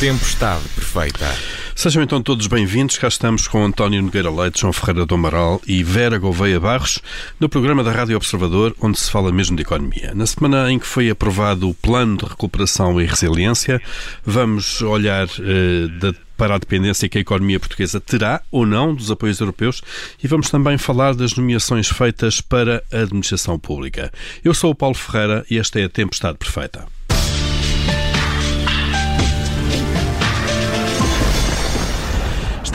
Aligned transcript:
Tempestade 0.00 0.62
perfeita. 0.76 1.26
Sejam 1.74 2.04
então 2.04 2.22
todos 2.22 2.46
bem-vindos. 2.46 2.96
Cá 2.98 3.08
estamos 3.08 3.48
com 3.48 3.64
António 3.64 4.00
Nogueira 4.00 4.30
Leite, 4.30 4.60
João 4.60 4.72
Ferreira 4.72 5.04
do 5.04 5.16
Amaral 5.16 5.60
e 5.66 5.82
Vera 5.82 6.18
Gouveia 6.18 6.60
Barros 6.60 7.00
no 7.40 7.48
programa 7.48 7.82
da 7.82 7.90
Rádio 7.90 8.16
Observador, 8.16 8.76
onde 8.80 8.96
se 8.96 9.10
fala 9.10 9.32
mesmo 9.32 9.56
de 9.56 9.62
economia. 9.62 10.12
Na 10.14 10.24
semana 10.24 10.70
em 10.70 10.78
que 10.78 10.86
foi 10.86 11.10
aprovado 11.10 11.68
o 11.68 11.74
Plano 11.74 12.16
de 12.16 12.26
Recuperação 12.26 13.00
e 13.00 13.06
Resiliência, 13.06 13.82
vamos 14.24 14.80
olhar 14.82 15.26
eh, 15.40 15.88
da 16.00 16.14
para 16.36 16.54
a 16.54 16.58
dependência 16.58 17.08
que 17.08 17.18
a 17.18 17.20
economia 17.20 17.58
portuguesa 17.58 18.00
terá 18.00 18.40
ou 18.52 18.64
não 18.64 18.94
dos 18.94 19.10
apoios 19.10 19.40
europeus 19.40 19.82
e 20.22 20.28
vamos 20.28 20.48
também 20.48 20.78
falar 20.78 21.12
das 21.16 21.34
nomeações 21.34 21.88
feitas 21.88 22.40
para 22.40 22.84
a 22.92 22.98
administração 22.98 23.58
pública. 23.58 24.12
Eu 24.44 24.54
sou 24.54 24.70
o 24.70 24.74
Paulo 24.76 24.94
Ferreira 24.94 25.44
e 25.50 25.58
esta 25.58 25.80
é 25.80 25.86
a 25.86 25.88
Tempestade 25.88 26.38
Perfeita. 26.38 26.97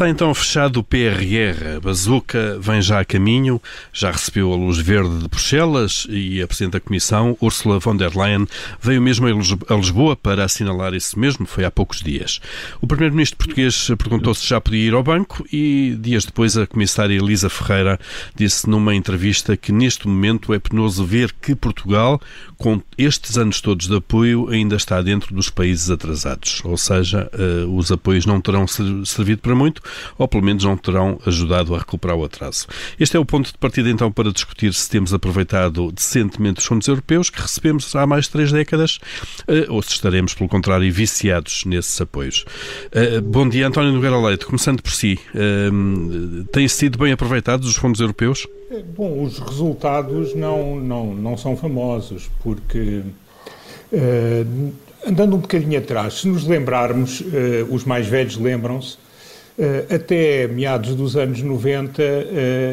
Está 0.03 0.11
então 0.11 0.33
fechado 0.33 0.81
o 0.81 0.83
PRR. 0.83 1.77
A 1.77 1.79
bazuca 1.79 2.59
vem 2.59 2.81
já 2.81 2.99
a 2.99 3.05
caminho, 3.05 3.61
já 3.93 4.11
recebeu 4.11 4.51
a 4.51 4.55
luz 4.57 4.77
verde 4.77 5.17
de 5.19 5.29
Bruxelas 5.29 6.05
e 6.09 6.41
a 6.41 6.45
Presidente 6.45 6.73
da 6.73 6.81
Comissão, 6.81 7.37
Ursula 7.39 7.79
von 7.79 7.95
der 7.95 8.13
Leyen, 8.13 8.45
veio 8.81 9.01
mesmo 9.01 9.27
a 9.27 9.75
Lisboa 9.75 10.13
para 10.17 10.43
assinalar 10.43 10.93
isso 10.93 11.17
mesmo, 11.17 11.45
foi 11.45 11.63
há 11.63 11.71
poucos 11.71 12.01
dias. 12.01 12.41
O 12.81 12.87
Primeiro-Ministro 12.87 13.37
português 13.37 13.87
perguntou 13.97 14.33
se 14.33 14.45
já 14.45 14.59
podia 14.59 14.87
ir 14.87 14.93
ao 14.93 15.01
banco 15.01 15.45
e 15.49 15.97
dias 15.97 16.25
depois 16.25 16.57
a 16.57 16.67
Comissária 16.67 17.15
Elisa 17.15 17.49
Ferreira 17.49 17.97
disse 18.35 18.69
numa 18.69 18.93
entrevista 18.93 19.55
que 19.55 19.71
neste 19.71 20.05
momento 20.05 20.53
é 20.53 20.59
penoso 20.59 21.05
ver 21.05 21.33
que 21.41 21.55
Portugal, 21.55 22.19
com 22.57 22.81
estes 22.97 23.37
anos 23.37 23.61
todos 23.61 23.87
de 23.87 23.95
apoio, 23.95 24.49
ainda 24.49 24.75
está 24.75 25.01
dentro 25.01 25.33
dos 25.33 25.49
países 25.49 25.89
atrasados. 25.89 26.61
Ou 26.65 26.75
seja, 26.75 27.29
eh, 27.31 27.65
os 27.69 27.89
apoios 27.89 28.25
não 28.25 28.41
terão 28.41 28.65
servido 28.67 29.41
para 29.41 29.55
muito 29.55 29.81
ou 30.17 30.27
pelo 30.27 30.43
menos 30.43 30.63
não 30.63 30.77
terão 30.77 31.19
ajudado 31.25 31.75
a 31.75 31.79
recuperar 31.79 32.17
o 32.17 32.23
atraso. 32.23 32.67
Este 32.99 33.17
é 33.17 33.19
o 33.19 33.25
ponto 33.25 33.51
de 33.51 33.57
partida 33.57 33.89
então 33.89 34.11
para 34.11 34.31
discutir 34.31 34.73
se 34.73 34.89
temos 34.89 35.13
aproveitado 35.13 35.91
decentemente 35.91 36.59
os 36.59 36.65
fundos 36.65 36.87
europeus 36.87 37.29
que 37.29 37.41
recebemos 37.41 37.95
há 37.95 38.05
mais 38.05 38.25
de 38.25 38.31
três 38.31 38.51
décadas 38.51 38.99
eh, 39.47 39.65
ou 39.69 39.81
se 39.81 39.91
estaremos, 39.91 40.33
pelo 40.33 40.49
contrário, 40.49 40.91
viciados 40.91 41.65
nesses 41.65 41.99
apoios. 41.99 42.45
Eh, 42.91 43.21
bom 43.21 43.47
dia, 43.47 43.67
António 43.67 43.91
Nogueira 43.91 44.17
Leite. 44.17 44.45
Começando 44.45 44.81
por 44.81 44.91
si, 44.91 45.19
têm 46.51 46.67
sido 46.67 46.97
bem 46.97 47.11
aproveitados 47.11 47.67
os 47.67 47.75
fundos 47.75 47.99
europeus? 47.99 48.47
Bom, 48.95 49.23
os 49.23 49.37
resultados 49.39 50.33
não, 50.33 50.77
não, 50.77 51.13
não 51.13 51.37
são 51.37 51.55
famosos, 51.55 52.29
porque 52.41 53.03
uh, 53.91 54.73
andando 55.07 55.35
um 55.35 55.39
bocadinho 55.39 55.77
atrás, 55.77 56.21
se 56.21 56.27
nos 56.27 56.47
lembrarmos, 56.47 57.21
uh, 57.21 57.25
os 57.69 57.83
mais 57.85 58.07
velhos 58.07 58.37
lembram-se, 58.37 58.97
até 59.89 60.47
meados 60.47 60.95
dos 60.95 61.15
anos 61.15 61.41
90 61.41 62.01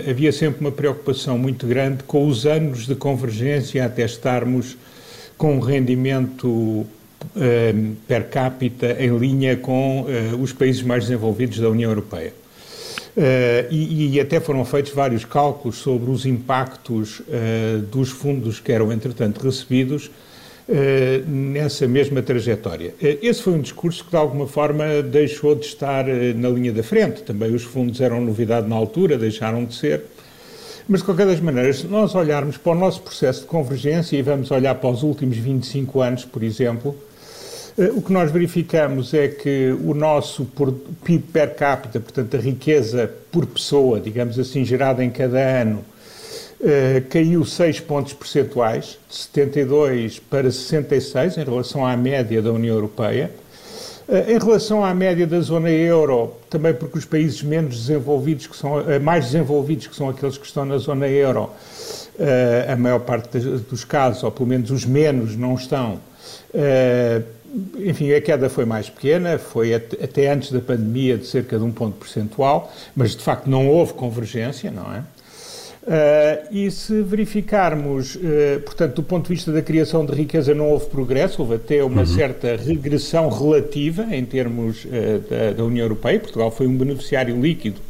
havia 0.09 0.33
sempre 0.33 0.61
uma 0.61 0.73
preocupação 0.73 1.37
muito 1.37 1.67
grande 1.67 2.03
com 2.05 2.27
os 2.27 2.47
anos 2.47 2.87
de 2.87 2.95
convergência 2.95 3.85
até 3.85 4.05
estarmos 4.05 4.79
com 5.37 5.57
um 5.57 5.61
rendimento 5.61 6.87
per 8.09 8.31
capita 8.31 8.97
em 8.99 9.15
linha 9.19 9.57
com 9.57 10.07
os 10.41 10.55
países 10.55 10.83
mais 10.83 11.05
desenvolvidos 11.05 11.59
da 11.59 11.69
União 11.69 11.91
Europeia. 11.91 12.33
Uh, 13.17 13.67
e, 13.71 14.15
e, 14.15 14.21
até 14.21 14.39
foram 14.39 14.65
feitos 14.65 14.93
vários 14.93 15.25
cálculos 15.25 15.79
sobre 15.79 16.11
os 16.11 16.25
impactos 16.25 17.21
uh, 17.21 17.81
dos 17.91 18.11
fundos 18.11 18.61
que 18.61 18.71
eram, 18.71 18.93
entretanto, 18.93 19.45
recebidos 19.45 20.11
uh, 20.71 21.29
nessa 21.29 21.87
mesma 21.89 22.23
trajetória. 22.23 22.95
esse 23.01 23.43
foi 23.43 23.55
um 23.55 23.61
discurso 23.61 24.05
que, 24.05 24.11
de 24.11 24.17
alguma 24.17 24.47
forma, 24.47 25.03
deixou 25.03 25.55
de 25.55 25.67
estar 25.67 26.07
na 26.07 26.49
linha 26.49 26.73
da 26.73 26.83
frente. 26.83 27.23
Também 27.23 27.55
os 27.55 27.65
fundos 27.65 28.01
eram 28.01 28.21
novidade 28.21 28.69
na 28.69 28.77
altura, 28.77 29.19
deixaram 29.19 29.65
de 29.65 29.75
ser. 29.75 30.03
Mas, 30.89 31.01
de 31.01 31.07
qualquer 31.07 31.27
das 31.27 31.41
maneiras, 31.41 31.79
se 31.79 31.87
nós 31.87 32.15
olharmos 32.15 32.57
para 32.57 32.73
o 32.73 32.75
nosso 32.75 33.03
processo 33.03 33.43
de 33.43 33.47
convergência 33.47 34.17
e 34.17 34.23
vamos 34.23 34.51
olhar 34.51 34.75
para 34.75 34.91
os 34.91 35.03
últimos 35.03 35.37
25 35.37 36.01
anos, 36.01 36.25
por 36.25 36.43
exemplo, 36.43 36.97
eh, 37.79 37.93
o 37.95 38.03
que 38.03 38.13
nós 38.13 38.31
verificamos 38.31 39.15
é 39.15 39.29
que 39.29 39.73
o 39.85 39.95
nosso 39.95 40.49
PIB 41.05 41.25
per 41.33 41.55
capita, 41.55 42.01
portanto, 42.01 42.37
a 42.37 42.41
riqueza 42.41 43.09
por 43.31 43.47
pessoa, 43.47 44.01
digamos 44.01 44.39
assim, 44.39 44.65
gerada 44.65 45.05
em 45.05 45.11
cada 45.11 45.39
ano, 45.39 45.85
Uh, 46.61 47.01
caiu 47.09 47.43
6 47.43 47.81
pontos 47.81 48.13
percentuais, 48.13 48.99
de 49.09 49.17
72 49.17 50.19
para 50.19 50.51
66, 50.51 51.39
em 51.39 51.45
relação 51.45 51.87
à 51.87 51.97
média 51.97 52.43
da 52.43 52.53
União 52.53 52.75
Europeia. 52.75 53.31
Uh, 54.07 54.31
em 54.31 54.39
relação 54.39 54.85
à 54.85 54.93
média 54.93 55.27
da 55.27 55.41
zona 55.41 55.71
euro, 55.71 56.35
também 56.51 56.75
porque 56.75 56.99
os 56.99 57.07
países 57.07 57.43
menos 57.43 57.79
desenvolvidos, 57.79 58.47
que 58.47 58.55
são, 58.55 58.79
uh, 58.79 59.01
mais 59.01 59.25
desenvolvidos, 59.25 59.87
que 59.87 59.97
são 59.97 60.11
aqueles 60.11 60.37
que 60.37 60.45
estão 60.45 60.67
na 60.67 60.77
zona 60.77 61.09
euro, 61.09 61.49
a 62.71 62.77
maior 62.77 63.01
parte 63.01 63.39
dos 63.39 63.83
casos, 63.83 64.23
ou 64.23 64.31
pelo 64.31 64.47
menos 64.47 64.71
os 64.71 64.85
menos, 64.85 65.35
não 65.35 65.55
estão 65.55 65.99
enfim, 67.79 68.13
a 68.13 68.21
queda 68.21 68.51
foi 68.51 68.67
mais 68.67 68.91
pequena, 68.91 69.39
foi 69.39 69.75
até 69.75 70.31
antes 70.31 70.53
da 70.53 70.61
pandemia 70.61 71.17
de 71.17 71.27
cerca 71.27 71.59
de 71.59 71.65
um 71.65 71.73
ponto 71.73 71.97
percentual, 71.97 72.71
mas 72.95 73.17
de 73.17 73.23
facto 73.23 73.49
não 73.49 73.67
houve 73.67 73.95
convergência, 73.95 74.71
não 74.71 74.93
é? 74.95 75.03
Uh, 75.83 76.55
e 76.55 76.71
se 76.71 77.01
verificarmos, 77.01 78.15
uh, 78.17 78.61
portanto, 78.65 78.97
do 78.97 79.03
ponto 79.03 79.29
de 79.29 79.35
vista 79.35 79.51
da 79.51 79.63
criação 79.63 80.05
de 80.05 80.13
riqueza, 80.13 80.55
não 80.55 80.69
houve 80.69 80.87
progresso, 80.87 81.41
houve 81.41 81.55
até 81.55 81.83
uma 81.83 82.03
uhum. 82.03 82.07
certa 82.07 82.55
regressão 82.55 83.31
relativa 83.31 84.07
em 84.15 84.25
termos 84.25 84.85
uh, 84.85 84.89
da, 85.29 85.53
da 85.53 85.65
União 85.65 85.85
Europeia. 85.85 86.21
Portugal 86.21 86.51
foi 86.51 86.67
um 86.67 86.77
beneficiário 86.77 87.41
líquido 87.41 87.81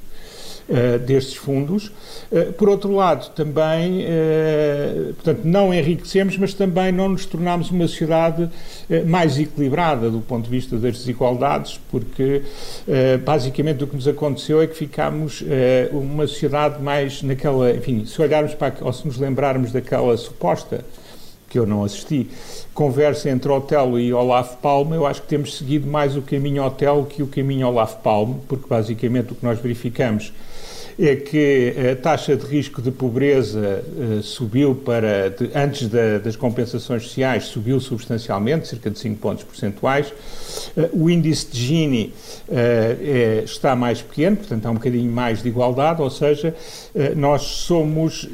uh, 0.71 0.99
destes 1.01 1.35
fundos. 1.35 1.91
Uh, 2.31 2.53
por 2.53 2.69
outro 2.69 2.95
lado, 2.95 3.31
também, 3.35 4.05
uh, 4.05 5.15
portanto, 5.15 5.41
não 5.45 5.75
enriquecemos, 5.75 6.39
mas 6.39 6.55
também 6.55 6.93
não 6.93 7.09
nos 7.09 7.27
tornamos 7.27 7.71
uma 7.71 7.87
sociedade 7.87 8.49
mais 9.07 9.39
equilibrada 9.39 10.11
do 10.11 10.21
ponto 10.21 10.45
de 10.45 10.51
vista 10.51 10.77
das 10.77 10.99
desigualdades, 10.99 11.81
porque 11.91 12.43
basicamente 13.25 13.83
o 13.85 13.87
que 13.87 13.95
nos 13.95 14.07
aconteceu 14.07 14.61
é 14.61 14.67
que 14.67 14.77
ficámos 14.77 15.43
uma 15.93 16.27
sociedade 16.27 16.83
mais 16.83 17.23
naquela, 17.23 17.71
enfim, 17.71 18.05
se 18.05 18.21
olharmos 18.21 18.55
para, 18.55 18.75
ou 18.81 18.93
se 18.93 19.07
nos 19.07 19.17
lembrarmos 19.17 19.73
daquela 19.73 20.17
suposta 20.17 20.85
que 21.49 21.59
eu 21.59 21.67
não 21.67 21.83
assisti, 21.83 22.31
conversa 22.73 23.29
entre 23.29 23.51
Otelo 23.51 23.99
e 23.99 24.13
Olaf 24.13 24.57
Palme, 24.57 24.95
eu 24.95 25.05
acho 25.05 25.21
que 25.23 25.29
temos 25.29 25.59
seguido 25.59 25.87
mais 25.89 26.17
o 26.17 26.23
caminho 26.23 26.65
Otelo 26.65 27.05
que 27.05 27.23
o 27.23 27.27
caminho 27.27 27.67
Olaf 27.67 27.97
Palme, 27.97 28.37
porque 28.49 28.69
basicamente 28.69 29.33
o 29.33 29.35
que 29.35 29.45
nós 29.45 29.59
verificamos 29.59 30.33
é 31.01 31.17
que 31.17 31.75
a 31.93 31.97
taxa 31.97 32.37
de 32.37 32.45
risco 32.45 32.83
de 32.83 32.91
pobreza 32.91 33.83
uh, 33.97 34.23
subiu 34.23 34.75
para, 34.75 35.31
de, 35.31 35.51
antes 35.55 35.89
da, 35.89 36.19
das 36.19 36.37
compensações 36.37 37.05
sociais, 37.05 37.45
subiu 37.45 37.81
substancialmente, 37.81 38.69
cerca 38.69 38.91
de 38.91 38.99
5 38.99 39.19
pontos 39.19 39.43
percentuais. 39.45 40.13
Uh, 40.77 41.05
o 41.05 41.09
índice 41.09 41.47
de 41.51 41.59
Gini 41.59 42.13
uh, 42.49 42.53
é, 42.53 43.43
está 43.47 43.75
mais 43.75 44.03
pequeno, 44.03 44.37
portanto 44.37 44.67
há 44.67 44.71
um 44.71 44.75
bocadinho 44.75 45.11
mais 45.11 45.43
de 45.43 45.49
igualdade, 45.49 46.03
ou 46.03 46.11
seja, 46.11 46.55
nós 47.17 47.43
somos, 47.43 48.29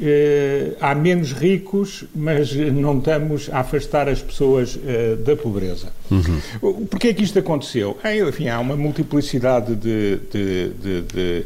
há 0.81 0.93
menos 0.95 1.31
ricos, 1.31 2.03
mas 2.15 2.53
não 2.53 2.97
estamos 2.97 3.49
a 3.51 3.59
afastar 3.59 4.09
as 4.09 4.21
pessoas 4.21 4.77
da 5.23 5.35
pobreza. 5.35 5.87
Uhum. 6.09 6.85
Porquê 6.85 7.09
é 7.09 7.13
que 7.13 7.23
isto 7.23 7.37
aconteceu? 7.37 7.97
Enfim, 8.27 8.47
há 8.47 8.59
uma 8.59 8.75
multiplicidade 8.75 9.75
de, 9.75 10.19
de, 10.31 10.69
de, 10.69 11.01
de 11.01 11.45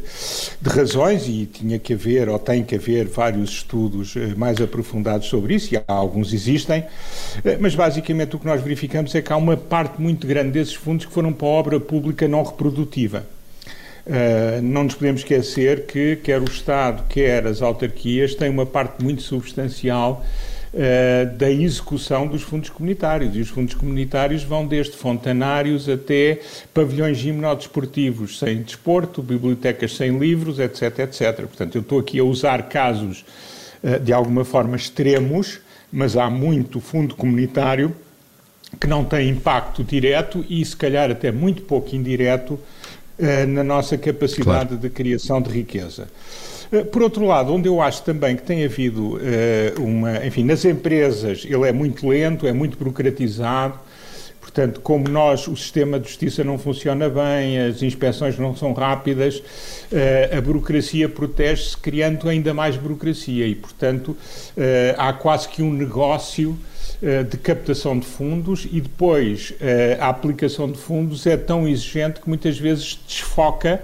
e 1.28 1.46
tinha 1.46 1.80
que 1.80 1.94
haver, 1.94 2.30
ou 2.30 2.40
tem 2.40 2.64
que 2.64 2.76
haver, 2.76 3.08
vários 3.08 3.50
estudos 3.52 4.16
eh, 4.16 4.34
mais 4.36 4.62
aprofundados 4.62 5.28
sobre 5.28 5.56
isso, 5.56 5.74
e 5.74 5.78
há, 5.78 5.84
alguns 5.88 6.34
existem, 6.34 6.84
eh, 7.44 7.58
mas 7.60 7.76
basicamente 7.76 8.36
o 8.36 8.40
que 8.40 8.46
nós 8.46 8.62
verificamos 8.62 9.14
é 9.16 9.22
que 9.22 9.32
há 9.32 9.38
uma 9.38 9.58
parte 9.58 10.02
muito 10.02 10.26
grande 10.28 10.52
desses 10.52 10.74
fundos 10.74 11.06
que 11.06 11.12
foram 11.12 11.34
para 11.34 11.48
a 11.48 11.52
obra 11.52 11.80
pública 11.80 12.28
não 12.28 12.44
reprodutiva. 12.44 13.26
Uh, 14.04 14.60
não 14.64 14.86
nos 14.86 14.96
podemos 14.96 15.22
esquecer 15.22 15.86
que 15.86 16.16
quer 16.16 16.42
o 16.42 16.46
Estado, 16.46 17.04
quer 17.08 17.46
as 17.46 17.62
autarquias 17.62 18.34
têm 18.34 18.50
uma 18.50 18.66
parte 18.66 19.04
muito 19.04 19.22
substancial 19.22 20.26
uh, 20.74 21.38
da 21.38 21.50
execução 21.50 22.28
dos 22.28 22.42
fundos 22.42 22.70
comunitários. 22.70 23.36
E 23.36 23.40
os 23.40 23.50
fundos 23.50 23.74
comunitários 23.74 24.44
vão 24.44 24.66
desde 24.66 24.96
fontanários 24.96 25.90
até 25.90 26.40
pavilhões 26.74 27.18
gimnodesportivos 27.18 28.40
sem 28.40 28.62
desporto, 28.62 29.22
bibliotecas 29.22 29.96
sem 29.96 30.18
livros, 30.18 30.60
etc, 30.60 31.00
etc. 31.00 31.36
Portanto, 31.48 31.76
eu 31.76 31.82
estou 31.82 32.00
aqui 32.00 32.20
a 32.20 32.24
usar 32.24 32.64
casos 32.64 33.26
uh, 33.84 34.00
de 34.00 34.14
alguma 34.14 34.46
forma 34.46 34.76
extremos, 34.76 35.60
mas 35.92 36.16
há 36.16 36.30
muito 36.30 36.80
fundo 36.80 37.16
comunitário 37.16 37.96
que 38.80 38.88
não 38.88 39.04
tem 39.04 39.30
impacto 39.30 39.84
direto 39.84 40.46
e, 40.50 40.64
se 40.64 40.76
calhar, 40.78 41.12
até 41.12 41.30
muito 41.30 41.64
pouco 41.64 41.94
indireto 41.94 42.52
uh, 42.52 43.48
na 43.48 43.64
nossa 43.64 43.98
capacidade 43.98 44.70
claro. 44.70 44.78
de 44.78 44.90
criação 44.90 45.42
de 45.42 45.50
riqueza. 45.50 46.08
Eh, 46.72 46.84
por 46.84 47.02
outro 47.02 47.26
lado, 47.26 47.54
onde 47.54 47.68
eu 47.68 47.82
acho 47.82 48.02
também 48.04 48.36
que 48.36 48.44
tem 48.44 48.64
havido 48.64 49.18
uh, 49.18 49.20
uma. 49.84 50.26
Enfim, 50.26 50.44
nas 50.44 50.64
empresas 50.64 51.46
ele 51.46 51.68
é 51.68 51.72
muito 51.72 52.08
lento, 52.08 52.48
é 52.48 52.54
muito 52.54 52.78
burocratizado. 52.78 53.78
portanto, 54.40 54.80
como 54.82 55.08
nós, 55.10 55.48
o 55.48 55.56
sistema 55.56 56.00
de 56.00 56.08
justiça 56.08 56.44
não 56.44 56.58
funciona 56.58 57.10
bem, 57.10 57.60
as 57.60 57.84
inspeções 57.84 58.38
não 58.40 58.56
são 58.56 58.74
rápidas, 58.74 59.42
a 60.36 60.42
burocracia 60.42 61.08
protege-se 61.08 61.78
criando 61.78 62.28
ainda 62.28 62.54
mais 62.54 62.76
burocracia 62.76 63.48
e, 63.48 63.56
portanto, 63.56 64.18
há 64.98 65.14
quase 65.14 65.48
que 65.48 65.62
um 65.62 65.72
negócio 65.72 66.58
de 67.30 67.38
captação 67.38 67.98
de 67.98 68.06
fundos 68.06 68.68
e 68.70 68.82
depois 68.82 69.54
a 70.00 70.10
aplicação 70.10 70.70
de 70.70 70.78
fundos 70.78 71.26
é 71.26 71.38
tão 71.38 71.68
exigente 71.68 72.20
que 72.20 72.28
muitas 72.28 72.58
vezes 72.58 73.00
desfoca 73.08 73.82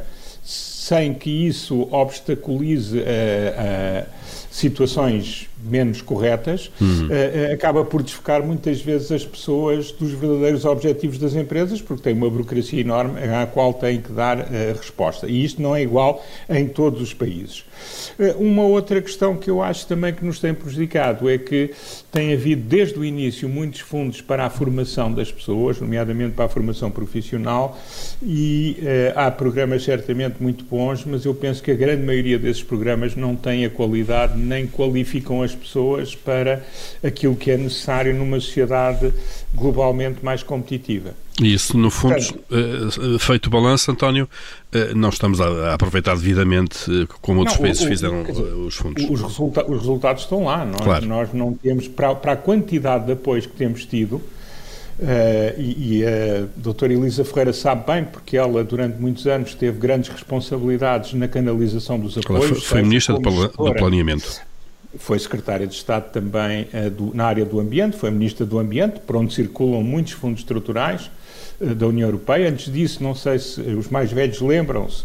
sem 0.88 1.14
que 1.14 1.30
isso 1.30 1.82
obstaculize 1.92 2.98
a, 3.00 4.02
a 4.02 4.06
situações 4.50 5.50
menos 5.64 6.02
corretas, 6.02 6.72
uhum. 6.80 7.08
uh, 7.08 7.54
acaba 7.54 7.84
por 7.84 8.04
desfocar 8.04 8.44
muitas 8.44 8.82
vezes 8.82 9.12
as 9.12 9.26
pessoas 9.26 9.92
dos 9.92 10.12
verdadeiros 10.12 10.66
objetivos 10.66 11.18
das 11.18 11.36
empresas, 11.36 11.82
porque 11.82 12.04
tem 12.04 12.14
uma 12.14 12.30
burocracia 12.30 12.80
enorme 12.80 13.20
à 13.24 13.46
qual 13.46 13.74
tem 13.74 14.02
que 14.02 14.12
dar 14.12 14.38
uh, 14.38 14.44
resposta. 14.78 15.28
E 15.28 15.44
isto 15.44 15.62
não 15.62 15.76
é 15.76 15.82
igual 15.82 16.24
em 16.50 16.68
todos 16.68 17.02
os 17.02 17.14
países. 17.14 17.66
Uh, 18.20 18.42
uma 18.42 18.64
outra 18.64 19.02
questão 19.02 19.36
que 19.36 19.50
eu 19.50 19.62
acho 19.62 19.88
também 19.88 20.14
que 20.14 20.24
nos 20.24 20.40
tem 20.40 20.54
prejudicado 20.54 21.30
é 21.30 21.38
que 21.38 21.72
tem 22.12 22.34
havido 22.34 22.62
desde 22.64 22.98
o 22.98 23.06
início 23.06 23.50
muitos 23.50 23.80
fundos 23.80 24.22
para 24.22 24.46
a 24.46 24.50
formação 24.50 25.12
das 25.12 25.32
pessoas, 25.32 25.80
nomeadamente 25.80 26.34
para 26.34 26.46
a 26.46 26.50
formação 26.50 26.90
profissional, 26.90 27.78
e 28.24 28.78
há 29.16 29.30
programas 29.30 29.84
certamente 29.84 30.42
muito 30.42 30.66
bons, 30.66 31.06
mas 31.06 31.26
eu 31.26 31.34
penso 31.36 31.62
que 31.62 31.70
a 31.70 31.76
grande 31.76 32.04
maioria 32.04 32.40
desses 32.40 32.64
programas 32.64 33.16
não 33.16 33.36
tem 33.36 33.66
a 33.66 33.70
qualidade 33.70 34.38
nem 34.38 34.66
qualificam 34.66 35.42
as 35.42 35.47
pessoas 35.54 36.16
para 36.16 36.64
aquilo 37.04 37.36
que 37.36 37.52
é 37.52 37.58
necessário 37.58 38.14
numa 38.16 38.40
sociedade 38.40 39.14
globalmente 39.54 40.24
mais 40.24 40.44
competitiva. 40.44 41.14
Isso, 41.42 41.78
no 41.78 41.92
fundo, 41.92 42.16
Portanto, 42.16 43.20
feito 43.20 43.46
o 43.46 43.50
balanço, 43.50 43.92
António, 43.92 44.28
eh, 44.72 44.94
não 44.96 45.10
estamos 45.10 45.40
a 45.40 45.74
aproveitar 45.74 46.16
devidamente 46.16 46.90
eh, 46.90 47.08
como 47.22 47.40
outros 47.40 47.58
não, 47.58 47.64
países 47.64 47.84
o, 47.84 47.88
fizeram 47.88 48.24
dizer, 48.24 48.42
eh, 48.42 48.56
os 48.56 48.76
fundos. 48.76 49.04
Os, 49.08 49.22
resulta 49.22 49.64
os, 49.70 49.80
resultados 49.80 50.24
estão 50.24 50.46
lá. 50.46 50.66
Nós, 50.66 50.82
claro. 50.82 51.06
nós 51.06 51.34
não 51.34 51.54
temos, 51.54 51.88
para, 51.88 52.16
para, 52.16 52.32
a 52.32 52.36
quantidade 52.36 53.06
de 53.06 53.12
apoios 53.12 53.46
que 53.46 53.54
temos 53.54 53.86
tido, 53.86 54.22
Uh, 55.00 55.54
e, 55.60 56.00
e, 56.00 56.06
a 56.08 56.48
doutora 56.56 56.92
Elisa 56.92 57.24
Ferreira 57.24 57.54
sabe 57.54 57.86
bem, 57.86 58.04
porque 58.04 58.36
ela 58.36 58.64
durante 58.64 59.00
muitos 59.00 59.28
anos 59.28 59.54
teve 59.54 59.78
grandes 59.78 60.10
responsabilidades 60.10 61.14
na 61.14 61.28
canalização 61.28 62.00
dos 62.00 62.18
apoios. 62.18 62.46
Ela 62.46 62.56
foi, 62.56 62.62
foi 62.62 62.82
ministra 62.82 63.14
do, 63.14 63.48
do 63.48 63.74
Planeamento. 63.76 64.42
Foi 64.98 65.20
secretária 65.20 65.68
de 65.68 65.74
Estado 65.74 66.12
também 66.12 66.68
uh, 66.74 66.90
do, 66.90 67.14
na 67.14 67.26
área 67.26 67.46
do 67.46 67.60
Ambiente, 67.60 67.98
foi 67.98 68.10
ministra 68.10 68.46
do 68.46 68.58
Ambiente, 68.58 69.00
por 69.02 69.16
onde 69.16 69.34
circulam 69.34 69.84
muitos 69.84 70.14
fundos 70.14 70.40
estruturais 70.40 71.12
uh, 71.60 71.76
da 71.76 71.88
União 71.88 72.08
Europeia. 72.08 72.50
Antes 72.50 72.72
disso, 72.72 73.04
não 73.04 73.14
sei 73.14 73.40
se 73.40 73.60
os 73.62 73.90
mais 73.90 74.12
velhos 74.12 74.40
lembram-se, 74.40 75.04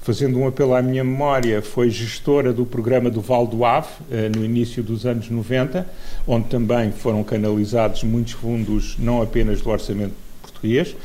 fazendo 0.00 0.38
um 0.38 0.46
apelo 0.46 0.74
à 0.74 0.80
minha 0.80 1.02
memória, 1.02 1.60
foi 1.60 1.90
gestora 1.90 2.52
do 2.52 2.64
programa 2.64 3.10
do 3.10 3.20
Val 3.20 3.44
do 3.44 3.64
Ave, 3.64 3.88
eh, 4.08 4.28
no 4.28 4.44
início 4.44 4.80
dos 4.80 5.04
anos 5.04 5.28
90, 5.28 5.84
onde 6.28 6.46
também 6.46 6.92
foram 6.92 7.24
canalizados 7.24 8.04
muitos 8.04 8.34
fundos, 8.34 8.94
não 9.00 9.20
apenas 9.20 9.60
do 9.60 9.68
orçamento 9.68 10.25
português, 10.50 10.96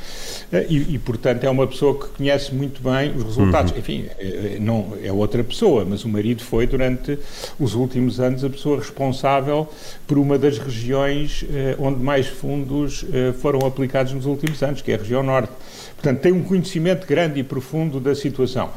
eh, 0.52 0.66
e, 0.70 0.96
e, 0.96 1.00
portanto 1.00 1.44
é 1.44 1.50
uma 1.50 1.68
pessoa 1.68 1.98
que 1.98 2.08
conhece 2.10 2.54
muito 2.54 2.82
bem 2.82 3.12
os 3.16 3.24
resultados. 3.24 3.72
Uhum. 3.72 3.80
Enfim, 3.80 4.06
eh, 4.20 4.58
não 4.60 4.94
é 5.04 5.12
outra 5.12 5.44
pessoa, 5.44 5.86
mas 5.86 6.04
o 6.04 6.10
marido 6.10 6.44
foi 6.44 6.68
durante 6.68 7.18
os 7.60 7.74
últimos 7.74 8.20
anos 8.20 8.44
a 8.44 8.50
pessoa 8.50 8.78
responsável 8.78 9.68
por 10.08 10.18
uma 10.18 10.38
das 10.38 10.58
regiões 10.58 11.46
onde 11.80 12.00
mais 12.04 12.28
fundos 12.28 13.06
foram 13.40 13.66
aplicados 13.66 14.14
nos 14.14 14.26
últimos 14.26 14.62
anos, 14.62 14.82
que 14.82 14.92
é 14.92 14.96
a 14.96 14.98
região 14.98 15.24
norte. 15.24 15.52
Portanto, 15.96 16.20
tem 16.20 16.32
um 16.32 16.44
conhecimento 16.44 17.08
grande 17.08 17.40
e 17.40 17.44
profundo 17.44 18.00
da 18.00 18.14
situação. 18.14 18.70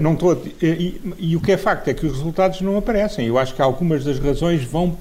Não 0.00 0.14
estou, 0.14 0.42
e, 0.62 1.00
e, 1.18 1.36
o 1.36 1.40
que 1.40 1.52
é 1.52 1.56
facto 1.56 1.88
é 1.88 1.94
que 1.94 2.06
os 2.06 2.12
resultados 2.12 2.60
não 2.60 2.76
aparecem. 2.78 3.26
Eu 3.26 3.38
acho 3.38 3.54
que 3.54 3.60
algumas 3.60 4.04
das 4.04 4.18
razões 4.18 4.64
vão 4.64 4.96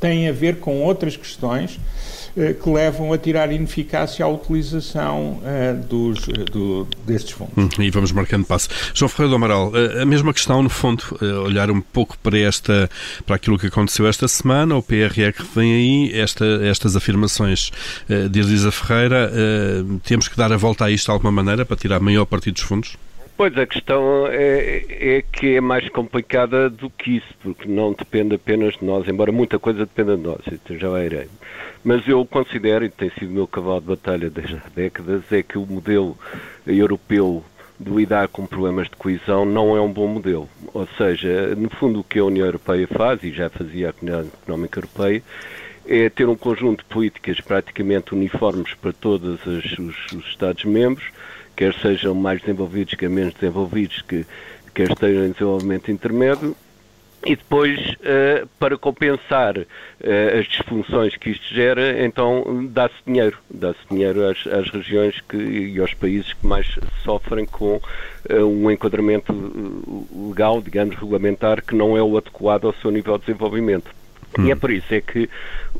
têm 0.00 0.28
a 0.28 0.32
ver 0.32 0.56
com 0.56 0.82
outras 0.82 1.16
questões 1.16 1.78
eh, 1.78 2.25
que 2.62 2.68
levam 2.68 3.12
a 3.12 3.18
tirar 3.18 3.50
ineficácia 3.50 4.24
à 4.24 4.28
utilização 4.28 5.40
uh, 5.40 5.86
dos, 5.86 6.26
do, 6.52 6.86
destes 7.06 7.32
fundos. 7.32 7.54
Hum, 7.56 7.82
e 7.82 7.90
vamos 7.90 8.12
marcando 8.12 8.44
passo. 8.44 8.68
João 8.92 9.08
Ferreira 9.08 9.30
do 9.30 9.36
Amaral, 9.36 9.72
a 10.00 10.04
mesma 10.04 10.32
questão, 10.32 10.62
no 10.62 10.68
fundo, 10.68 11.02
olhar 11.44 11.70
um 11.70 11.80
pouco 11.80 12.18
para, 12.18 12.38
esta, 12.38 12.90
para 13.24 13.36
aquilo 13.36 13.58
que 13.58 13.66
aconteceu 13.66 14.06
esta 14.06 14.28
semana, 14.28 14.76
o 14.76 14.82
que 15.32 15.42
vem 15.54 15.72
aí, 15.72 16.20
esta, 16.20 16.44
estas 16.64 16.96
afirmações 16.96 17.70
de 18.30 18.40
Elisa 18.40 18.70
Ferreira, 18.70 19.32
temos 20.04 20.28
que 20.28 20.36
dar 20.36 20.52
a 20.52 20.56
volta 20.56 20.84
a 20.84 20.90
isto 20.90 21.06
de 21.06 21.12
alguma 21.12 21.32
maneira 21.32 21.64
para 21.64 21.76
tirar 21.76 22.00
maior 22.00 22.26
partido 22.26 22.54
dos 22.54 22.62
fundos? 22.62 22.96
Pois, 23.36 23.56
a 23.58 23.66
questão 23.66 24.26
é, 24.28 24.84
é, 24.88 25.22
que 25.30 25.56
é 25.56 25.60
mais 25.60 25.86
complicada 25.90 26.70
do 26.70 26.88
que 26.88 27.18
isso, 27.18 27.34
porque 27.42 27.68
não 27.68 27.92
depende 27.92 28.34
apenas 28.34 28.74
de 28.78 28.84
nós, 28.84 29.06
embora 29.06 29.30
muita 29.30 29.58
coisa 29.58 29.80
dependa 29.80 30.16
de 30.16 30.22
nós, 30.22 30.40
então 30.50 30.78
já 30.78 31.04
irei. 31.04 31.28
Mas 31.84 32.08
eu 32.08 32.24
considero, 32.24 32.86
e 32.86 32.88
tem 32.88 33.10
sido 33.10 33.28
o 33.28 33.34
meu 33.34 33.46
cavalo 33.46 33.82
de 33.82 33.88
batalha 33.88 34.30
desde 34.30 34.56
há 34.56 34.70
décadas, 34.74 35.30
é 35.30 35.42
que 35.42 35.58
o 35.58 35.66
modelo 35.66 36.16
europeu 36.66 37.44
de 37.78 37.90
lidar 37.90 38.28
com 38.28 38.46
problemas 38.46 38.88
de 38.88 38.96
coesão 38.96 39.44
não 39.44 39.76
é 39.76 39.80
um 39.82 39.92
bom 39.92 40.06
modelo. 40.06 40.48
Ou 40.72 40.88
seja, 40.96 41.54
no 41.54 41.68
fundo 41.68 42.00
o 42.00 42.04
que 42.04 42.18
a 42.18 42.24
União 42.24 42.46
Europeia 42.46 42.88
faz, 42.88 43.22
e 43.22 43.30
já 43.32 43.50
fazia 43.50 43.90
a 43.90 43.92
Comunidade 43.92 44.30
Económica 44.42 44.78
Europeia, 44.78 45.22
é 45.86 46.08
ter 46.08 46.26
um 46.26 46.34
conjunto 46.34 46.82
de 46.82 46.88
políticas 46.88 47.38
praticamente 47.40 48.14
uniformes 48.14 48.72
para 48.74 48.94
todos 48.94 49.44
os, 49.44 49.78
os 49.78 50.26
Estados-membros, 50.26 51.04
quer 51.56 51.74
sejam 51.74 52.14
mais 52.14 52.40
desenvolvidos 52.40 52.94
que 52.94 53.08
menos 53.08 53.34
desenvolvidos, 53.34 54.02
que 54.02 54.26
quer 54.74 54.90
estejam 54.90 55.24
em 55.24 55.32
desenvolvimento 55.32 55.90
intermédio, 55.90 56.54
e 57.24 57.34
depois, 57.34 57.80
uh, 57.80 58.46
para 58.58 58.78
compensar 58.78 59.58
uh, 59.58 60.38
as 60.38 60.46
disfunções 60.46 61.16
que 61.16 61.30
isto 61.30 61.52
gera, 61.52 62.04
então 62.04 62.68
dá-se 62.70 62.94
dinheiro. 63.04 63.36
Dá-se 63.50 63.80
dinheiro 63.90 64.28
às, 64.28 64.46
às, 64.46 64.70
regiões 64.70 65.20
que, 65.28 65.36
e 65.36 65.80
aos 65.80 65.92
países 65.92 66.32
que 66.34 66.46
mais 66.46 66.78
sofrem 67.02 67.44
com 67.44 67.80
uh, 68.30 68.44
um 68.44 68.70
enquadramento 68.70 69.32
legal, 70.28 70.62
digamos, 70.62 70.94
regulamentar, 70.94 71.64
que 71.64 71.74
não 71.74 71.96
é 71.96 72.02
o 72.02 72.16
adequado 72.16 72.66
ao 72.66 72.74
seu 72.74 72.92
nível 72.92 73.18
de 73.18 73.26
desenvolvimento. 73.26 73.90
Hum. 74.38 74.46
E 74.46 74.52
é 74.52 74.54
por 74.54 74.70
isso 74.70 74.94
é 74.94 75.00
que 75.00 75.28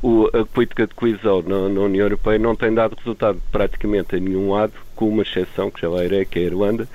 o, 0.02 0.26
a 0.36 0.44
política 0.44 0.86
de 0.86 0.94
coesão 0.94 1.42
na, 1.42 1.68
na, 1.68 1.80
União 1.82 2.06
Europeia 2.06 2.38
não 2.38 2.56
tem 2.56 2.74
dado 2.74 2.96
resultado 2.96 3.40
praticamente 3.52 4.16
a 4.16 4.18
nenhum 4.18 4.50
lado, 4.50 4.72
com 4.96 5.08
uma 5.08 5.22
exceção, 5.22 5.70
que 5.70 5.80
já 5.80 5.88
lá 5.88 6.04
irei, 6.04 6.24
que 6.24 6.40
é 6.40 6.42
a 6.42 6.46
Irlanda. 6.46 6.88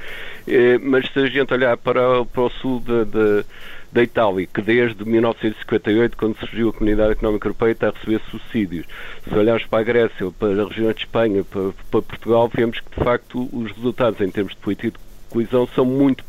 Eh, 0.48 0.78
mas 0.80 1.08
se 1.14 1.20
a 1.20 1.28
gente 1.28 1.54
olhar 1.54 1.78
para, 1.78 2.26
para 2.26 2.42
o 2.42 2.50
sul 2.50 2.82
de, 2.82 3.06
de, 3.06 3.46
da 3.92 4.04
Itália, 4.04 4.48
que 4.52 4.62
desde 4.62 5.06
1958, 5.06 6.18
quando 6.18 6.38
surgiu 6.38 6.70
a 6.70 6.74
Comunidade 6.74 7.12
Económica 7.14 7.48
Europeia, 7.48 7.72
está 7.72 7.88
a 7.90 7.92
receber 7.92 8.20
subsídios. 8.30 8.86
Se 9.24 9.34
olharmos 9.34 9.66
para 9.68 9.80
a 9.80 9.84
Grécia, 9.84 10.32
para 10.38 10.64
a 10.64 10.68
região 10.68 10.92
de 10.92 11.00
Espanha, 11.00 11.44
para, 11.44 11.72
para 11.90 12.02
Portugal, 12.02 12.52
vemos 12.54 12.80
que, 12.80 12.90
de 12.90 13.06
facto, 13.06 13.50
os 13.54 13.72
resultados 13.72 14.20
em 14.20 14.30
termos 14.30 14.54
de 14.54 14.60
política 14.60 14.90
de 14.90 14.98
coesão 15.30 15.68
são 15.68 15.86
muito 15.86 16.24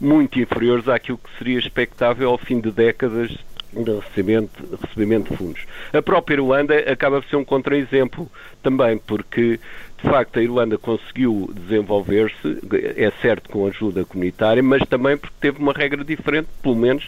muito 0.00 0.40
inferiores 0.40 0.88
àquilo 0.88 1.18
que 1.18 1.30
seria 1.38 1.58
expectável 1.58 2.30
ao 2.30 2.38
fim 2.38 2.58
de 2.58 2.70
décadas 2.70 3.30
de 3.72 3.92
recebimento, 3.92 4.78
recebimento 4.82 5.30
de 5.30 5.36
fundos. 5.36 5.66
A 5.92 6.02
própria 6.02 6.34
Irlanda 6.34 6.76
acaba 6.90 7.20
por 7.20 7.28
ser 7.28 7.36
um 7.36 7.44
contra-exemplo 7.44 8.30
também, 8.62 8.98
porque 8.98 9.60
de 10.02 10.08
facto 10.08 10.38
a 10.38 10.42
Irlanda 10.42 10.78
conseguiu 10.78 11.50
desenvolver-se, 11.54 12.58
é 12.96 13.12
certo 13.20 13.50
com 13.50 13.66
ajuda 13.66 14.04
comunitária, 14.04 14.62
mas 14.62 14.82
também 14.88 15.16
porque 15.16 15.34
teve 15.40 15.58
uma 15.58 15.72
regra 15.72 16.02
diferente, 16.02 16.48
pelo 16.62 16.76
menos 16.76 17.06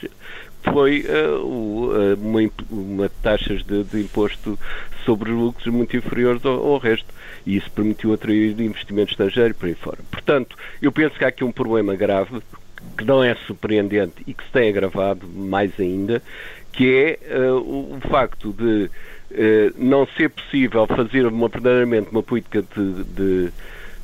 foi 0.62 1.04
uh, 1.06 2.16
uma, 2.16 2.40
uma 2.70 3.08
taxas 3.22 3.64
de, 3.64 3.82
de, 3.84 4.00
imposto 4.00 4.58
sobre 5.04 5.30
os 5.32 5.36
lucros 5.36 5.66
muito 5.66 5.96
inferiores 5.96 6.44
ao, 6.44 6.64
ao, 6.64 6.78
resto. 6.78 7.06
E 7.44 7.56
isso 7.56 7.70
permitiu 7.72 8.12
atrair 8.12 8.60
investimento 8.60 9.10
estrangeiro 9.10 9.54
por 9.54 9.66
aí 9.66 9.74
fora. 9.74 9.98
Portanto, 10.10 10.56
eu 10.80 10.92
penso 10.92 11.16
que 11.16 11.24
há 11.24 11.28
aqui 11.28 11.42
um 11.42 11.50
problema 11.50 11.96
grave 11.96 12.40
que 12.96 13.04
não 13.04 13.22
é 13.22 13.34
surpreendente 13.46 14.22
e 14.26 14.34
que 14.34 14.44
se 14.44 14.50
tem 14.50 14.68
agravado 14.68 15.26
mais 15.26 15.72
ainda, 15.80 16.22
que 16.72 17.18
é 17.28 17.38
uh, 17.38 17.56
o, 17.56 17.98
facto 18.08 18.52
de 18.52 18.90
não 19.76 20.06
ser 20.16 20.30
possível 20.30 20.86
fazer 20.86 21.26
uma, 21.26 21.48
verdadeiramente 21.48 22.10
uma 22.10 22.22
política 22.22 22.62
de, 22.62 23.04
de, 23.04 23.52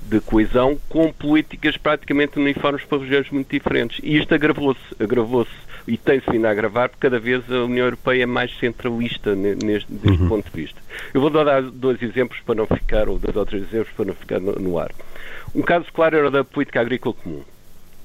de, 0.03 0.21
coesão 0.21 0.79
com 0.89 1.13
políticas 1.13 1.77
praticamente 1.77 2.39
uniformes 2.39 2.85
para 2.85 2.99
regiões 2.99 3.31
muito 3.31 3.51
diferentes. 3.51 4.01
E 4.03 4.17
isto 4.17 4.35
agravou-se, 4.35 4.81
agravou-se 4.99 5.53
e 5.87 5.97
tem-se 5.97 6.31
vindo 6.31 6.47
a 6.47 6.51
agravar 6.51 6.89
porque 6.91 7.09
cada 7.09 7.19
vez 7.19 7.51
a 7.51 7.65
União 7.65 7.87
Europeia 7.87 8.23
é 8.23 8.27
mais 8.27 8.57
centralista 8.59 9.35
neste, 9.35 9.91
deste 9.91 10.23
uhum. 10.23 10.29
ponto 10.29 10.51
de 10.51 10.63
vista. 10.63 10.81
Eu 11.15 11.21
vou 11.21 11.31
dar 11.31 11.63
dois 11.63 12.01
exemplos 12.03 12.41
para 12.41 12.55
não 12.55 12.67
ficar, 12.67 13.09
ou 13.09 13.19
dois 13.19 13.35
ou 13.35 13.47
três 13.47 13.63
exemplos 13.65 13.95
para 13.95 14.05
não 14.05 14.15
ficar 14.15 14.41
no, 14.41 14.53
no 14.53 14.79
ar. 14.79 14.91
Um 15.55 15.63
caso 15.63 15.87
claro 15.93 16.17
era 16.17 16.31
da 16.31 16.45
política 16.45 16.81
agrícola 16.81 17.15
comum. 17.15 17.43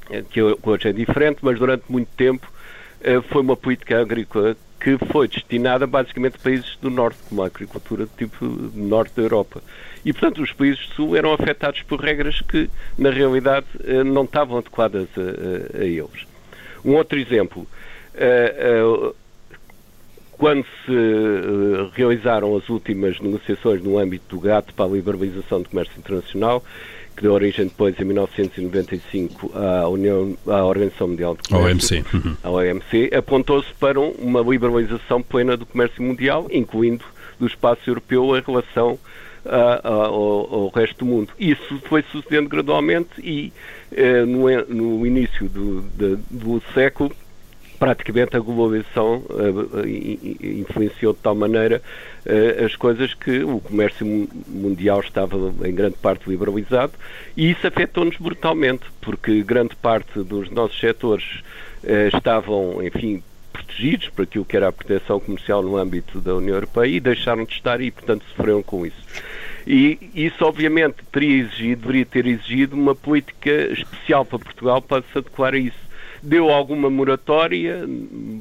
Eh, 0.09 0.23
que 0.29 0.41
hoje 0.41 0.89
é 0.89 0.93
diferente, 0.93 1.39
mas 1.41 1.57
durante 1.57 1.83
muito 1.89 2.09
tempo 2.15 2.47
eh, 3.01 3.21
foi 3.21 3.41
uma 3.41 3.55
política 3.55 4.01
agrícola 4.01 4.55
que 4.83 4.97
foi 5.11 5.29
destinada 5.29 5.87
basicamente 5.87 6.35
a 6.35 6.39
países 6.39 6.77
do 6.81 6.89
norte, 6.89 7.17
como 7.29 7.41
a 7.41 7.47
agricultura 7.47 8.05
tipo 8.17 8.45
norte 8.75 9.13
da 9.15 9.21
Europa. 9.21 9.63
E, 10.03 10.11
portanto, 10.11 10.43
os 10.43 10.51
países 10.51 10.85
do 10.89 10.93
sul 10.95 11.15
eram 11.15 11.31
afetados 11.31 11.81
por 11.83 12.01
regras 12.01 12.41
que, 12.41 12.69
na 12.97 13.09
realidade, 13.09 13.65
eh, 13.85 14.03
não 14.03 14.25
estavam 14.25 14.57
adequadas 14.57 15.07
a, 15.17 15.79
a, 15.79 15.81
a 15.81 15.85
eles. 15.85 16.27
Um 16.83 16.95
outro 16.95 17.17
exemplo. 17.17 17.65
Uh, 18.13 19.07
uh, 19.09 19.15
quando 20.37 20.65
se 20.85 20.91
uh, 20.91 21.89
realizaram 21.93 22.55
as 22.55 22.67
últimas 22.69 23.19
negociações 23.19 23.81
no 23.81 23.97
âmbito 23.97 24.35
do 24.35 24.41
GATT 24.41 24.73
para 24.73 24.85
a 24.85 24.87
liberalização 24.87 25.61
do 25.61 25.69
comércio 25.69 25.93
internacional, 25.97 26.63
que 27.15 27.21
deu 27.21 27.33
origem 27.33 27.65
depois, 27.65 27.99
em 27.99 28.03
1995, 28.03 29.51
à, 29.55 29.87
União, 29.87 30.35
à 30.47 30.63
Organização 30.65 31.09
Mundial 31.09 31.35
do 31.35 31.47
Comércio, 31.47 31.97
OMC, 31.97 32.15
uhum. 32.15 32.35
a 32.43 32.49
OMC, 32.49 33.11
apontou-se 33.15 33.71
para 33.79 33.99
uma 33.99 34.41
liberalização 34.41 35.21
plena 35.21 35.55
do 35.55 35.65
comércio 35.65 36.01
mundial, 36.01 36.47
incluindo 36.51 37.05
do 37.39 37.45
espaço 37.45 37.81
europeu 37.87 38.35
em 38.37 38.41
relação 38.41 38.97
a, 39.45 39.87
a, 39.87 39.93
ao, 40.07 40.53
ao, 40.53 40.69
resto 40.69 40.99
do 40.99 41.05
mundo. 41.05 41.29
Isso 41.37 41.79
foi 41.85 42.03
sucedendo 42.11 42.49
gradualmente 42.49 43.09
e 43.19 43.51
eh, 43.91 44.25
no, 44.25 44.47
no, 44.67 45.05
início 45.05 45.47
do, 45.49 45.81
do, 45.81 46.17
do 46.31 46.63
século 46.73 47.11
praticamente 47.83 48.37
a 48.37 48.39
globalização 48.39 49.17
uh, 49.29 49.85
influenciou 50.41 51.11
de 51.11 51.19
tal 51.19 51.35
maneira 51.35 51.81
uh, 52.25 52.63
as 52.63 52.77
coisas 52.77 53.13
que 53.13 53.43
o 53.43 53.59
comércio 53.59 54.07
mundial 54.47 55.01
estava 55.01 55.35
em 55.67 55.75
grande 55.75 55.97
parte 55.97 56.29
liberalizado 56.29 56.93
e 57.35 57.51
isso 57.51 57.67
afetou-nos 57.67 58.15
brutalmente, 58.15 58.85
porque 59.01 59.43
grande 59.43 59.75
parte 59.75 60.23
dos 60.23 60.49
nossos 60.49 60.79
setores 60.79 61.25
uh, 61.83 62.15
estavam, 62.15 62.81
enfim, 62.81 63.21
protegidos 63.51 64.07
por 64.07 64.23
aquilo 64.23 64.45
que 64.45 64.55
era 64.55 64.69
a 64.69 64.71
proteção 64.71 65.19
comercial 65.19 65.61
no 65.61 65.75
âmbito 65.75 66.21
da 66.21 66.33
União 66.35 66.55
Europeia 66.55 66.89
e 66.89 67.01
deixaram 67.01 67.43
de 67.43 67.51
estar 67.51 67.81
e, 67.81 67.91
portanto, 67.91 68.23
sofreram 68.29 68.63
com 68.63 68.85
isso. 68.85 69.03
E 69.67 69.99
isso, 70.15 70.45
obviamente, 70.45 70.95
teria 71.11 71.43
exigido, 71.43 71.81
deveria 71.81 72.05
ter 72.05 72.27
exigido 72.27 72.77
uma 72.77 72.95
política 72.95 73.51
especial 73.73 74.23
para 74.23 74.39
Portugal 74.39 74.81
para 74.81 75.03
se 75.11 75.17
adequar 75.17 75.53
a 75.53 75.57
isso 75.57 75.82
deu 76.23 76.49
alguma 76.49 76.89
moratória 76.89 77.87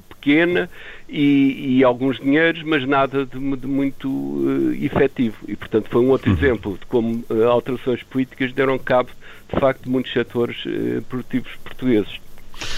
pequena 0.09 0.71
e, 1.09 1.79
e 1.79 1.85
alguns 1.85 2.19
dinheiros, 2.19 2.63
mas 2.63 2.87
nada 2.87 3.27
de, 3.27 3.57
de 3.57 3.67
muito 3.67 4.09
uh, 4.09 4.73
efetivo. 4.81 5.37
E, 5.49 5.57
portanto, 5.57 5.89
foi 5.91 6.01
um 6.01 6.11
outro 6.11 6.31
uhum. 6.31 6.37
exemplo 6.37 6.79
de 6.79 6.87
como 6.87 7.25
uh, 7.29 7.49
alterações 7.49 8.03
políticas 8.05 8.53
deram 8.53 8.79
cabo, 8.79 9.11
de 9.53 9.61
facto, 9.61 9.83
de 9.85 9.91
muitos 9.91 10.13
setores 10.13 10.65
uh, 10.65 11.03
produtivos 11.09 11.51
portugueses. 11.65 12.21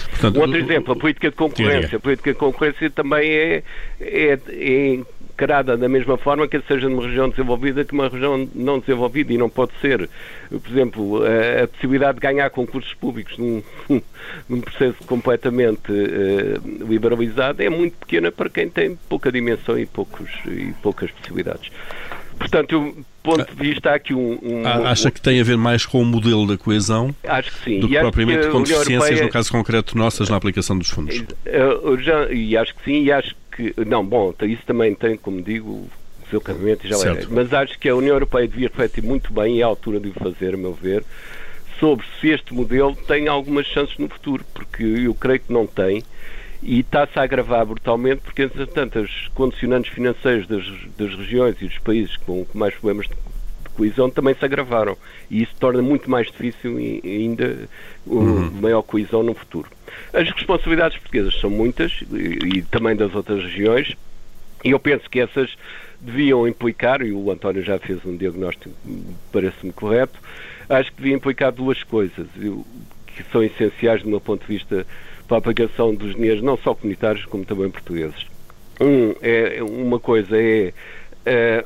Portanto, 0.09 0.37
um 0.37 0.41
outro 0.41 0.57
exemplo, 0.57 0.93
a 0.93 0.95
política 0.95 1.29
de 1.29 1.35
concorrência. 1.35 1.97
A 1.97 1.99
política 1.99 2.33
de 2.33 2.39
concorrência 2.39 2.89
também 2.89 3.29
é, 3.29 3.63
é, 3.99 4.39
é 4.49 4.99
encarada 5.35 5.75
da 5.75 5.89
mesma 5.89 6.17
forma 6.17 6.47
que 6.47 6.59
seja 6.61 6.87
numa 6.87 7.03
região 7.03 7.29
desenvolvida 7.29 7.83
que 7.83 7.93
uma 7.93 8.07
região 8.07 8.47
não 8.55 8.79
desenvolvida 8.79 9.33
e 9.33 9.37
não 9.37 9.49
pode 9.49 9.73
ser, 9.81 10.09
por 10.49 10.71
exemplo, 10.71 11.21
a, 11.23 11.63
a 11.63 11.67
possibilidade 11.67 12.15
de 12.15 12.21
ganhar 12.21 12.49
concursos 12.49 12.93
públicos 12.93 13.37
num, 13.37 13.61
num 14.47 14.61
processo 14.61 15.03
completamente 15.05 15.91
uh, 15.91 16.87
liberalizado 16.87 17.61
é 17.61 17.69
muito 17.69 17.97
pequena 17.97 18.31
para 18.31 18.49
quem 18.49 18.69
tem 18.69 18.97
pouca 19.09 19.31
dimensão 19.31 19.77
e, 19.77 19.85
poucos, 19.85 20.31
e 20.47 20.73
poucas 20.81 21.11
possibilidades. 21.11 21.69
Portanto, 22.37 22.79
do 22.79 23.05
ponto 23.23 23.55
de 23.55 23.55
vista 23.55 23.91
há 23.91 23.95
aqui 23.95 24.13
um, 24.13 24.37
um, 24.43 24.67
Acha 24.67 25.09
que 25.09 25.21
tem 25.21 25.39
a 25.39 25.43
ver 25.43 25.57
mais 25.57 25.85
com 25.85 26.01
o 26.01 26.05
modelo 26.05 26.45
da 26.45 26.57
coesão 26.57 27.15
acho 27.23 27.51
que 27.51 27.63
sim. 27.63 27.79
do 27.79 27.87
que 27.87 27.97
propriamente 27.97 28.49
com 28.49 28.61
deficiências, 28.61 28.91
Europeia, 28.91 29.23
no 29.23 29.29
caso 29.29 29.51
concreto 29.51 29.97
nossas, 29.97 30.29
na 30.29 30.35
aplicação 30.35 30.77
dos 30.77 30.89
fundos? 30.89 31.17
Uh, 31.17 31.97
já, 31.97 32.29
e 32.29 32.57
acho 32.57 32.75
que 32.75 32.83
sim, 32.83 33.03
e 33.03 33.11
acho 33.11 33.33
que, 33.55 33.73
não, 33.85 34.05
bom, 34.05 34.33
isso 34.41 34.63
também 34.65 34.93
tem, 34.93 35.15
como 35.15 35.41
digo, 35.41 35.69
o 35.69 36.29
seu 36.29 36.41
cabimento 36.41 36.85
e 36.85 36.89
já 36.89 36.97
é. 37.11 37.25
Mas 37.29 37.53
acho 37.53 37.79
que 37.79 37.87
a 37.87 37.95
União 37.95 38.13
Europeia 38.13 38.47
devia 38.47 38.67
refletir 38.67 39.03
muito 39.03 39.31
bem, 39.31 39.57
e 39.57 39.61
é 39.61 39.63
a 39.63 39.67
altura 39.67 39.99
de 39.99 40.09
o 40.09 40.13
fazer, 40.13 40.53
a 40.53 40.57
meu 40.57 40.73
ver, 40.73 41.03
sobre 41.79 42.05
se 42.19 42.29
este 42.29 42.53
modelo 42.53 42.95
tem 43.07 43.27
algumas 43.27 43.65
chances 43.65 43.97
no 43.97 44.09
futuro, 44.09 44.43
porque 44.53 44.83
eu 44.83 45.13
creio 45.13 45.39
que 45.39 45.53
não 45.53 45.65
tem, 45.65 46.03
e 46.61 46.79
está-se 46.79 47.17
a 47.17 47.23
agravar 47.23 47.65
brutalmente, 47.65 48.21
porque, 48.21 48.43
entretanto, 48.43 48.99
os 48.99 49.29
condicionantes 49.33 49.91
financeiros 49.93 50.47
das, 50.47 50.65
das 50.97 51.15
regiões 51.15 51.55
e 51.61 51.65
dos 51.65 51.77
países 51.79 52.17
com, 52.17 52.43
com 52.43 52.57
mais 52.57 52.73
problemas 52.73 53.07
de 53.07 53.15
coesão 53.75 54.09
também 54.09 54.33
se 54.35 54.43
agravaram 54.43 54.97
e 55.29 55.43
isso 55.43 55.53
torna 55.59 55.81
muito 55.81 56.09
mais 56.09 56.27
difícil 56.27 56.77
ainda 56.77 57.67
uhum. 58.05 58.51
maior 58.61 58.81
coesão 58.81 59.23
no 59.23 59.33
futuro. 59.33 59.69
As 60.13 60.29
responsabilidades 60.29 60.97
portuguesas 60.97 61.39
são 61.39 61.49
muitas 61.49 62.03
e, 62.11 62.57
e 62.57 62.61
também 62.63 62.95
das 62.95 63.13
outras 63.13 63.43
regiões 63.43 63.95
e 64.63 64.71
eu 64.71 64.79
penso 64.79 65.09
que 65.09 65.19
essas 65.19 65.55
deviam 66.01 66.47
implicar, 66.47 67.01
e 67.01 67.11
o 67.11 67.31
António 67.31 67.63
já 67.63 67.79
fez 67.79 68.03
um 68.05 68.15
diagnóstico, 68.15 68.73
parece-me 69.31 69.71
correto, 69.71 70.19
acho 70.69 70.91
que 70.91 70.97
devia 70.97 71.15
implicar 71.15 71.51
duas 71.51 71.83
coisas 71.83 72.27
que 73.07 73.23
são 73.31 73.43
essenciais 73.43 74.03
do 74.03 74.09
meu 74.09 74.19
ponto 74.19 74.41
de 74.41 74.47
vista 74.47 74.85
para 75.27 75.37
a 75.37 75.39
aplicação 75.39 75.93
dos 75.93 76.15
dinheiros, 76.15 76.43
não 76.43 76.57
só 76.57 76.75
comunitários, 76.75 77.25
como 77.25 77.45
também 77.45 77.69
portugueses. 77.69 78.25
Um, 78.79 79.15
é, 79.21 79.63
uma 79.63 79.99
coisa 79.99 80.35
é, 80.37 80.73
é 81.25 81.65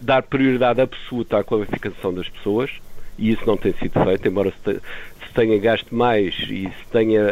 dar 0.00 0.22
prioridade 0.22 0.80
absoluta 0.80 1.38
à 1.38 1.44
qualificação 1.44 2.12
das 2.12 2.28
pessoas, 2.28 2.70
e 3.18 3.30
isso 3.30 3.46
não 3.46 3.56
tem 3.56 3.72
sido 3.74 4.02
feito, 4.04 4.28
embora 4.28 4.50
se, 4.50 4.72
te, 4.72 4.80
se 5.26 5.32
tenha 5.34 5.58
gasto 5.58 5.94
mais 5.94 6.34
e 6.48 6.64
se 6.64 6.92
tenha 6.92 7.22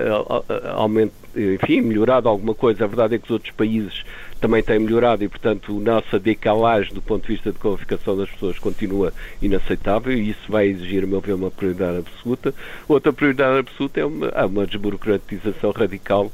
aumento, 0.74 1.12
enfim, 1.36 1.80
melhorado 1.80 2.28
alguma 2.28 2.54
coisa, 2.54 2.84
a 2.84 2.86
verdade 2.86 3.14
é 3.14 3.18
que 3.18 3.24
os 3.24 3.30
outros 3.30 3.52
países 3.52 4.04
também 4.40 4.62
têm 4.62 4.78
melhorado 4.78 5.24
e, 5.24 5.28
portanto, 5.28 5.76
a 5.76 5.80
nossa 5.80 6.18
decalagem 6.18 6.92
do 6.92 7.00
ponto 7.00 7.26
de 7.26 7.32
vista 7.32 7.50
de 7.50 7.58
qualificação 7.58 8.16
das 8.16 8.30
pessoas 8.30 8.58
continua 8.58 9.12
inaceitável 9.40 10.12
e 10.12 10.30
isso 10.30 10.50
vai 10.50 10.66
exigir, 10.66 11.04
a 11.04 11.06
meu 11.06 11.20
ver, 11.20 11.32
uma 11.32 11.50
prioridade 11.50 11.98
absoluta. 11.98 12.54
Outra 12.86 13.12
prioridade 13.12 13.58
absoluta 13.58 14.00
é 14.00 14.04
uma, 14.04 14.46
uma 14.46 14.66
desburocratização 14.66 15.70
radical 15.70 16.30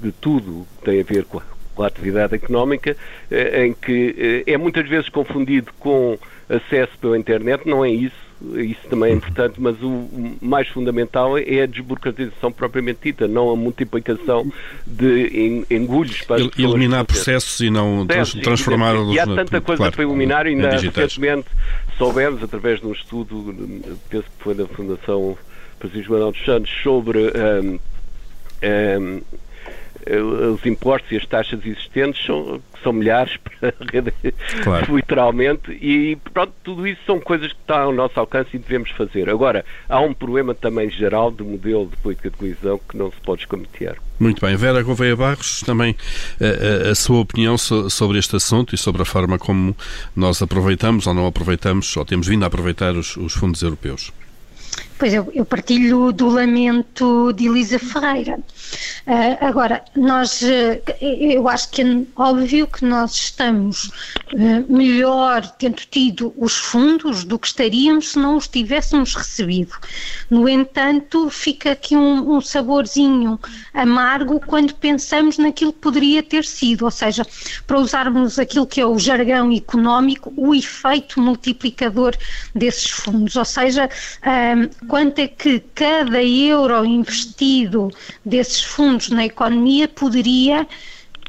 de 0.00 0.12
tudo 0.12 0.66
que 0.78 0.84
tem 0.84 1.00
a 1.00 1.04
ver 1.04 1.24
com 1.24 1.38
a, 1.38 1.42
com 1.74 1.82
a 1.82 1.86
atividade 1.86 2.34
económica, 2.34 2.96
eh, 3.30 3.66
em 3.66 3.72
que 3.74 4.44
eh, 4.46 4.52
é 4.52 4.56
muitas 4.56 4.88
vezes 4.88 5.08
confundido 5.08 5.72
com 5.78 6.18
acesso 6.48 6.92
pela 7.00 7.18
internet, 7.18 7.66
não 7.68 7.84
é 7.84 7.90
isso, 7.90 8.24
isso 8.56 8.80
também 8.88 9.12
é 9.12 9.14
importante, 9.14 9.60
mas 9.60 9.80
o 9.82 10.08
mais 10.40 10.68
fundamental 10.68 11.38
é 11.38 11.62
a 11.62 11.66
desburocratização 11.66 12.52
propriamente 12.52 13.00
dita, 13.02 13.26
não 13.26 13.50
a 13.50 13.56
multiplicação 13.56 14.50
de 14.86 15.64
engulhos 15.70 16.22
para 16.22 16.42
El, 16.42 16.50
Eliminar 16.58 17.04
processos 17.04 17.60
e 17.60 17.70
não 17.70 18.06
trans, 18.06 18.34
transformá-los... 18.34 19.14
E 19.14 19.18
há 19.18 19.26
tanta 19.26 19.60
coisa 19.60 19.78
claro, 19.78 19.92
para 19.92 20.04
eliminar, 20.04 20.46
ainda 20.46 20.70
recentemente 20.70 21.48
soubemos, 21.96 22.42
através 22.42 22.80
de 22.80 22.86
um 22.86 22.92
estudo, 22.92 23.54
penso 24.10 24.24
que 24.24 24.44
foi 24.44 24.54
da 24.54 24.66
Fundação 24.66 25.38
Francisco 25.78 26.12
Manuel 26.12 26.32
dos 26.32 26.44
Santos, 26.44 26.70
sobre... 26.82 27.18
Um, 27.18 27.78
um, 28.62 29.22
os 30.54 30.64
impostos 30.66 31.10
e 31.12 31.16
as 31.16 31.26
taxas 31.26 31.60
existentes 31.64 32.24
são, 32.24 32.60
são 32.82 32.92
milhares, 32.92 33.38
claro. 34.62 34.94
literalmente, 34.96 35.72
e 35.72 36.16
pronto, 36.32 36.52
tudo 36.62 36.86
isso 36.86 37.00
são 37.06 37.18
coisas 37.20 37.52
que 37.52 37.58
estão 37.58 37.76
ao 37.76 37.92
nosso 37.92 38.18
alcance 38.20 38.50
e 38.54 38.58
devemos 38.58 38.90
fazer. 38.90 39.28
Agora, 39.30 39.64
há 39.88 40.00
um 40.00 40.12
problema 40.12 40.54
também 40.54 40.90
geral 40.90 41.30
do 41.30 41.44
modelo 41.44 41.86
de 41.86 41.96
política 41.96 42.30
de 42.30 42.36
coesão 42.36 42.78
que 42.88 42.96
não 42.96 43.10
se 43.10 43.20
pode 43.24 43.42
escometer. 43.42 43.96
Muito 44.18 44.40
bem. 44.44 44.54
Vera 44.56 44.82
Gouveia 44.82 45.16
Barros, 45.16 45.60
também 45.60 45.96
a, 46.40 46.44
eh, 46.44 46.86
eh, 46.86 46.90
a, 46.90 46.94
sua 46.94 47.18
opinião 47.18 47.58
sobre 47.58 48.18
este 48.18 48.36
assunto 48.36 48.74
e 48.74 48.78
sobre 48.78 49.02
a 49.02 49.04
forma 49.04 49.38
como 49.38 49.76
nós 50.14 50.40
aproveitamos 50.40 51.06
ou 51.06 51.14
não 51.14 51.26
aproveitamos, 51.26 51.96
ou 51.96 52.04
temos 52.04 52.28
vindo 52.28 52.44
a 52.44 52.46
aproveitar 52.46 52.94
os, 52.94 53.16
os 53.16 53.32
fundos 53.32 53.62
europeus. 53.62 54.12
Pois 54.96 55.12
eu, 55.12 55.30
eu 55.34 55.44
partilho 55.44 56.12
do 56.12 56.28
lamento 56.28 57.32
de 57.32 57.46
Elisa 57.46 57.78
Ferreira. 57.78 58.38
Uh, 59.06 59.36
agora, 59.40 59.84
nós, 59.94 60.40
uh, 60.40 60.80
eu 61.00 61.48
acho 61.48 61.68
que 61.70 61.82
é 61.82 62.02
óbvio 62.16 62.66
que 62.66 62.84
nós 62.84 63.12
estamos 63.12 63.84
uh, 63.84 64.72
melhor 64.72 65.46
tendo 65.58 65.82
tido 65.90 66.32
os 66.36 66.56
fundos 66.56 67.24
do 67.24 67.38
que 67.38 67.48
estaríamos 67.48 68.12
se 68.12 68.18
não 68.18 68.36
os 68.36 68.46
tivéssemos 68.46 69.14
recebido. 69.14 69.72
No 70.30 70.48
entanto, 70.48 71.28
fica 71.28 71.72
aqui 71.72 71.96
um, 71.96 72.36
um 72.36 72.40
saborzinho 72.40 73.38
amargo 73.74 74.40
quando 74.40 74.74
pensamos 74.74 75.38
naquilo 75.38 75.72
que 75.72 75.80
poderia 75.80 76.22
ter 76.22 76.44
sido, 76.44 76.84
ou 76.84 76.90
seja, 76.90 77.26
para 77.66 77.78
usarmos 77.78 78.38
aquilo 78.38 78.66
que 78.66 78.80
é 78.80 78.86
o 78.86 78.98
jargão 78.98 79.52
económico, 79.52 80.32
o 80.36 80.54
efeito 80.54 81.20
multiplicador 81.20 82.16
desses 82.54 82.88
fundos, 82.88 83.36
ou 83.36 83.44
seja, 83.44 83.90
quanto 84.88 85.20
é 85.20 85.28
que 85.28 85.60
cada 85.74 86.22
euro 86.22 86.84
investido 86.84 87.90
desses 88.24 88.62
fundos 88.62 89.10
na 89.10 89.26
economia 89.26 89.88
poderia 89.88 90.66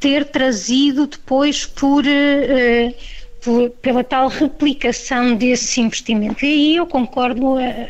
ter 0.00 0.26
trazido 0.26 1.06
depois 1.06 1.64
por 1.64 2.04
uh, 2.04 3.70
pela 3.80 4.02
tal 4.02 4.28
replicação 4.28 5.36
desse 5.36 5.80
investimento. 5.80 6.44
E 6.44 6.48
aí 6.48 6.76
eu 6.76 6.86
concordo 6.86 7.54
uh, 7.54 7.88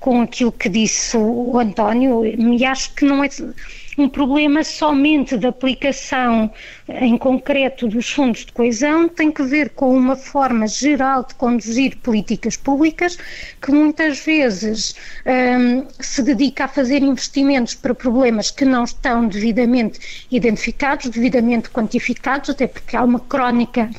com 0.00 0.22
aquilo 0.22 0.52
que 0.52 0.68
disse 0.68 1.16
o 1.16 1.58
António, 1.58 2.24
e 2.24 2.64
acho 2.64 2.92
que 2.94 3.04
não 3.04 3.22
é 3.22 3.28
um 3.98 4.08
problema 4.08 4.62
somente 4.62 5.36
de 5.38 5.46
aplicação 5.46 6.50
em 6.88 7.16
concreto 7.16 7.88
dos 7.88 8.10
fundos 8.10 8.44
de 8.44 8.52
coesão, 8.52 9.08
tem 9.08 9.30
que 9.30 9.42
ver 9.42 9.70
com 9.70 9.96
uma 9.96 10.16
forma 10.16 10.66
geral 10.66 11.24
de 11.24 11.34
conduzir 11.34 11.96
políticas 11.98 12.56
públicas 12.56 13.18
que 13.60 13.72
muitas 13.72 14.24
vezes 14.24 14.94
um, 15.26 15.86
se 15.98 16.22
dedica 16.22 16.64
a 16.64 16.68
fazer 16.68 17.02
investimentos 17.02 17.74
para 17.74 17.94
problemas 17.94 18.50
que 18.50 18.64
não 18.64 18.84
estão 18.84 19.26
devidamente 19.26 20.26
identificados, 20.30 21.08
devidamente 21.08 21.70
quantificados, 21.70 22.50
até 22.50 22.66
porque 22.66 22.96
há 22.96 23.02
uma 23.02 23.20
crónica 23.20 23.90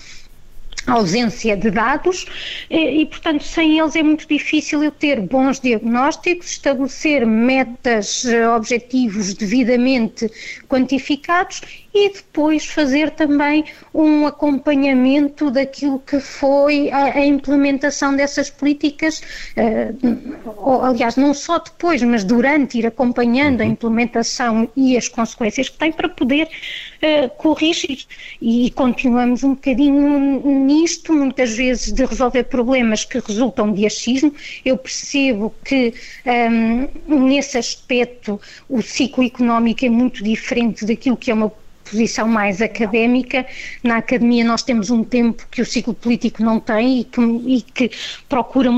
ausência 0.85 1.57
de 1.57 1.69
dados 1.69 2.25
e, 2.69 3.05
portanto, 3.07 3.43
sem 3.43 3.77
eles 3.77 3.95
é 3.95 4.03
muito 4.03 4.27
difícil 4.27 4.83
eu 4.83 4.91
ter 4.91 5.19
bons 5.19 5.59
diagnósticos, 5.59 6.51
estabelecer 6.51 7.25
metas, 7.25 8.25
eh, 8.25 8.47
objetivos 8.47 9.33
devidamente 9.33 10.31
quantificados 10.69 11.61
e 11.93 12.09
depois 12.09 12.65
fazer 12.65 13.11
também 13.11 13.65
um 13.93 14.27
acompanhamento 14.27 15.49
daquilo 15.49 15.99
que 15.99 16.19
foi 16.19 16.91
a, 16.91 17.17
a 17.17 17.25
implementação 17.25 18.15
dessas 18.15 18.49
políticas, 18.49 19.21
uh, 19.57 20.83
aliás, 20.83 21.15
não 21.15 21.33
só 21.33 21.59
depois, 21.59 22.01
mas 22.03 22.23
durante, 22.23 22.77
ir 22.77 22.85
acompanhando 22.85 23.61
a 23.61 23.65
uhum. 23.65 23.71
implementação 23.71 24.69
e 24.75 24.95
as 24.95 25.07
consequências 25.07 25.69
que 25.69 25.77
tem 25.77 25.91
para 25.91 26.09
poder 26.09 26.47
uh, 26.47 27.29
corrigir. 27.37 28.05
E 28.41 28.69
continuamos 28.71 29.43
um 29.43 29.51
bocadinho 29.51 30.41
nisto, 30.65 31.13
muitas 31.13 31.55
vezes 31.55 31.91
de 31.91 32.05
resolver 32.05 32.43
problemas 32.43 33.03
que 33.05 33.19
resultam 33.19 33.71
de 33.71 33.85
achismo. 33.85 34.33
Eu 34.63 34.77
percebo 34.77 35.53
que 35.63 35.93
um, 36.25 37.25
nesse 37.27 37.57
aspecto 37.57 38.39
o 38.69 38.81
ciclo 38.81 39.23
económico 39.23 39.85
é 39.85 39.89
muito 39.89 40.23
diferente 40.23 40.85
daquilo 40.85 41.17
que 41.17 41.31
é 41.31 41.33
uma 41.33 41.51
posição 41.89 42.27
mais 42.27 42.61
académica. 42.61 43.45
Na 43.83 43.97
academia 43.97 44.43
nós 44.43 44.63
temos 44.63 44.89
um 44.89 45.03
tempo 45.03 45.47
que 45.49 45.61
o 45.61 45.65
ciclo 45.65 45.93
político 45.93 46.43
não 46.43 46.59
tem 46.59 47.01
e 47.01 47.03
que, 47.03 47.21
e 47.21 47.61
que 47.61 47.91
procura 48.27 48.69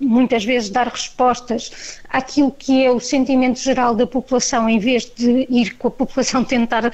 muitas 0.00 0.44
vezes 0.44 0.70
dar 0.70 0.86
respostas 0.86 2.00
àquilo 2.08 2.52
que 2.52 2.84
é 2.84 2.90
o 2.90 3.00
sentimento 3.00 3.58
geral 3.60 3.94
da 3.94 4.06
população, 4.06 4.68
em 4.68 4.78
vez 4.78 5.10
de 5.16 5.46
ir 5.50 5.74
com 5.76 5.88
a 5.88 5.90
população 5.90 6.44
tentar 6.44 6.86
uh, 6.86 6.92